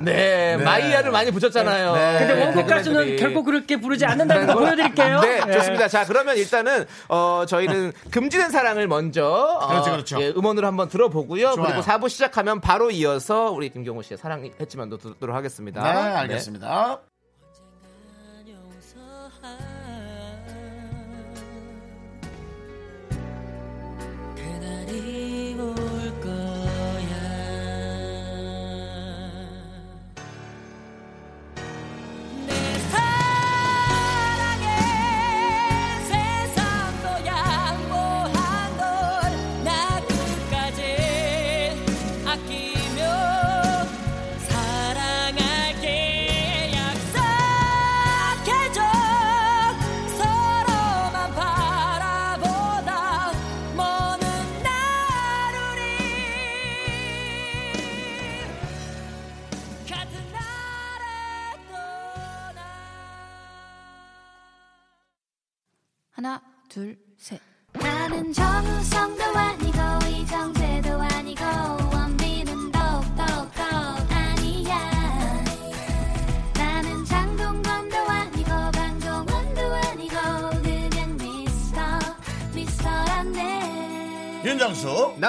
네, 0.00 0.56
마이야를 0.62 1.10
많이 1.10 1.30
붙였잖아요. 1.30 1.94
네. 1.94 2.18
근데 2.18 2.34
네, 2.34 2.44
원곡 2.44 2.66
가수는. 2.66 3.16
결코 3.16 3.42
그렇게 3.42 3.76
부르지 3.78 4.04
않는다는 4.04 4.46
거 4.46 4.54
보여드릴게요. 4.54 5.20
네, 5.20 5.40
예. 5.46 5.52
좋습니다. 5.52 5.88
자, 5.88 6.04
그러면 6.04 6.36
일단은 6.36 6.84
어 7.08 7.44
저희는 7.46 7.92
금지된 8.10 8.50
사랑을 8.50 8.86
먼저 8.86 9.26
어, 9.26 9.68
그렇죠, 9.68 9.90
그렇죠. 9.92 10.22
예, 10.22 10.28
음원으로 10.28 10.66
한번 10.66 10.88
들어보고요. 10.88 11.52
좋아요. 11.52 11.66
그리고 11.66 11.80
4부 11.82 12.08
시작하면 12.08 12.60
바로 12.60 12.90
이어서 12.90 13.50
우리 13.50 13.70
김경호 13.70 14.02
씨의 14.02 14.18
사랑했지만도 14.18 14.98
듣도록 14.98 15.34
하겠습니다. 15.34 15.82
네, 15.82 15.88
알겠습니다. 15.98 17.00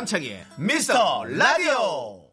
남창희의 0.01 0.45
미스터 0.57 1.23
라디오 1.25 2.25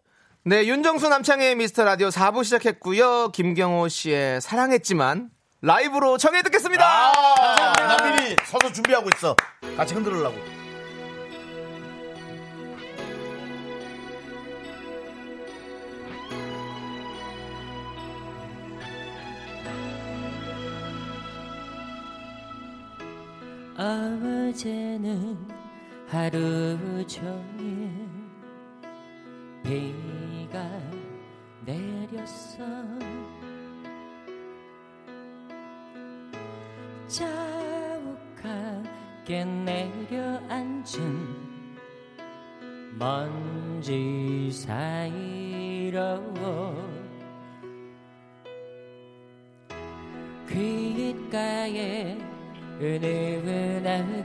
네, 0.45 0.67
윤정수 0.67 1.09
남창의 1.09 1.55
미스터 1.57 1.85
라디오 1.85 2.09
4부 2.09 2.43
시작했고요. 2.45 3.33
김경호 3.33 3.89
씨의 3.89 4.41
사랑했지만 4.41 5.29
라이브로 5.61 6.17
청해 6.17 6.43
듣겠습니다. 6.43 6.85
아, 6.87 7.73
나 7.77 7.97
미리 7.97 8.37
서서 8.47 8.73
준비하고 8.73 9.11
있어 9.15 9.37
같이 9.77 9.93
흔들으려고 9.95 10.37
어제는 23.77 25.58
하루 26.09 27.07
종일 27.07 27.91
비가 29.63 30.67
내렸어. 31.67 32.65
자욱하게 38.39 38.65
내려앉은 39.45 40.99
먼지 42.99 44.51
사이로 44.51 46.23
귓가에 50.49 52.19
은은하게 52.81 54.19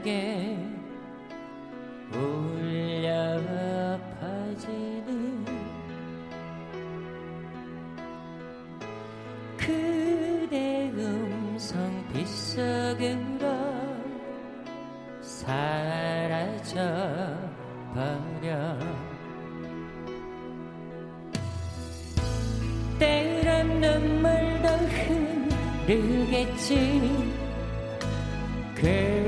울려 2.14 3.40
퍼지는 4.20 5.44
그대 9.56 10.90
음성 10.94 12.04
빗속으로 12.12 13.44
사라져 15.20 16.80
버려. 17.94 18.78
때론 22.98 23.80
눈물도 23.80 24.68
흐르겠지. 25.86 27.34
그 28.74 29.23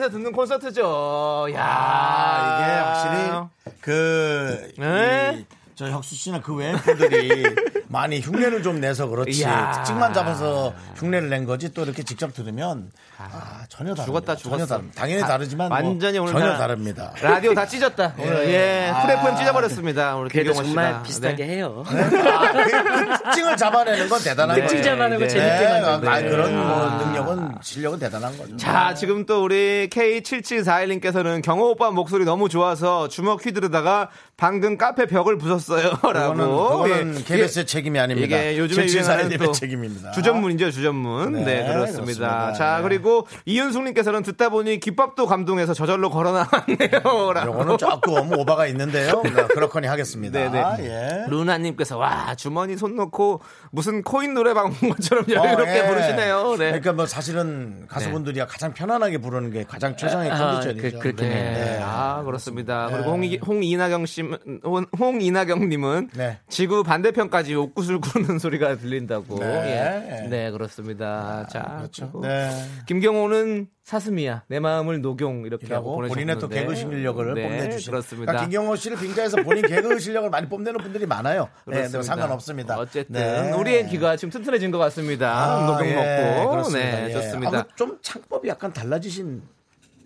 안방에서 0.00 0.10
듣는 0.10 0.32
콘서트죠. 0.32 1.48
야 1.54 1.64
아, 1.64 2.60
이게 2.62 2.72
확실히 2.80 3.76
그, 3.80 4.72
네. 4.78 5.38
이, 5.40 5.46
저 5.74 5.88
혁수 5.90 6.14
씨나 6.14 6.40
그 6.40 6.54
외의 6.54 6.74
분들이 6.76 7.44
많이 7.88 8.20
흉내를 8.20 8.62
좀 8.62 8.80
내서 8.80 9.06
그렇지. 9.06 9.44
특징만 9.74 10.12
잡아서 10.12 10.74
흉내를 10.96 11.28
낸 11.28 11.44
거지 11.44 11.72
또 11.72 11.82
이렇게 11.84 12.02
직접 12.02 12.34
들으면 12.34 12.90
아, 13.18 13.39
전혀 13.80 13.94
다릅니다. 13.94 14.04
죽었다, 14.04 14.36
전혀 14.36 14.56
죽었어. 14.56 14.66
다릅니다. 14.74 15.00
당연히 15.00 15.20
다- 15.22 15.26
다르지만 15.28 15.68
뭐 15.70 15.76
완전히 15.78 16.18
오늘 16.18 16.32
전혀 16.32 16.46
다- 16.52 16.58
다릅니다. 16.58 17.12
라디오 17.22 17.54
다 17.54 17.66
찢었다. 17.66 18.12
오늘 18.20 18.48
예, 18.50 18.90
아. 18.92 19.34
찢어버렸습니다. 19.36 20.16
우리 20.16 20.28
그래도 20.28 20.52
정말 20.52 20.88
씨가. 20.88 21.02
비슷하게 21.02 21.46
네. 21.46 21.54
해요. 21.54 21.82
아, 21.86 22.52
그, 22.52 22.70
그 22.70 23.22
특징을 23.24 23.56
잡아내는 23.56 24.08
건 24.10 24.20
대단한 24.22 24.56
네. 24.56 24.62
거죠. 24.62 24.74
특징 24.76 24.92
잡아내고 24.92 25.22
네. 25.22 25.28
재밌게 25.28 25.64
만드는 25.68 25.88
아, 25.88 26.00
거예요. 26.20 26.30
그런 26.30 26.54
뭐 26.56 26.82
아. 26.90 27.04
능력은 27.06 27.54
실력은 27.62 27.98
대단한 27.98 28.36
거죠. 28.36 28.56
자, 28.58 28.92
지금 28.92 29.24
또 29.24 29.42
우리 29.44 29.88
K7741님께서는 29.90 31.42
경호 31.42 31.70
오빠 31.70 31.90
목소리 31.90 32.24
너무 32.26 32.50
좋아서 32.50 33.08
주먹 33.08 33.44
휘두르다가 33.46 34.10
방금 34.40 34.78
카페 34.78 35.04
벽을 35.04 35.36
부쉈어요. 35.36 35.98
라고. 36.14 36.34
그거는, 36.34 37.18
예. 37.18 37.22
KBS의 37.22 37.66
책임이 37.66 37.98
아닙니다. 37.98 38.38
이게 38.38 38.56
요즘에 38.58 38.86
유행하는 38.86 39.28
7741님의 39.28 39.44
또 39.44 39.52
책임입니다. 39.52 40.10
주전문이죠, 40.12 40.70
주전문. 40.70 41.32
네, 41.32 41.44
네, 41.44 41.66
그렇습니다. 41.66 42.00
그렇습니다. 42.00 42.52
자, 42.54 42.76
네. 42.78 42.82
그리고 42.84 43.26
이윤숙님께서는 43.44 44.22
듣다 44.22 44.48
보니 44.48 44.80
귓밥도 44.80 45.26
감동해서 45.26 45.74
저절로 45.74 46.08
걸어 46.08 46.32
나왔네요. 46.32 47.32
라고. 47.34 47.48
요거는 47.52 47.76
조금 47.78 48.32
오바가 48.32 48.66
있는데요. 48.68 49.20
네, 49.24 49.30
그렇거니 49.30 49.86
하겠습니다. 49.86 50.38
네네. 50.50 50.64
예. 50.88 51.24
루나님께서 51.28 51.98
와 51.98 52.34
주머니 52.34 52.78
손 52.78 52.96
놓고 52.96 53.42
무슨 53.70 54.02
코인 54.02 54.32
노래방 54.32 54.66
온 54.82 54.88
것처럼 54.90 55.26
여유롭게 55.28 55.70
어, 55.70 55.84
예. 55.84 55.86
부르시네요. 55.86 56.50
네. 56.52 56.66
그러니까 56.68 56.92
뭐 56.94 57.04
사실은 57.04 57.84
가수분들이 57.88 58.40
가장 58.48 58.72
편안하게 58.72 59.18
부르는 59.18 59.50
게 59.52 59.64
가장 59.64 59.96
최상의 59.98 60.30
아, 60.30 60.38
컨디션이죠. 60.38 60.82
그- 60.82 60.98
그렇긴 60.98 61.26
해요. 61.26 61.52
네. 61.54 61.80
아 61.82 62.22
그렇습니다. 62.24 62.88
그리고 62.90 63.10
홍이, 63.10 63.38
홍이나경 63.46 64.06
씨, 64.06 64.29
홍, 64.64 64.84
홍이나경님은 64.98 66.10
네. 66.14 66.38
지구 66.48 66.82
반대편까지 66.82 67.54
옥구슬 67.54 68.00
구르는 68.00 68.38
소리가 68.38 68.76
들린다고. 68.76 69.38
네. 69.38 70.24
예. 70.24 70.28
네 70.28 70.50
그렇습니다. 70.50 71.46
자 71.48 71.76
그렇죠. 71.78 72.12
네. 72.22 72.50
김경호는 72.86 73.68
사슴이야 73.84 74.44
내 74.46 74.60
마음을 74.60 75.00
녹용 75.00 75.44
이렇게 75.46 75.74
하고 75.74 75.96
본인의 75.96 76.38
또 76.38 76.48
개그 76.48 76.76
실력을 76.76 77.34
네, 77.34 77.42
뽐내주신 77.42 77.90
그렇습니다. 77.90 78.32
그러니까 78.32 78.44
김경호 78.44 78.76
씨를 78.76 78.96
빙자해서 78.98 79.42
본인 79.42 79.66
개그 79.66 79.98
실력을 79.98 80.30
많이 80.30 80.48
뽐내는 80.48 80.80
분들이 80.80 81.06
많아요. 81.06 81.48
네, 81.66 81.72
그렇습니다. 81.76 81.98
뭐 81.98 82.02
상관없습니다. 82.02 82.78
어쨌든 82.78 83.12
네. 83.20 83.52
우리의 83.52 83.88
귀가 83.88 84.16
지금 84.16 84.30
튼튼해진 84.30 84.70
것 84.70 84.78
같습니다. 84.78 85.32
아, 85.32 85.66
녹용 85.66 85.88
예, 85.88 86.34
먹고 86.36 86.50
그렇습니다. 86.50 86.90
네 86.90 87.08
예. 87.08 87.12
좋습니다. 87.12 87.58
아, 87.58 87.64
좀 87.74 87.98
창법이 88.00 88.48
약간 88.48 88.72
달라지신 88.72 89.42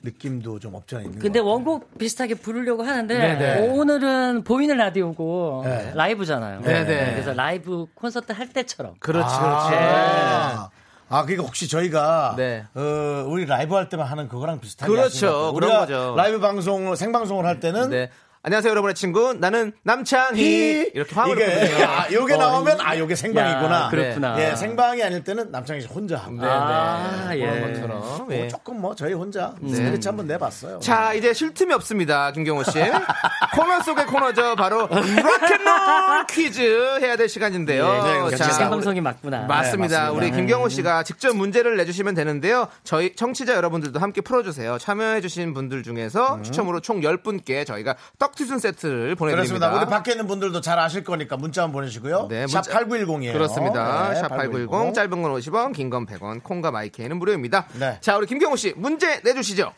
느낌도 0.04 0.58
좀 0.60 0.74
없지 0.74 0.96
않아 0.96 1.04
있는 1.04 1.18
근데 1.18 1.40
것 1.40 1.44
같아요. 1.46 1.52
원곡 1.52 1.98
비슷하게 1.98 2.34
부르려고 2.34 2.82
하는데 2.82 3.16
네네. 3.16 3.68
오늘은 3.70 4.44
보이는 4.44 4.76
라디오고 4.76 5.62
네. 5.64 5.92
라이브잖아요. 5.94 6.60
네네. 6.60 7.12
그래서 7.12 7.32
라이브 7.32 7.86
콘서트 7.94 8.32
할 8.32 8.48
때처럼 8.50 8.94
그렇지 9.00 9.26
아, 9.26 9.40
그렇지. 9.40 10.70
아, 11.08 11.22
그러니까 11.22 11.44
혹시 11.46 11.68
저희가 11.68 12.34
네. 12.36 12.64
어, 12.74 13.24
우리 13.28 13.46
라이브 13.46 13.74
할 13.74 13.88
때만 13.88 14.06
하는 14.06 14.28
그거랑 14.28 14.60
비슷하게 14.60 14.90
그렇죠. 14.92 15.52
그런 15.54 15.70
우리가 15.70 15.80
거죠. 15.80 16.14
라이브 16.16 16.38
방송을 16.40 16.96
생방송을 16.96 17.46
할 17.46 17.60
때는 17.60 17.90
네. 17.90 18.10
안녕하세요, 18.46 18.72
여러분의 18.72 18.94
친구. 18.94 19.32
나는 19.32 19.72
남창희. 19.84 20.38
히 20.44 20.90
이렇게 20.92 21.14
화음을 21.14 21.34
이게. 21.40 21.82
아, 21.82 22.12
요게 22.12 22.36
나오면 22.36 22.78
아 22.78 22.98
요게 22.98 23.14
생방이구나. 23.14 23.84
야, 23.84 23.88
그렇구나. 23.88 24.38
예, 24.38 24.54
생방이 24.54 25.02
아닐 25.02 25.24
때는 25.24 25.50
남창희 25.50 25.80
씨 25.80 25.86
혼자 25.86 26.18
하고. 26.18 26.32
네, 26.32 26.46
아, 26.46 27.28
네. 27.30 27.40
예. 27.40 27.46
그런 27.46 27.72
것처럼. 27.72 27.98
뭐 28.00 28.26
예. 28.32 28.48
조금 28.48 28.82
뭐 28.82 28.94
저희 28.94 29.14
혼자 29.14 29.54
스트레치 29.66 30.08
한번 30.08 30.26
내봤어요. 30.26 30.78
자, 30.80 31.14
이제 31.14 31.32
쉴 31.32 31.54
틈이 31.54 31.72
없습니다, 31.72 32.32
김경호 32.32 32.64
씨. 32.64 32.72
코너 33.56 33.80
속의 33.80 34.04
코너죠. 34.08 34.56
바로 34.56 34.88
락앤롤 34.90 36.26
퀴즈 36.28 36.60
해야 37.00 37.16
될 37.16 37.30
시간인데요. 37.30 38.02
네, 38.04 38.30
네, 38.30 38.36
자, 38.36 38.50
생방송이 38.50 39.00
맞구나. 39.00 39.46
맞습니다. 39.46 39.54
네, 39.54 39.58
맞습니다. 39.60 40.12
우리 40.12 40.30
김경호 40.30 40.68
씨가 40.68 41.02
직접 41.04 41.34
문제를 41.34 41.78
내주시면 41.78 42.14
되는데요. 42.14 42.68
저희 42.82 43.16
청취자 43.16 43.54
여러분들도 43.54 43.98
함께 44.00 44.20
풀어주세요. 44.20 44.76
참여해주신 44.76 45.54
분들 45.54 45.82
중에서 45.82 46.42
추첨으로 46.42 46.80
총 46.80 47.00
10분께 47.00 47.66
저희가 47.66 47.96
떡 48.18 48.33
튀순 48.34 48.58
세트를 48.58 49.14
보내드립니다. 49.14 49.68
그렇습니다. 49.68 49.72
우리 49.76 49.86
밖에 49.90 50.12
있는 50.12 50.26
분들도 50.26 50.60
잘 50.60 50.78
아실 50.78 51.04
거니까 51.04 51.36
문자 51.36 51.62
한번 51.62 51.80
보내시고요. 51.82 52.26
네, 52.28 52.46
샵 52.46 52.62
문자- 52.62 52.80
8910이에요. 52.80 53.32
그렇습니다. 53.32 54.12
네, 54.12 54.22
샵8910 54.22 54.94
짧은 54.94 55.22
건 55.22 55.32
50원, 55.34 55.72
긴 55.74 55.90
건 55.90 56.06
100원, 56.06 56.42
콩과 56.42 56.70
마이케이는 56.70 57.16
무료입니다. 57.18 57.66
네. 57.74 57.98
자, 58.00 58.16
우리 58.16 58.26
김경호 58.26 58.56
씨 58.56 58.72
문제 58.76 59.20
내주시죠. 59.24 59.72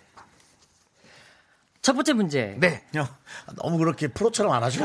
첫 1.83 1.93
번째 1.93 2.13
문제. 2.15 2.57
네. 2.59 2.83
형, 2.95 3.07
너무 3.63 3.79
그렇게 3.79 4.09
프로처럼 4.09 4.53
안 4.53 4.63
하시고. 4.63 4.85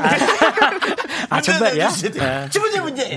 아, 1.30 1.40
정말이야? 1.40 1.88
네. 1.88 2.10
네. 2.12 2.48
문제 2.60 2.80
문제. 2.80 3.08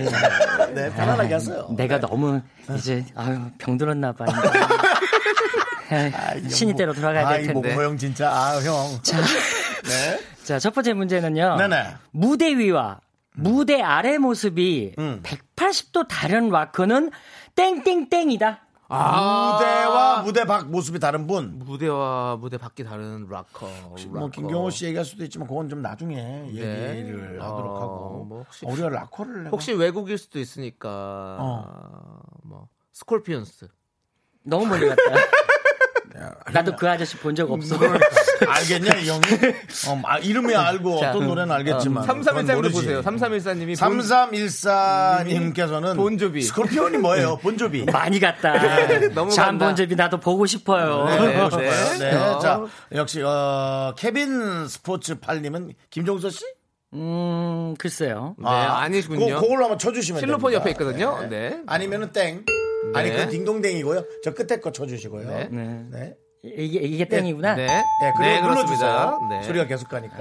네, 0.74 0.92
편안하게 0.94 1.34
하세요. 1.34 1.68
내가 1.78 2.00
너무 2.00 2.42
이제 2.78 3.06
아유 3.16 3.40
병들었나 3.60 4.14
봐. 4.14 4.26
신이 6.50 6.76
때로 6.76 6.94
돌아가야 6.94 7.28
아, 7.28 7.34
될이 7.34 7.48
텐데. 7.48 7.70
목모형 7.70 7.98
진짜. 7.98 8.30
아, 8.32 8.60
형. 8.62 9.00
자, 9.04 9.18
네. 9.84 10.20
자, 10.46 10.60
첫 10.60 10.74
번째 10.74 10.94
문제는요. 10.94 11.56
네네. 11.58 11.96
무대 12.12 12.56
위와 12.58 13.00
무대 13.34 13.82
아래 13.82 14.18
모습이 14.18 14.94
음. 15.00 15.22
180도 15.24 16.08
다른 16.08 16.52
락커는 16.52 17.12
땡땡땡이다. 17.56 18.62
무대와 18.88 20.22
무대 20.22 20.46
밖 20.46 20.70
모습이 20.70 21.00
다른 21.00 21.26
분. 21.26 21.58
무대와 21.60 22.38
무대 22.38 22.58
밖이 22.58 22.88
다른 22.88 23.28
락커. 23.28 23.66
뭐 23.66 23.96
락커. 24.14 24.30
김경호 24.30 24.70
씨 24.70 24.86
얘기할 24.86 25.04
수도 25.04 25.24
있지만 25.24 25.48
그건 25.48 25.68
좀 25.68 25.82
나중에 25.82 26.46
얘기를 26.50 27.42
하도록 27.42 27.72
어, 27.72 27.80
하고 27.82 28.26
뭐 28.30 28.44
혹시- 28.44 28.66
어, 28.66 28.70
우리가 28.70 28.90
락커를 28.90 29.38
내가- 29.46 29.50
혹시 29.50 29.74
외국일 29.74 30.18
수도 30.20 30.40
있으니까 30.40 31.38
어. 31.40 32.20
뭐 32.44 32.68
스콜피언스. 32.94 33.68
너무 34.44 34.68
멀리 34.68 34.88
갔다. 34.88 35.02
나도 36.52 36.76
그 36.76 36.90
아저씨 36.90 37.18
본 37.18 37.36
적 37.36 37.50
없어. 37.52 37.76
알겠냐 38.48 38.96
이 39.00 39.08
형이 39.10 39.22
어, 39.90 40.02
아, 40.06 40.18
이름이 40.20 40.54
알고 40.56 41.00
자, 41.00 41.10
어떤 41.12 41.28
노래는 41.28 41.54
알겠지만 41.56 42.06
그건 42.06 42.22
3314님도 42.22 42.56
모르지. 42.56 42.74
보세요. 42.76 43.02
3314님이 43.02 43.76
3314님께서는 43.78 45.96
본조비. 45.96 46.42
스콜피온이 46.42 46.98
뭐예요? 46.98 47.38
본조비. 47.38 47.86
많이 47.92 48.20
갔다. 48.20 48.54
너무 49.14 49.32
잠 49.32 49.46
간다. 49.46 49.66
본접이 49.68 49.96
나도 49.96 50.20
보고 50.20 50.46
싶어요. 50.46 51.06
네, 51.06 51.44
보고 51.44 51.58
네. 51.58 51.72
싶어요. 51.72 51.98
네. 52.00 52.16
어. 52.16 52.40
자, 52.40 52.64
역시 52.94 53.22
어, 53.24 53.94
케빈 53.98 54.68
스포츠 54.68 55.20
8님은 55.20 55.74
김종서 55.90 56.30
씨? 56.30 56.44
음, 56.94 57.74
글쎄요. 57.78 58.36
네, 58.38 58.48
아니시군요. 58.48 59.36
그, 59.36 59.42
그걸로 59.42 59.64
한번 59.64 59.80
쳐주시면 59.80 60.20
실로폰 60.22 60.52
됩니다. 60.52 60.60
옆에 60.62 60.72
있거든요. 60.72 61.28
네. 61.30 61.60
아니면은 61.68 62.12
땡. 62.12 62.46
아니 62.94 63.10
네. 63.10 63.26
그 63.26 63.32
딩동댕이고요. 63.32 64.06
저 64.24 64.34
끝에 64.34 64.60
거 64.60 64.72
쳐주시고요. 64.72 65.28
네. 65.28 65.48
네. 65.50 65.64
네. 65.64 65.88
네. 65.92 66.16
이게, 66.44 66.80
이게 66.80 67.06
땡이구나. 67.08 67.56
네. 67.56 67.66
네, 67.66 68.14
그리고 68.18 68.48
눌러주세요. 68.48 68.78
그렇습니다. 68.78 69.28
네. 69.30 69.44
소리가 69.44 69.66
계속 69.66 69.90
가니까. 69.90 70.16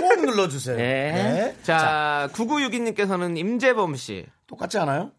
꼭 0.00 0.24
눌러주세요. 0.24 0.76
네. 0.76 1.12
네. 1.12 1.56
자, 1.62 2.28
9962님께서는 2.32 3.36
임재범 3.36 3.96
씨. 3.96 4.26
똑같지 4.46 4.78
않아요? 4.78 5.12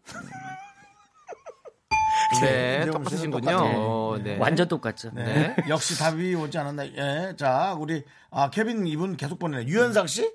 네, 2.40 2.80
씨는 2.80 2.92
똑같으신군요. 2.92 3.56
어, 3.56 4.18
네. 4.22 4.36
완전 4.38 4.66
똑같죠. 4.68 5.10
네. 5.14 5.54
역시 5.68 5.98
답이 5.98 6.34
오지 6.34 6.58
않았나. 6.58 6.86
예. 6.86 7.34
자, 7.36 7.76
우리, 7.78 8.04
아, 8.30 8.50
케빈 8.50 8.86
이분 8.86 9.16
계속 9.16 9.38
보내네. 9.38 9.66
유현상 9.66 10.06
씨? 10.06 10.34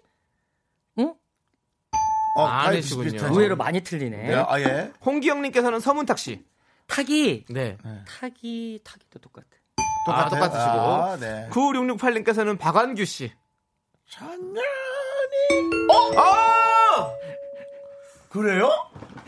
응? 2.38 2.42
어, 2.42 2.46
아, 2.48 2.68
아니시군요. 2.68 3.20
의외로 3.32 3.56
많이 3.56 3.82
틀리네. 3.82 4.18
네, 4.18 4.36
아, 4.36 4.60
예. 4.60 4.92
홍기영님께서는 5.06 5.80
서문탁 5.80 6.20
씨. 6.20 6.46
타기, 6.88 7.46
네. 7.50 7.78
타기, 8.08 8.80
타기도 8.84 9.20
똑같아. 9.20 9.46
아, 10.10 10.30
똑같으시고. 10.30 10.62
아, 10.62 11.18
네. 11.18 11.50
9668님께서는 11.52 12.58
박완규 12.58 13.04
씨. 13.06 13.32
찬년이. 14.10 14.62
아! 16.18 17.14
그래요? 18.30 18.70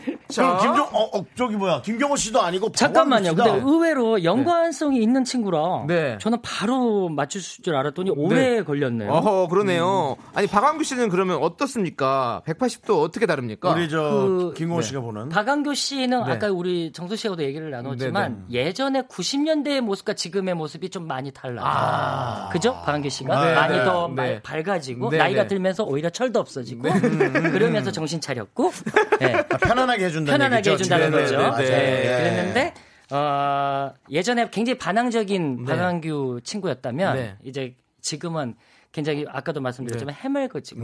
자. 0.28 0.42
그럼 0.42 0.58
김종, 0.60 0.86
어, 0.92 1.18
어, 1.18 1.24
저기 1.36 1.56
뭐야. 1.56 1.82
김경호 1.82 2.16
씨도 2.16 2.40
아니고. 2.40 2.72
잠깐만요. 2.72 3.34
근데. 3.34 3.50
의외로 3.50 4.22
연관성이 4.24 5.02
있는 5.02 5.24
친구라 5.24 5.84
네. 5.86 6.18
저는 6.20 6.38
바로 6.42 7.08
맞출 7.08 7.40
줄 7.40 7.74
알았더니 7.74 8.10
오래 8.10 8.62
걸렸네요. 8.62 9.10
어허, 9.10 9.48
그러네요. 9.48 10.16
아니, 10.34 10.46
박완규 10.46 10.84
씨는 10.84 11.08
그러면 11.08 11.38
어떻습니까? 11.42 12.42
180도 12.46 13.02
어떻게 13.02 13.26
다릅니까? 13.26 13.70
우리 13.72 13.88
저, 13.88 14.02
그- 14.02 14.54
김경호 14.56 14.80
네. 14.80 14.86
씨가 14.86 15.00
보는. 15.00 15.28
박완규 15.30 15.74
씨는 15.74 16.24
네. 16.24 16.32
아까 16.32 16.48
우리 16.50 16.92
정수 16.92 17.16
씨하고도 17.16 17.42
얘기를 17.42 17.70
나눴지만 17.70 18.46
예전에 18.50 19.02
90년대의 19.02 19.80
모습과 19.80 20.14
지금의 20.14 20.54
모습이 20.54 20.90
좀 20.90 21.06
많이 21.06 21.30
달라요. 21.32 22.48
그죠? 22.52 22.72
박완규 22.84 23.08
씨가 23.10 23.44
네, 23.44 23.54
많이 23.54 23.76
네, 23.78 23.84
더 23.84 24.08
네. 24.14 24.34
마- 24.34 24.40
밝아지고 24.42 25.10
네, 25.10 25.18
나이가 25.18 25.42
네. 25.42 25.48
들면서 25.48 25.84
오히려 25.84 26.10
철도 26.10 26.40
없어지고 26.40 26.82
그러면서 27.52 27.90
정신 27.90 28.20
차렸고 28.20 28.70
네. 29.20 29.32
편안 29.62 29.89
하게 29.90 30.06
해준다는 30.06 30.38
편안하게 30.38 30.70
얘기죠, 30.70 30.94
해준다는 30.94 31.06
집에는. 31.06 31.24
거죠. 31.24 31.36
네, 31.36 31.42
맞아요. 31.42 31.66
네, 31.66 32.00
예. 32.04 32.18
그랬는데 32.18 32.74
어, 33.10 33.92
예전에 34.10 34.48
굉장히 34.50 34.78
반항적인 34.78 35.64
네. 35.64 35.72
박완규 35.72 36.40
친구였다면 36.44 37.16
네. 37.16 37.36
이제 37.44 37.74
지금은 38.00 38.54
굉장히 38.92 39.24
아까도 39.28 39.60
말씀드렸지만 39.60 40.14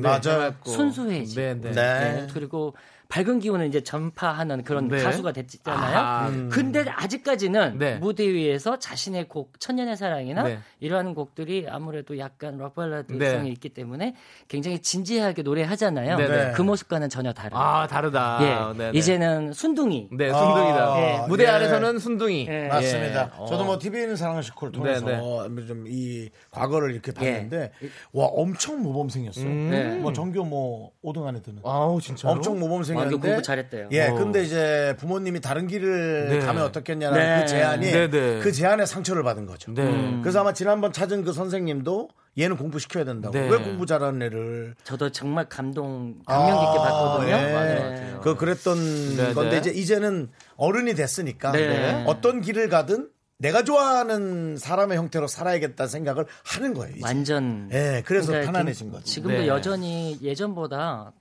맞아요. 0.02 0.54
순수해지고 0.64 1.40
네, 1.40 1.54
네. 1.54 1.70
네. 1.70 1.72
네, 1.72 2.26
그리고 2.32 2.74
밝은 3.08 3.38
기운을 3.38 3.66
이제 3.66 3.82
전파하는 3.82 4.64
그런 4.64 4.88
네. 4.88 5.02
가수가 5.02 5.32
됐잖아요. 5.32 5.98
아, 5.98 6.28
음. 6.28 6.48
근데 6.52 6.84
아직까지는 6.88 7.78
네. 7.78 7.96
무대 7.96 8.26
위에서 8.28 8.78
자신의 8.78 9.28
곡 9.28 9.60
천년의 9.60 9.96
사랑이나 9.96 10.42
네. 10.42 10.58
이러한 10.80 11.14
곡들이 11.14 11.66
아무래도 11.68 12.18
약간 12.18 12.56
록발라드성이 12.58 13.44
네. 13.44 13.48
있기 13.50 13.68
때문에 13.68 14.14
굉장히 14.48 14.80
진지하게 14.80 15.42
노래하잖아요. 15.42 16.16
네, 16.16 16.28
네. 16.28 16.52
그 16.52 16.62
모습과는 16.62 17.08
전혀 17.08 17.32
다른. 17.32 17.56
아, 17.56 17.86
다르다. 17.86 18.74
예. 18.76 18.90
이제는 18.92 19.52
순둥이. 19.52 20.08
네, 20.12 20.32
순둥이다. 20.32 20.92
아, 20.92 20.96
네. 20.96 21.24
무대 21.28 21.44
예. 21.44 21.48
아래서는 21.48 21.98
순둥이. 21.98 22.46
예. 22.48 22.68
맞습니다. 22.68 23.32
예. 23.40 23.46
저도 23.46 23.62
어. 23.62 23.64
뭐 23.64 23.78
TV는 23.78 24.16
사랑을 24.16 24.42
싣고를 24.42 24.72
통해서 24.72 25.06
네, 25.06 25.66
좀이 25.66 26.30
과거를 26.50 26.92
이렇게 26.92 27.12
봤는데 27.12 27.70
와 28.12 28.26
엄청 28.26 28.82
모범생이었어요. 28.82 29.46
네. 29.46 29.96
뭐 29.98 30.12
전교 30.12 30.44
뭐 30.44 30.90
5등 31.04 31.24
안에 31.24 31.40
드는. 31.40 31.62
아우, 31.64 32.00
진짜. 32.00 32.28
엄청 32.28 32.58
모범생 32.58 32.95
이었는데 33.02 33.28
공부 33.28 33.42
잘했대요. 33.42 33.88
예, 33.92 34.08
어. 34.08 34.14
근데 34.14 34.42
이제 34.42 34.94
부모님이 34.98 35.40
다른 35.40 35.66
길을 35.66 36.28
네. 36.28 36.38
가면 36.40 36.62
어떻겠냐는 36.64 37.18
네. 37.18 37.40
그 37.40 37.46
제안이 37.48 37.90
네, 37.90 38.10
네. 38.10 38.40
그 38.40 38.52
제안에 38.52 38.86
상처를 38.86 39.22
받은 39.22 39.46
거죠. 39.46 39.72
네. 39.72 39.82
음. 39.82 40.20
그래서 40.22 40.40
아마 40.40 40.52
지난번 40.52 40.92
찾은 40.92 41.24
그 41.24 41.32
선생님도 41.32 42.08
얘는 42.38 42.56
공부 42.56 42.78
시켜야 42.78 43.04
된다고. 43.04 43.32
네. 43.36 43.48
왜 43.48 43.58
공부 43.58 43.86
잘하는 43.86 44.20
애를 44.22 44.74
저도 44.84 45.10
정말 45.10 45.48
감동, 45.48 46.16
감명 46.26 46.60
깊게 46.60 46.78
아, 46.78 46.82
봤거든요. 46.82 47.32
예. 47.32 47.36
네. 47.36 48.14
그 48.22 48.36
그랬던 48.36 49.16
네, 49.16 49.34
건데 49.34 49.50
네. 49.50 49.56
이제 49.58 49.70
이제는 49.70 50.28
어른이 50.56 50.94
됐으니까 50.94 51.52
네. 51.52 52.04
어떤 52.06 52.40
길을 52.40 52.68
가든 52.68 53.08
내가 53.38 53.64
좋아하는 53.64 54.56
사람의 54.56 54.96
형태로 54.96 55.26
살아야겠다 55.26 55.86
생각을 55.86 56.26
하는 56.44 56.74
거예요. 56.74 56.94
이제. 56.96 57.04
완전. 57.04 57.68
예, 57.72 58.02
그래서 58.06 58.28
그러니까 58.28 58.52
편안해진 58.52 58.90
거죠. 58.90 59.04
지금도 59.04 59.38
네. 59.38 59.46
여전히 59.46 60.18
예전보다 60.22 61.12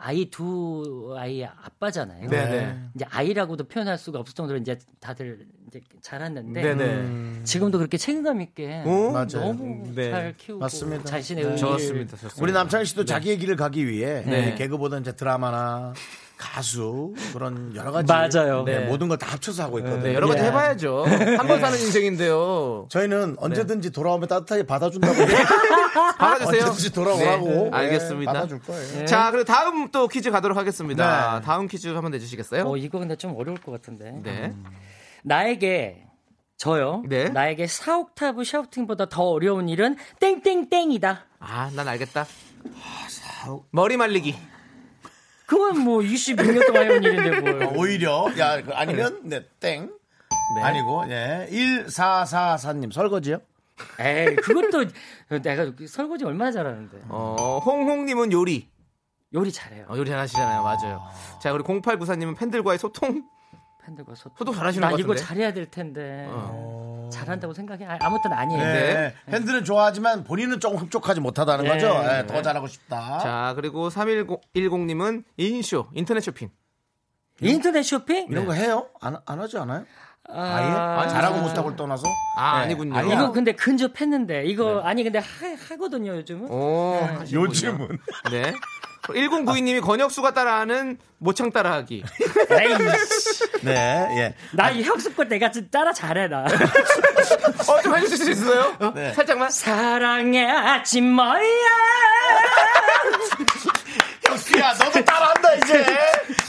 아이 0.00 0.30
두 0.30 1.14
아이의 1.16 1.46
아빠잖아요. 1.46 2.28
네, 2.28 2.48
네. 2.48 2.78
이제 2.94 3.04
아이라고도 3.08 3.64
표현할 3.64 3.98
수가 3.98 4.18
없을 4.18 4.34
정도로 4.34 4.58
이제 4.58 4.78
다들 4.98 5.46
이제 5.68 5.80
자랐는데 6.00 6.62
네, 6.62 6.74
네. 6.74 6.84
음. 6.84 7.40
지금도 7.44 7.78
그렇게 7.78 7.96
책임감 7.98 8.40
있게 8.40 8.82
어? 8.86 9.10
맞아요. 9.12 9.52
너무 9.52 9.92
네. 9.94 10.10
잘 10.10 10.34
키우고 10.36 10.60
맞습니다. 10.60 11.04
자신의 11.04 11.44
네. 11.44 11.50
의지 11.50 11.60
좋습니다. 11.60 12.16
좋습니다. 12.16 12.42
우리 12.42 12.52
남창희 12.52 12.86
씨도 12.86 13.04
자기의 13.04 13.38
길을 13.38 13.56
가기 13.56 13.86
위해 13.86 14.22
네. 14.22 14.54
개그보다 14.54 14.98
이제 14.98 15.12
드라마나 15.12 15.92
가수 16.40 17.12
그런 17.34 17.74
여러 17.76 17.92
가지 17.92 18.06
맞아요. 18.10 18.62
네, 18.64 18.78
네. 18.80 18.86
모든 18.86 19.08
걸 19.08 19.18
다 19.18 19.26
합쳐서 19.32 19.64
하고 19.64 19.78
있거든요. 19.80 20.02
네, 20.02 20.14
여러 20.14 20.26
가지 20.26 20.40
예. 20.42 20.46
해봐야죠. 20.46 21.04
한 21.04 21.46
번 21.46 21.60
사는 21.60 21.78
인생인데요. 21.78 22.86
저희는 22.88 23.36
언제든지 23.38 23.90
돌아오면 23.90 24.26
따뜻하게 24.28 24.62
받아준다고 24.64 25.14
받아주세요. 26.18 26.62
언제든지 26.62 26.92
돌아오라고 26.92 27.46
네, 27.46 27.64
예, 27.66 27.70
알겠습니다. 27.76 28.32
받아줄 28.32 28.60
거예요. 28.60 29.04
자, 29.04 29.30
그리고 29.30 29.44
다음 29.44 29.90
또 29.90 30.08
퀴즈 30.08 30.30
가도록 30.30 30.56
하겠습니다. 30.56 31.40
네. 31.40 31.44
다음 31.44 31.66
퀴즈 31.68 31.88
한번 31.88 32.12
내주시겠어요? 32.12 32.64
어 32.66 32.76
이거 32.78 32.98
근데 32.98 33.16
좀 33.16 33.36
어려울 33.36 33.58
것 33.58 33.72
같은데. 33.72 34.12
네. 34.22 34.54
나에게 35.22 36.06
저요. 36.56 37.02
네. 37.08 37.28
나에게 37.28 37.66
4옥타브 37.66 38.44
샤우팅보다 38.44 39.08
더 39.10 39.24
어려운 39.24 39.68
일은 39.68 39.96
땡땡땡이다. 40.20 41.24
아, 41.40 41.70
난 41.74 41.88
알겠다. 41.88 42.26
머리 43.70 43.96
말리기. 43.96 44.34
그건 45.50 45.80
뭐 45.80 45.98
26년 45.98 46.64
동안 46.64 46.84
해온 46.84 47.02
일인데 47.02 47.40
뭘. 47.40 47.62
어, 47.64 47.72
오히려 47.76 48.30
야그 48.38 48.72
아니면 48.72 49.20
네, 49.24 49.44
땡 49.58 49.90
네. 50.54 50.62
아니고 50.62 51.06
예 51.08 51.48
1444님 51.50 52.92
설거지요? 52.92 53.40
에이, 53.98 54.36
그것도 54.36 54.84
내가 55.42 55.72
설거지 55.88 56.24
얼마나 56.24 56.52
잘하는데. 56.52 56.98
어, 57.08 57.60
홍홍님은 57.64 58.30
요리. 58.30 58.68
요리 59.34 59.50
잘해요. 59.50 59.86
어, 59.88 59.96
요리 59.96 60.08
잘하시잖아요. 60.10 60.62
맞아요. 60.62 61.02
자, 61.40 61.50
그리고 61.52 61.80
0894님은 61.80 62.36
팬들과의 62.36 62.78
소통. 62.78 63.24
팬들과 63.84 64.14
소통. 64.14 64.36
소통 64.38 64.54
잘하시는 64.54 64.80
난것 64.82 65.00
이거 65.00 65.08
같은데. 65.10 65.26
잘해야 65.26 65.52
될 65.52 65.66
텐데. 65.70 66.28
잘한다고 67.10 67.52
생각해. 67.52 67.84
아, 67.86 67.98
아무튼 68.00 68.32
아니에요. 68.32 68.62
네. 68.62 69.14
팬들은 69.26 69.64
좋아하지만 69.64 70.22
본인은 70.24 70.60
조금 70.60 70.78
흡족하지 70.78 71.20
못하다는 71.20 71.64
네. 71.64 71.70
거죠. 71.70 71.88
예, 72.04 72.26
더 72.26 72.40
잘하고 72.40 72.66
싶다. 72.68 73.18
자, 73.18 73.52
그리고 73.56 73.88
3110님은 73.88 75.24
인쇼, 75.36 75.88
인터넷 75.94 76.20
쇼핑. 76.20 76.50
인터넷 77.40 77.82
쇼핑? 77.82 78.28
이런 78.30 78.46
거 78.46 78.52
해요? 78.52 78.88
안, 79.00 79.16
안 79.26 79.40
하지 79.40 79.58
않아요? 79.58 79.84
아, 80.28 81.00
아예? 81.00 81.08
잘하고 81.08 81.40
못하고를 81.40 81.76
떠나서? 81.76 82.04
아, 82.36 82.58
네. 82.58 82.64
아니군요. 82.66 82.96
아니요. 82.96 83.14
이거 83.14 83.32
근데 83.32 83.52
근접했는데 83.52 84.44
이거 84.44 84.80
아니 84.80 85.02
근데 85.02 85.18
하, 85.18 85.24
하거든요 85.70 86.14
요즘은. 86.16 86.50
오, 86.50 87.00
요즘은. 87.32 87.98
네. 88.30 88.52
1092님이 89.02 89.82
권혁수가 89.82 90.32
따라하는 90.34 90.98
모창 91.18 91.50
따라하기. 91.50 92.04
네, 93.62 94.06
예. 94.16 94.34
나이 94.52 94.82
혁수권 94.82 95.28
내가 95.28 95.50
좀 95.50 95.68
따라 95.70 95.92
잘해 95.92 96.28
나. 96.28 96.44
어, 97.68 97.82
좀 97.82 97.96
해주실 97.96 98.16
수 98.16 98.30
있어요? 98.30 98.76
네. 98.94 99.12
살짝만. 99.12 99.50
사랑하지 99.50 101.00
마야. 101.02 101.44
혁수야, 104.26 104.72
너도 104.74 105.04
따라한다, 105.04 105.54
이제. 105.54 105.84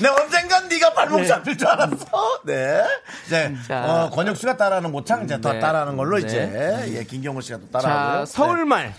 내 0.01 0.07
언젠간 0.07 0.67
네가 0.67 0.93
발목 0.93 1.25
잡힐 1.25 1.57
줄 1.57 1.67
알았어. 1.67 2.41
네. 2.45 2.83
네. 3.29 3.55
자. 3.67 3.83
어, 3.85 4.09
권혁수가 4.11 4.55
따라하는 4.57 4.91
모창, 4.91 5.23
이제 5.23 5.39
더 5.41 5.53
네. 5.53 5.59
따라하는 5.59 5.97
걸로 5.97 6.17
네. 6.19 6.25
이제. 6.25 6.85
예, 6.97 7.03
김경호 7.03 7.41
씨가 7.41 7.57
또 7.59 7.79
자, 7.79 7.81
따라하고요. 7.81 8.25
서울말. 8.25 8.93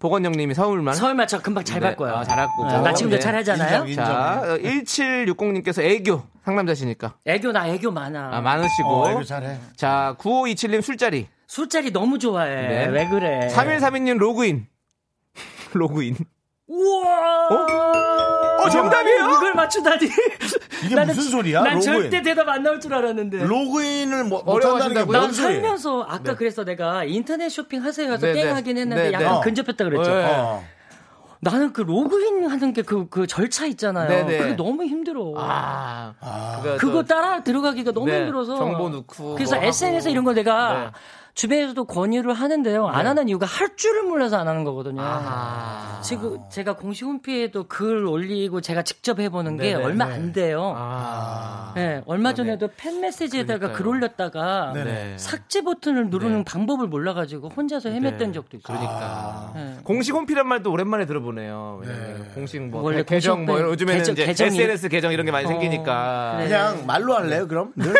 보건영님이 0.00 0.54
서울말. 0.54 0.94
서울말 0.94 1.26
저 1.26 1.40
금방 1.40 1.64
잘 1.64 1.80
네. 1.80 1.90
바꿔요. 1.90 2.14
아, 2.16 2.24
잘할 2.24 2.46
거고. 2.46 2.64
나 2.66 2.92
지금도 2.94 3.16
네. 3.16 3.20
잘하잖아요. 3.20 3.86
인정, 3.86 3.88
인정. 3.88 4.04
자, 4.04 4.42
1760님께서 4.62 5.82
애교. 5.82 6.22
상남자시니까. 6.44 7.16
애교 7.26 7.52
나 7.52 7.68
애교 7.68 7.90
많아. 7.90 8.30
아, 8.36 8.40
많으시고. 8.40 8.88
어, 8.88 9.10
이거 9.10 9.24
잘해. 9.24 9.58
자, 9.76 10.14
9527님 10.18 10.82
술자리. 10.82 11.26
술자리 11.46 11.92
너무 11.92 12.18
좋아해. 12.18 12.68
네. 12.68 12.86
왜 12.86 13.08
그래? 13.08 13.48
3132님 13.52 14.18
로그인. 14.18 14.66
로그인. 15.74 16.16
우와. 16.68 17.48
어, 18.64 18.68
정답이에요? 18.70 19.30
이걸 19.30 19.54
맞추다니. 19.54 20.06
이게 20.84 20.94
무슨 21.04 21.22
소리야? 21.30 21.62
난 21.62 21.74
로그인. 21.74 21.82
절대 21.82 22.22
대답 22.22 22.48
안 22.48 22.62
나올 22.62 22.78
줄 22.80 22.92
알았는데. 22.94 23.44
로그인을 23.44 24.24
뭐, 24.24 24.42
게 25.06 25.12
난? 25.12 25.32
살면서 25.32 26.02
아까 26.08 26.34
그래서 26.36 26.64
내가 26.64 27.04
인터넷 27.04 27.48
쇼핑 27.48 27.82
하세요 27.82 28.12
해서 28.12 28.26
네, 28.26 28.32
땡 28.34 28.44
네. 28.46 28.50
하긴 28.52 28.76
했는데 28.78 29.02
네, 29.04 29.08
네. 29.10 29.14
약간 29.14 29.36
어. 29.36 29.40
근접했다 29.40 29.84
그랬죠. 29.84 30.10
네. 30.14 30.24
어. 30.26 30.62
나는 31.40 31.72
그 31.72 31.82
로그인 31.82 32.46
하는 32.48 32.72
게 32.72 32.82
그 32.82 33.08
그 33.08 33.26
절차 33.28 33.64
있잖아요. 33.66 34.08
네, 34.08 34.22
네. 34.24 34.38
그게 34.38 34.56
너무 34.56 34.84
힘들어. 34.84 35.34
아. 35.36 36.12
그거 36.62 36.76
그거 36.76 36.92
또- 36.94 37.04
따라 37.04 37.42
들어가기가 37.44 37.92
너무 37.92 38.06
네, 38.06 38.18
힘들어서. 38.18 38.56
정보 38.56 38.88
넣고 38.90 39.34
그래서 39.36 39.54
뭐 39.56 39.64
SNS. 39.64 40.08
이런 40.08 40.24
걸 40.24 40.34
내가 40.34 40.72
네. 40.72 40.90
주변에서도 41.42 41.84
권유를 41.84 42.34
하는데요. 42.34 42.88
안 42.88 43.06
하는 43.06 43.28
이유가 43.28 43.46
할 43.46 43.76
줄을 43.76 44.02
몰라서 44.02 44.38
안 44.38 44.48
하는 44.48 44.64
거거든요. 44.64 45.00
아. 45.00 46.00
지금 46.02 46.38
제가 46.50 46.74
공식 46.74 47.04
홈피에도 47.04 47.68
글 47.68 48.04
올리고 48.06 48.60
제가 48.60 48.82
직접 48.82 49.20
해보는 49.20 49.56
게 49.56 49.74
네네. 49.74 49.84
얼마 49.84 50.06
안 50.06 50.32
돼요. 50.32 50.74
아. 50.76 51.72
네, 51.76 52.02
얼마. 52.06 52.34
전에도 52.34 52.68
팬 52.76 53.00
메시지에다가 53.00 53.58
그러니까요. 53.72 53.76
글 53.76 53.86
올렸다가 53.86 54.72
네. 54.74 55.14
삭제 55.16 55.62
버튼을 55.62 56.10
누르는 56.10 56.38
네. 56.38 56.44
방법을 56.44 56.88
몰라가지고 56.88 57.50
혼자서 57.50 57.88
헤맸던 57.90 58.34
적도 58.34 58.56
있어요. 58.56 58.76
그러니까. 58.76 59.52
네. 59.54 59.76
공식 59.84 60.14
홈피란 60.16 60.48
말도 60.48 60.72
오랜만에 60.72 61.06
들어보네요. 61.06 61.82
왜냐면 61.82 62.28
공식 62.34 62.60
뭐 62.62 62.82
원래 62.82 63.04
계정 63.04 63.44
뭐 63.46 63.60
요즘에는 63.60 63.98
계정- 64.00 64.12
이제 64.14 64.26
계정이- 64.26 64.46
SNS 64.60 64.88
계정 64.88 65.12
이런 65.12 65.24
게 65.24 65.30
많이 65.30 65.44
어, 65.46 65.48
생기니까. 65.48 66.34
그래. 66.38 66.48
그냥 66.48 66.84
말로 66.84 67.14
할래요, 67.14 67.46
그럼? 67.46 67.72
늘? 67.76 67.94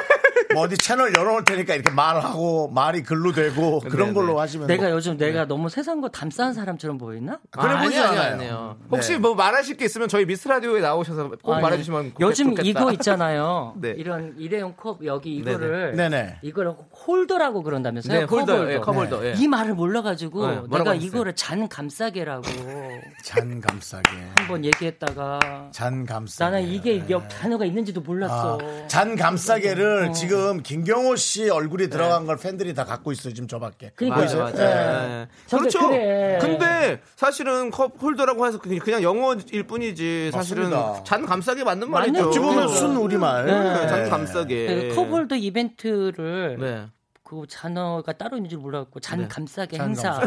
뭐 0.54 0.62
어디 0.62 0.78
채널 0.78 1.12
열어놓을 1.14 1.44
테니까 1.44 1.74
이렇게 1.74 1.90
말하고 1.90 2.68
말이 2.68 3.02
글로 3.02 3.27
되고 3.32 3.80
그런 3.88 4.08
네, 4.08 4.14
걸로 4.14 4.34
네. 4.34 4.38
하시면 4.40 4.66
내가 4.66 4.84
뭐- 4.84 4.92
요즘 4.92 5.16
내가 5.16 5.46
너무 5.46 5.68
세상 5.68 6.00
거 6.00 6.08
담싼 6.08 6.52
사람처럼 6.54 6.98
보이나? 6.98 7.38
그래 7.50 7.64
아, 7.72 7.82
보이지 7.82 7.98
아니요, 7.98 8.20
않아요. 8.20 8.32
아니요. 8.34 8.76
네. 8.80 8.86
혹시 8.90 9.16
뭐 9.18 9.34
말하실 9.34 9.76
게 9.76 9.84
있으면 9.84 10.08
저희 10.08 10.24
미스터 10.26 10.48
라디오에 10.48 10.80
나오셔서 10.80 11.30
꼭 11.42 11.52
아니, 11.52 11.62
말해주시면 11.62 12.12
요즘 12.20 12.50
좋겠다. 12.56 12.68
이거 12.68 12.92
있잖아요. 12.92 13.74
네. 13.80 13.90
이런 13.96 14.34
일회용 14.38 14.74
컵 14.76 15.04
여기 15.04 15.36
이거를 15.36 15.94
네네. 15.96 16.38
이거를 16.42 16.74
홀더라고 17.06 17.62
그런다면서요? 17.62 18.20
네, 18.20 18.26
컵 18.26 18.38
홀더, 18.40 18.72
예, 18.72 18.78
컵홀더. 18.78 19.26
예. 19.26 19.34
이 19.36 19.48
말을 19.48 19.74
몰라가지고 19.74 20.46
네, 20.46 20.54
내가 20.70 20.90
하셨어요? 20.90 20.94
이거를 20.94 21.34
잔 21.34 21.68
감싸개라고 21.68 22.42
잔 23.24 23.60
감싸개. 23.60 24.08
한번 24.36 24.64
얘기했다가 24.64 25.68
잔 25.72 26.04
감싸개. 26.06 26.50
나는 26.50 26.68
이게 26.68 27.04
역 27.10 27.28
단어가 27.28 27.64
있는지도 27.64 28.00
몰랐어. 28.00 28.58
아, 28.62 28.86
잔 28.86 29.16
감싸개를 29.16 30.12
지금 30.12 30.28
지금 30.28 30.62
김경호 30.62 31.16
씨 31.16 31.48
얼굴이 31.48 31.88
들어간 31.88 32.26
걸 32.26 32.36
팬들이 32.36 32.74
다 32.74 32.84
갖고 32.84 33.07
있어요. 33.12 33.34
지금 33.34 33.48
저밖에. 33.48 33.92
그러니까 33.94 34.20
맞아, 34.20 34.36
맞아. 34.38 35.06
네. 35.06 35.28
선배, 35.46 35.68
그렇죠. 35.68 35.88
그래. 35.88 36.38
근데 36.40 37.00
사실은 37.16 37.70
컵 37.70 37.92
홀더라고 38.00 38.46
해서 38.46 38.58
그냥 38.58 38.78
그냥 38.78 39.02
영어일 39.02 39.62
뿐이지 39.66 40.30
사실은 40.32 40.70
맞습니다. 40.70 41.04
잔 41.04 41.26
감싸기 41.26 41.64
맞는 41.64 41.90
말이죠. 41.90 42.28
어찌 42.28 42.38
보면 42.38 42.66
네. 42.66 42.74
순 42.74 42.96
우리말. 42.96 43.46
네, 43.46 43.88
잔 43.88 44.08
감싸기. 44.08 44.66
그 44.66 44.94
컵홀더 44.94 45.36
이벤트를 45.36 46.56
네. 46.58 46.86
그 47.22 47.44
잔어가 47.48 48.12
따로 48.12 48.36
있는 48.36 48.48
줄 48.48 48.58
몰랐고 48.58 49.00
잔 49.00 49.28
감싸기 49.28 49.76
잔 49.76 49.88
행사. 49.88 50.20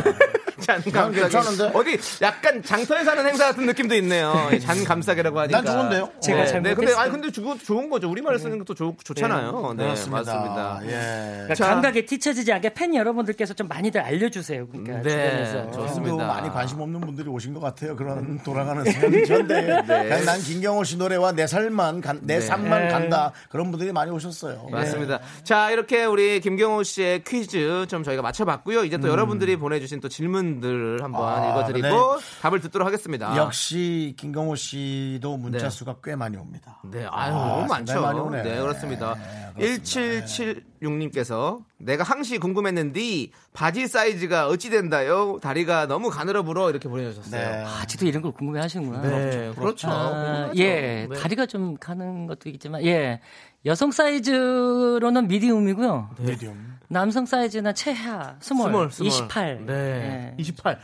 잔 0.66 0.82
감싸기. 0.82 1.20
괜찮은데? 1.20 1.72
어디 1.78 1.99
약간 2.22 2.62
장터에 2.64 3.03
사는 3.03 3.26
행사 3.26 3.45
같은 3.47 3.66
느낌도 3.66 3.95
있네요. 3.95 4.49
이잔 4.53 4.84
감싸기라고 4.84 5.39
하니까. 5.41 5.62
난 5.62 5.74
좋은데요? 5.74 6.09
제가 6.22 6.43
네, 6.43 6.47
잘못했어요. 6.47 6.62
네, 6.62 6.74
근데 6.76 6.93
아니 6.93 7.12
근데 7.12 7.30
그거 7.30 7.57
좋은 7.57 7.89
거죠. 7.89 8.09
우리말을 8.09 8.39
쓰는 8.39 8.57
것도 8.59 8.74
좋, 8.76 8.95
좋잖아요. 9.03 9.74
네, 9.78 9.84
그렇습니다. 9.84 10.18
맞습니다. 10.24 10.80
예. 10.86 10.89
그러니까 11.34 11.55
자. 11.55 11.68
감각에 11.70 12.05
뒤처지지 12.05 12.51
않게 12.53 12.74
팬 12.74 12.93
여러분들께서 12.95 13.53
좀 13.53 13.68
많이들 13.68 14.01
알려주세요. 14.01 14.68
그러니까 14.68 15.01
네, 15.01 15.09
주변에서. 15.09 15.72
좋습니다. 15.72 16.28
많이 16.28 16.49
관심 16.49 16.80
없는 16.82 17.01
분들이 17.01 17.28
오신 17.30 17.53
것 17.53 17.59
같아요. 17.59 17.95
그런 17.95 18.39
돌아가는 18.43 18.84
세상이 18.84 19.26
전데 19.26 19.84
그냥 19.88 20.26
난 20.26 20.39
김경호 20.39 20.84
씨 20.84 20.97
노래와 20.97 21.32
내 21.34 21.47
삶만 21.47 22.01
간, 22.01 22.20
내 22.24 22.39
삶만 22.39 22.84
네. 22.84 22.88
간다 22.89 23.32
그런 23.49 23.72
분들이 23.72 23.91
많이 23.91 24.12
오셨어요. 24.12 24.68
맞습니다. 24.72 25.20
자, 25.43 25.72
이렇게 25.72 26.05
우리 26.05 26.39
김경호 26.39 26.84
씨의 26.84 27.24
퀴즈 27.24 27.86
좀 27.88 28.03
저희가 28.03 28.22
맞춰봤고요. 28.22 28.84
이제 28.84 28.97
또 28.97 29.07
여러분들이 29.09 29.55
보내주신 29.57 29.99
또 30.01 30.09
질문 30.09 30.51
들 30.60 31.02
한번 31.02 31.28
아, 31.28 31.49
읽어드리고 31.49 32.18
답을 32.41 32.60
듣도록 32.60 32.86
하겠습니다. 32.86 33.38
역시 33.38 34.16
김경호 34.18 34.56
씨도 34.56 35.38
문자 35.38 35.66
네. 35.66 35.70
수가 35.70 35.95
꽤 36.04 36.16
많이 36.16 36.36
옵니다. 36.38 36.80
네, 36.84 37.08
아유, 37.10 37.34
너무 37.34 37.68
많죠. 37.68 37.93
상당히 37.93 38.02
많이 38.02 38.20
오네. 38.20 38.43
네, 38.43 38.60
그렇습니다. 38.60 39.16
네, 39.56 39.78
1776님께서 39.78 41.64
내가 41.78 42.04
항시 42.04 42.38
궁금했는데 42.38 43.30
바지 43.54 43.88
사이즈가 43.88 44.47
어찌 44.47 44.70
된다요? 44.70 45.39
다리가 45.41 45.88
너무 45.88 46.10
가늘어 46.10 46.43
불어 46.43 46.70
이렇게 46.70 46.89
보내주셨어요. 46.89 47.41
네. 47.41 47.64
아직도 47.64 48.06
이런 48.06 48.22
걸 48.22 48.32
궁금해 48.34 48.60
하시는구나. 48.62 49.02
네, 49.02 49.54
그렇죠. 49.56 49.89
아, 49.89 50.10
궁금하죠. 50.10 50.54
예, 50.58 51.08
네. 51.10 51.20
다리가 51.20 51.45
좀 51.45 51.78
가는 51.78 52.28
것도 52.28 52.49
있지만, 52.49 52.84
예, 52.86 53.22
여성 53.66 53.91
사이즈로는 53.91 55.28
medium이고요. 55.28 56.10
medium. 56.20 56.71
남성 56.92 57.26
사이즈는 57.26 57.74
최하 57.74 58.36
small, 58.42 58.68
small, 58.68 58.92
small. 58.92 59.08
28. 59.08 59.66
네. 59.66 59.74
예. 59.74 60.36
28. 60.38 60.78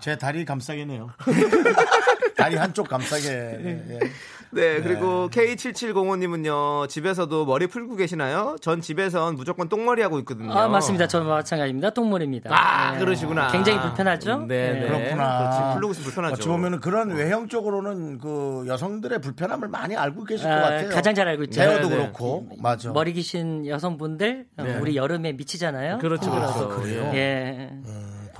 제 0.00 0.18
다리 0.18 0.44
감싸개네요. 0.44 1.10
다리 2.36 2.56
한쪽 2.56 2.88
감싸개. 2.88 3.28
예. 3.28 3.58
네, 3.58 3.98
그리고 4.54 5.28
K7705님은요, 5.30 6.88
집에서도 6.88 7.44
머리 7.46 7.66
풀고 7.66 7.96
계시나요? 7.96 8.56
전 8.60 8.80
집에선 8.80 9.34
무조건 9.36 9.68
똥머리 9.68 10.02
하고 10.02 10.18
있거든요. 10.20 10.52
아, 10.52 10.68
맞습니다. 10.68 11.06
저 11.06 11.22
마찬가지입니다. 11.22 11.90
똥머리입니다. 11.90 12.50
아, 12.52 12.94
예. 12.94 12.98
그러시구나. 12.98 13.50
굉장히 13.50 13.80
불편하죠? 13.80 14.44
네, 14.46 14.72
네. 14.72 14.82
예. 14.82 14.86
그렇구나. 14.88 15.38
그렇지, 15.38 15.74
풀고 15.74 15.90
있으면 15.92 16.04
불편하죠. 16.04 16.34
어찌 16.34 16.48
보면 16.48 16.80
그런 16.80 17.10
외형적으로는 17.10 18.18
그 18.18 18.64
여성들의 18.66 19.20
불편함을 19.20 19.68
많이 19.68 19.96
알고 19.96 20.24
계실 20.24 20.46
것 20.46 20.52
아, 20.52 20.60
같아요. 20.60 20.88
가장 20.90 21.14
잘 21.14 21.28
알고 21.28 21.44
있죠. 21.44 21.54
제어도 21.54 21.88
네, 21.88 21.96
네. 21.96 21.96
그렇고. 22.02 22.46
맞아. 22.58 22.90
머리 22.92 23.12
기신 23.12 23.66
여성분들, 23.66 24.46
어, 24.58 24.62
네. 24.62 24.78
우리 24.78 24.96
여름에 24.96 25.32
미치잖아요. 25.32 25.98
그렇죠, 25.98 26.30
그렇죠. 26.30 26.68
그래요? 26.68 27.10
예. 27.14 27.70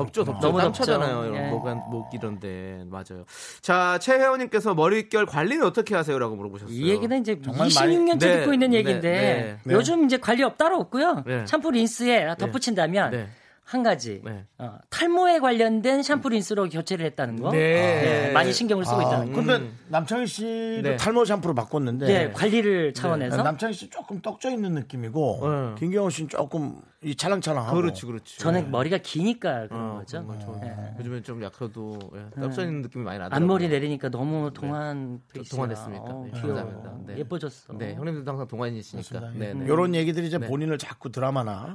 덥죠, 0.05 0.25
덥죠. 0.25 0.53
너무. 0.53 0.73
차잖아요. 0.73 1.25
이런 1.25 1.37
예. 1.37 1.51
목, 1.51 1.67
목 1.91 2.15
이런데. 2.15 2.85
맞아요. 2.87 3.25
자, 3.61 3.99
최혜원님께서 3.99 4.75
머릿결 4.75 5.27
관리는 5.27 5.65
어떻게 5.67 5.95
하세요? 5.95 6.19
라고 6.19 6.37
물어보셨어요. 6.37 6.75
이 6.75 6.89
얘기는 6.91 7.21
이제 7.21 7.41
정말 7.43 7.69
26년째 7.69 8.19
네, 8.21 8.39
듣고 8.41 8.53
있는 8.53 8.71
네, 8.71 8.77
얘기인데 8.79 9.11
네, 9.11 9.59
네. 9.65 9.75
요즘 9.75 10.05
이제 10.05 10.17
관리법 10.19 10.59
따로 10.59 10.79
없고요. 10.79 11.25
네. 11.27 11.47
샴푸 11.47 11.71
린스에 11.71 12.35
덧붙인다면 12.39 13.11
네. 13.11 13.29
한 13.65 13.83
가지 13.83 14.21
네. 14.25 14.45
어, 14.59 14.77
탈모에 14.91 15.39
관련된 15.39 16.03
샴푸 16.03 16.29
린스로 16.29 16.69
교체를 16.69 17.07
했다는 17.07 17.41
거. 17.41 17.53
네. 17.53 17.59
네, 17.59 18.33
많이 18.33 18.53
신경을 18.53 18.85
쓰고 18.85 18.99
아, 18.99 19.03
있다는 19.03 19.33
거. 19.33 19.43
근데 19.43 19.71
남창희 19.89 20.27
씨도 20.27 20.89
네. 20.91 20.97
탈모 20.97 21.25
샴푸로 21.25 21.55
바꿨는데 21.55 22.07
네, 22.07 22.33
관리를 22.33 22.93
차원에서 22.93 23.43
남창희 23.43 23.73
씨 23.73 23.89
조금 23.89 24.21
떡져 24.21 24.51
있는 24.51 24.75
느낌이고 24.75 25.41
네. 25.43 25.75
김경호 25.79 26.11
씨는 26.11 26.29
조금 26.29 26.83
이 27.05 27.17
찰랑찰랑하고 27.17 27.77
그렇지, 27.77 28.07
그렇지. 28.07 28.39
저는 28.39 28.71
머리가 28.71 28.99
기니까 28.99 29.67
그런 29.67 29.91
어, 29.91 29.95
거죠. 29.99 30.25
그런 30.25 30.39
거죠. 30.39 30.61
네. 30.63 30.95
요즘엔 31.01 31.25
좀 31.25 31.43
약해도 31.43 31.99
예, 32.15 32.41
떡져 32.41 32.63
있는 32.63 32.83
느낌이 32.83 33.05
많이 33.05 33.19
나더라고요. 33.19 33.45
앞머리 33.45 33.69
내리니까 33.69 34.09
너무 34.09 34.53
동안 34.53 35.21
저 35.35 35.43
동안됐습니까? 35.43 36.05
어, 36.05 36.29
네, 36.33 36.41
귀여워. 36.41 36.55
감사합니다. 36.55 36.95
네. 37.07 37.19
예뻐졌어. 37.19 37.73
네, 37.77 37.95
형님들도 37.95 38.31
항상 38.31 38.47
동안이시니까. 38.47 39.33
네, 39.35 39.53
네. 39.53 39.65
이런 39.65 39.95
얘기들이 39.97 40.29
이제 40.29 40.39
네. 40.39 40.47
본인을 40.47 40.79
자꾸 40.79 41.11
드라마나 41.11 41.75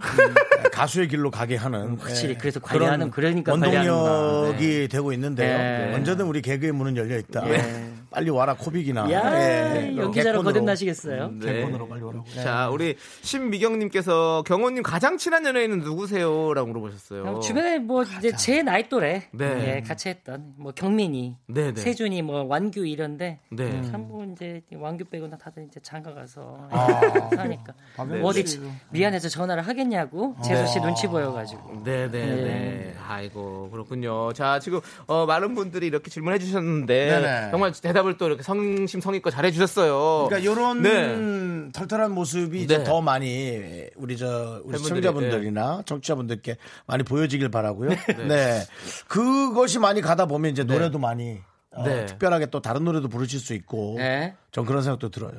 가수의 0.71 1.09
길로 1.09 1.30
가게 1.30 1.57
하는 1.57 1.97
확실히 1.97 2.36
예, 2.36 2.38
그래서 2.38 2.61
관리하는 2.61 3.11
그러니까 3.11 3.51
원동력이 3.51 4.88
되고 4.88 5.11
있는데요. 5.11 5.57
네. 5.57 5.95
언제든 5.95 6.25
우리 6.25 6.41
개그의 6.41 6.71
문은 6.71 6.95
열려 6.95 7.17
있다. 7.17 7.43
예. 8.08 8.16
빨리 8.16 8.30
와라 8.30 8.55
코빅이나 8.55 9.12
야, 9.12 9.34
예, 9.39 9.88
연기자로 9.97 10.12
개콘으로. 10.39 10.43
거듭나시겠어요? 10.43 11.32
네. 11.39 11.53
개콘으로 11.53 11.88
빨리 11.88 12.01
오라고. 12.03 12.26
자, 12.43 12.70
우리 12.70 12.95
신미경님께서 13.22 14.43
경호님 14.45 14.84
가장 14.84 15.18
친한 15.18 15.45
연예인은 15.45 15.80
누구세요? 15.80 16.53
라고 16.53 16.68
물어보셨어요. 16.68 17.24
그냥 17.24 17.41
주변에 17.41 17.80
뭐 17.80 18.03
이제 18.03 18.32
제 18.36 18.62
나이 18.64 18.88
또래 18.89 19.24
네. 19.32 19.76
예, 19.78 19.82
같이 19.82 20.10
했던 20.10 20.53
뭐 20.58 20.72
경민이, 20.72 21.36
네, 21.47 21.74
네. 21.74 21.82
세준이, 21.82 22.22
뭐 22.22 22.43
완규 22.43 22.86
이런데 22.86 23.39
네. 23.49 23.82
참뭐 23.84 24.26
이제 24.34 24.62
완규 24.74 25.05
빼고는 25.05 25.38
다들 25.38 25.66
이제 25.70 25.80
장가 25.82 26.14
가서 26.14 26.68
아. 26.72 26.88
하니까 27.38 27.74
박명수 27.95 28.22
뭐 28.22 28.30
어디. 28.30 28.43
미안해서 28.91 29.30
전화를 29.30 29.68
하겠냐고 29.68 30.36
재수 30.43 30.66
씨 30.74 30.80
눈치 30.80 31.08
보여가지고 31.08 31.82
네네네. 31.84 32.36
네. 32.36 32.93
아이고, 33.08 33.70
그렇군요. 33.72 34.34
자, 34.34 34.60
지금, 34.60 34.82
어, 35.08 35.26
많은 35.26 35.55
분들이 35.55 35.88
이렇게 35.88 36.10
질문해 36.10 36.39
주셨는데, 36.39 37.10
네네. 37.22 37.51
정말 37.51 37.72
대 37.72 37.93
답을 37.97 38.17
또 38.17 38.27
이렇게 38.27 38.43
성심성의껏 38.43 39.33
잘해 39.33 39.51
주셨어요. 39.51 40.27
그러니까 40.29 40.51
이런 40.51 40.81
네. 40.81 41.71
털털한 41.73 42.11
모습이 42.11 42.61
이제 42.61 42.77
네. 42.79 42.83
더 42.83 43.01
많이 43.01 43.85
우리 43.95 44.17
저 44.17 44.61
우리 44.63 44.77
시청자분들이나 44.77 45.83
청취자분들께 45.85 46.57
많이 46.85 47.03
보여지길 47.03 47.49
바라고요. 47.49 47.89
네. 48.27 48.63
그것이 49.07 49.79
많이 49.79 50.01
가다 50.01 50.25
보면 50.25 50.51
이제 50.51 50.63
노래도 50.63 50.99
많이 50.99 51.39
어, 51.71 51.83
네. 51.83 52.05
특별하게 52.05 52.47
또 52.47 52.61
다른 52.61 52.83
노래도 52.85 53.07
부르실 53.07 53.39
수 53.39 53.53
있고 53.53 53.95
네. 53.97 54.35
전 54.51 54.65
그런 54.65 54.81
생각도 54.83 55.09
들어요. 55.09 55.31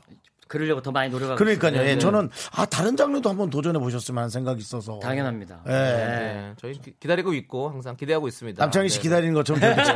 그러려고 0.46 0.80
더 0.80 0.90
많이 0.92 1.10
노력하고 1.10 1.36
그러니까요. 1.36 1.72
있어요. 1.72 1.86
예, 1.86 1.92
네. 1.94 1.98
저는 1.98 2.30
아 2.52 2.64
다른 2.64 2.96
장르도 2.96 3.28
한번 3.28 3.50
도전해 3.50 3.78
보셨으면 3.78 4.18
하는 4.18 4.30
생각이 4.30 4.60
있어서 4.60 4.98
당연합니다. 5.00 5.60
예. 5.66 5.70
네. 5.70 6.52
저희 6.58 6.72
기- 6.72 6.94
기다리고 6.98 7.34
있고, 7.34 7.68
항상 7.68 7.96
기대하고 7.96 8.28
있습니다. 8.28 8.64
남창희 8.64 8.88
씨 8.88 8.96
네, 8.96 9.02
기다리는 9.02 9.34
것처럼 9.34 9.60
네. 9.60 9.74
네, 9.76 9.82
네. 9.82 9.92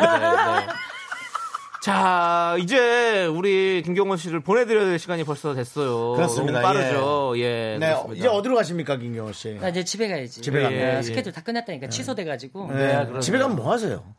자, 1.83 2.55
이제 2.61 3.27
우리 3.27 3.83
김경호 3.85 4.15
씨를 4.15 4.39
보내드려야 4.39 4.85
될 4.85 5.01
시간이 5.01 5.25
벌써 5.25 5.53
됐어요. 5.53 6.13
그렇습니다. 6.13 6.61
너무 6.61 6.75
빠르죠. 6.75 7.33
예. 7.39 7.77
네, 7.81 7.87
그렇습니다. 7.89 8.19
이제 8.21 8.29
어디로 8.29 8.55
가십니까, 8.55 8.97
김경호 8.97 9.33
씨? 9.33 9.55
나 9.55 9.69
이제 9.69 9.83
집에 9.83 10.07
가야지. 10.07 10.41
집에 10.43 10.63
가면. 10.63 10.79
예, 10.79 10.97
예, 10.99 11.03
스케줄 11.03 11.33
다 11.33 11.43
끝났다니까 11.43 11.89
취소돼가지고 11.89 12.69
네, 12.69 12.75
그러네요. 12.75 13.19
집에 13.19 13.37
가면 13.37 13.57
뭐 13.57 13.73
하세요? 13.73 14.15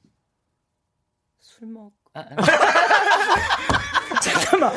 술 1.39 1.69
먹. 1.69 1.93
아, 2.13 2.19
아. 2.19 2.35
잠깐만. 4.23 4.71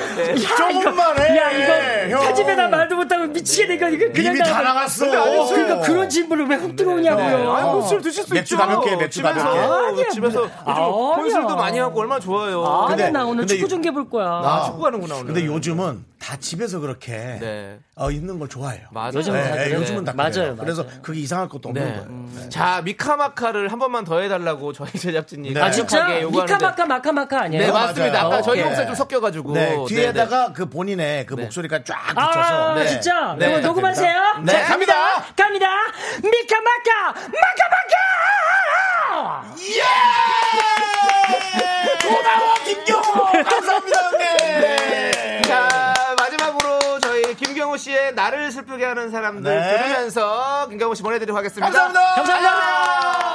조금만 0.57 1.19
해. 1.21 1.37
야 1.37 1.51
이거 1.51 2.17
형. 2.17 2.25
편집에다 2.25 2.69
말도 2.69 2.97
못하고 2.97 3.27
미치겠네 3.27 3.75
이거 3.75 4.13
그냥 4.13 4.35
이미 4.37 4.39
다 4.41 4.61
나갔어. 4.63 5.07
그러니까 5.09 5.81
그런 5.81 6.09
질문을 6.09 6.47
왜 6.49 6.57
훅 6.57 6.75
들어오냐고요. 6.75 7.53
아니, 7.53 7.69
어. 7.69 7.73
뭐술 7.75 8.01
드실 8.03 8.25
수 8.25 8.33
맥주 8.35 8.55
있죠. 8.55 8.65
가볍게, 8.67 8.97
맥주 8.97 9.19
집에서. 9.19 9.35
가볍게. 9.35 9.61
아니야, 9.61 10.09
집에서 10.11 10.41
요즘 10.43 10.53
아니야. 10.65 10.87
콘술도 10.87 11.57
많이 11.57 11.79
하고 11.79 12.01
얼마나 12.01 12.19
좋아요. 12.21 12.65
아니야 12.65 12.97
근데- 12.97 13.11
나 13.11 13.25
오늘 13.25 13.39
근데 13.43 13.55
축구 13.55 13.67
이- 13.67 13.69
중계 13.69 13.91
볼 13.91 14.09
거야. 14.09 14.27
아, 14.27 14.65
축구 14.67 14.81
가는구나, 14.81 15.15
오늘. 15.17 15.27
근데 15.27 15.45
요즘은 15.47 16.05
다 16.27 16.37
집에서 16.41 16.81
그렇게 16.81 17.13
네. 17.41 17.79
어, 17.95 18.11
있는 18.11 18.41
걸 18.41 18.49
좋아해요. 18.49 18.89
맞아요. 18.91 19.13
요즘은 19.15 19.41
다 19.45 19.49
네, 19.55 19.65
그래요. 19.67 19.79
요즘은 19.79 20.05
다 20.05 20.13
맞아요, 20.13 20.33
그래요. 20.33 20.57
그래서 20.57 20.83
맞아요. 20.83 20.99
그게 21.01 21.21
이상할 21.21 21.49
것도 21.49 21.69
없는 21.69 21.85
네. 21.85 21.95
거예요. 22.35 22.49
자, 22.49 22.83
미카마카를 22.83 23.71
한 23.71 23.79
번만 23.79 24.03
더 24.05 24.19
해달라고 24.19 24.73
저희 24.73 24.91
제작진이 24.99 25.55
네. 25.55 25.61
아 25.61 25.71
진짜. 25.71 26.05
미카마카 26.09 26.85
마카마카 26.85 27.43
아니에요? 27.43 27.67
네, 27.67 27.71
맞습니다. 27.71 28.23
맞아요. 28.25 28.27
아까 28.27 28.43
저희. 28.43 28.61
목소리 28.65 28.87
좀 28.87 28.95
섞여가지고. 28.97 29.53
네, 29.53 29.77
뒤에다가 29.87 30.49
네, 30.49 30.53
그 30.53 30.69
본인의 30.69 31.27
그 31.27 31.35
네. 31.35 31.43
목소리가 31.45 31.85
쫙 31.85 32.09
붙여서. 32.09 32.73
아 32.73 32.75
네. 32.75 32.89
진짜 32.89 33.37
네, 33.39 33.47
그럼 33.47 33.63
녹음하세요? 33.63 34.23
네, 34.43 34.53
자, 34.53 34.65
갑니다. 34.65 35.23
갑니다. 35.37 35.67
미카마카 36.25 37.13
마카마카. 37.13 37.97
고마워, 42.03 42.55
김경호! 42.65 43.25
감사합니다, 43.49 44.01
형님! 44.11 44.27
네. 44.61 45.43
자, 45.43 45.95
마지막으로 46.19 46.99
저희 47.01 47.35
김경호 47.35 47.77
씨의 47.77 48.15
나를 48.27 48.51
슬프게 48.51 48.85
하는 48.85 49.11
사람들 49.11 49.55
네. 49.55 49.77
들으면서 49.77 50.67
김경호 50.69 50.95
씨 50.95 51.03
보내드리도록 51.03 51.39
하겠습니다. 51.39 51.67
감사합니다! 51.67 52.15
감사합니다. 52.17 52.51
쇼윈도에 52.51 53.26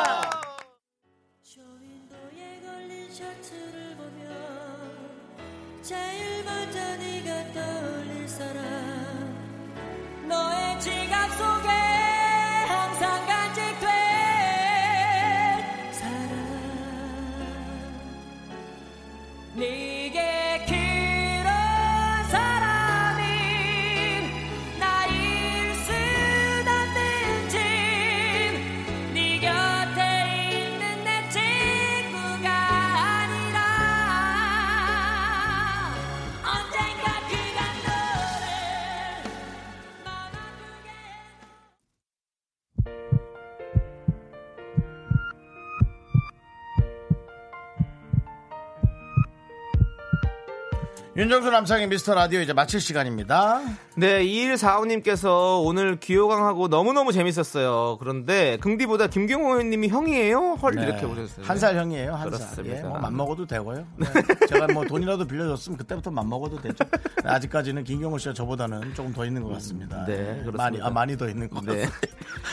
윤정수 51.13 51.51
남창의 51.51 51.89
미스터 51.89 52.15
라디오 52.15 52.39
이제 52.39 52.53
마칠 52.53 52.79
시간입니다. 52.79 53.59
네, 53.97 54.23
2145님께서 54.23 55.61
오늘 55.61 55.99
귀요강하고 55.99 56.69
너무너무 56.69 57.11
재밌었어요. 57.11 57.97
그런데 57.99 58.55
긍디보다 58.61 59.07
김경호 59.07 59.61
님이 59.63 59.89
형이에요? 59.89 60.53
헐 60.61 60.79
이렇게 60.79 61.05
보셨어요. 61.05 61.41
네. 61.41 61.43
한살 61.45 61.75
형이에요, 61.75 62.15
한 62.15 62.31
살. 62.31 62.65
예, 62.65 62.81
뭐 62.81 62.97
맘먹어도 62.97 63.45
되고요. 63.45 63.85
네. 63.97 64.07
제가 64.47 64.67
뭐 64.67 64.85
돈이라도 64.85 65.27
빌려줬으면 65.27 65.77
그때부터 65.77 66.11
맘먹어도 66.11 66.61
되죠. 66.61 66.85
아직까지는 67.25 67.83
김경호 67.83 68.17
씨가 68.17 68.33
저보다는 68.33 68.93
조금 68.93 69.11
더 69.11 69.25
있는 69.25 69.43
것 69.43 69.49
같습니다. 69.55 70.05
네, 70.05 70.13
예, 70.13 70.25
그렇습니다. 70.43 70.57
많이, 70.57 70.81
아, 70.81 70.89
많이 70.89 71.17
더 71.17 71.27
있는 71.27 71.49
것 71.49 71.61
네. 71.65 71.87
같습니다. 71.87 71.97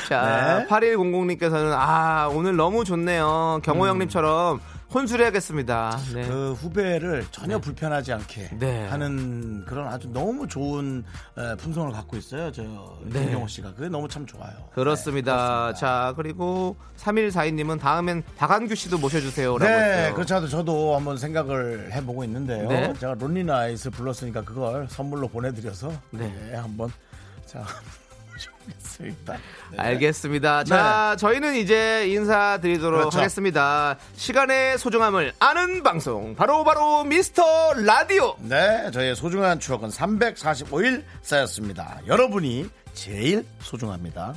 자, 0.08 0.58
네. 0.58 0.66
8100님께서는 0.66 1.72
아, 1.76 2.28
오늘 2.32 2.56
너무 2.56 2.84
좋네요. 2.84 3.60
경호 3.62 3.86
형님처럼 3.86 4.58
혼술해야겠습니다. 4.92 5.98
네. 6.14 6.26
그 6.26 6.52
후배를 6.54 7.26
전혀 7.30 7.58
불편하지 7.58 8.12
않게 8.12 8.50
네. 8.58 8.86
하는 8.86 9.64
그런 9.66 9.86
아주 9.86 10.08
너무 10.12 10.48
좋은 10.48 11.04
에, 11.36 11.54
품성을 11.56 11.92
갖고 11.92 12.16
있어요. 12.16 12.50
저 12.50 12.62
네. 13.04 13.20
김경호 13.20 13.46
씨가 13.46 13.74
그게 13.74 13.88
너무 13.88 14.08
참 14.08 14.24
좋아요. 14.26 14.52
그렇습니다. 14.72 15.74
자, 15.74 16.14
그리고 16.16 16.76
3142님은 16.96 17.78
다음엔 17.78 18.22
박한규 18.36 18.74
씨도 18.74 18.98
모셔주세요. 18.98 19.58
네, 19.58 20.12
않아도 20.38 20.48
저도 20.48 20.96
한번 20.96 21.16
생각을 21.16 21.92
해보고 21.92 22.24
있는데요. 22.24 22.68
네. 22.68 22.92
제가 22.94 23.14
론리나잇을 23.14 23.90
불렀으니까 23.90 24.42
그걸 24.42 24.86
선물로 24.88 25.28
보내드려서 25.28 25.92
네. 26.10 26.32
네, 26.50 26.56
한번 26.56 26.90
자 27.44 27.64
모셔보겠습니다. 28.98 29.32
네. 29.70 29.78
알겠습니다. 29.78 30.64
자, 30.64 31.16
저희는 31.18 31.56
이제 31.56 32.06
인사드리도록 32.08 33.00
그렇죠. 33.00 33.18
하겠습니다. 33.18 33.96
시간의 34.16 34.78
소중함을 34.78 35.32
아는 35.38 35.82
방송, 35.82 36.34
바로 36.34 36.64
바로 36.64 37.04
미스터 37.04 37.74
라디오. 37.74 38.36
네, 38.40 38.90
저희의 38.92 39.16
소중한 39.16 39.60
추억은 39.60 39.90
345일 39.90 41.04
쌓였습니다. 41.22 42.00
여러분이 42.06 42.68
제일 42.94 43.44
소중합니다. 43.60 44.34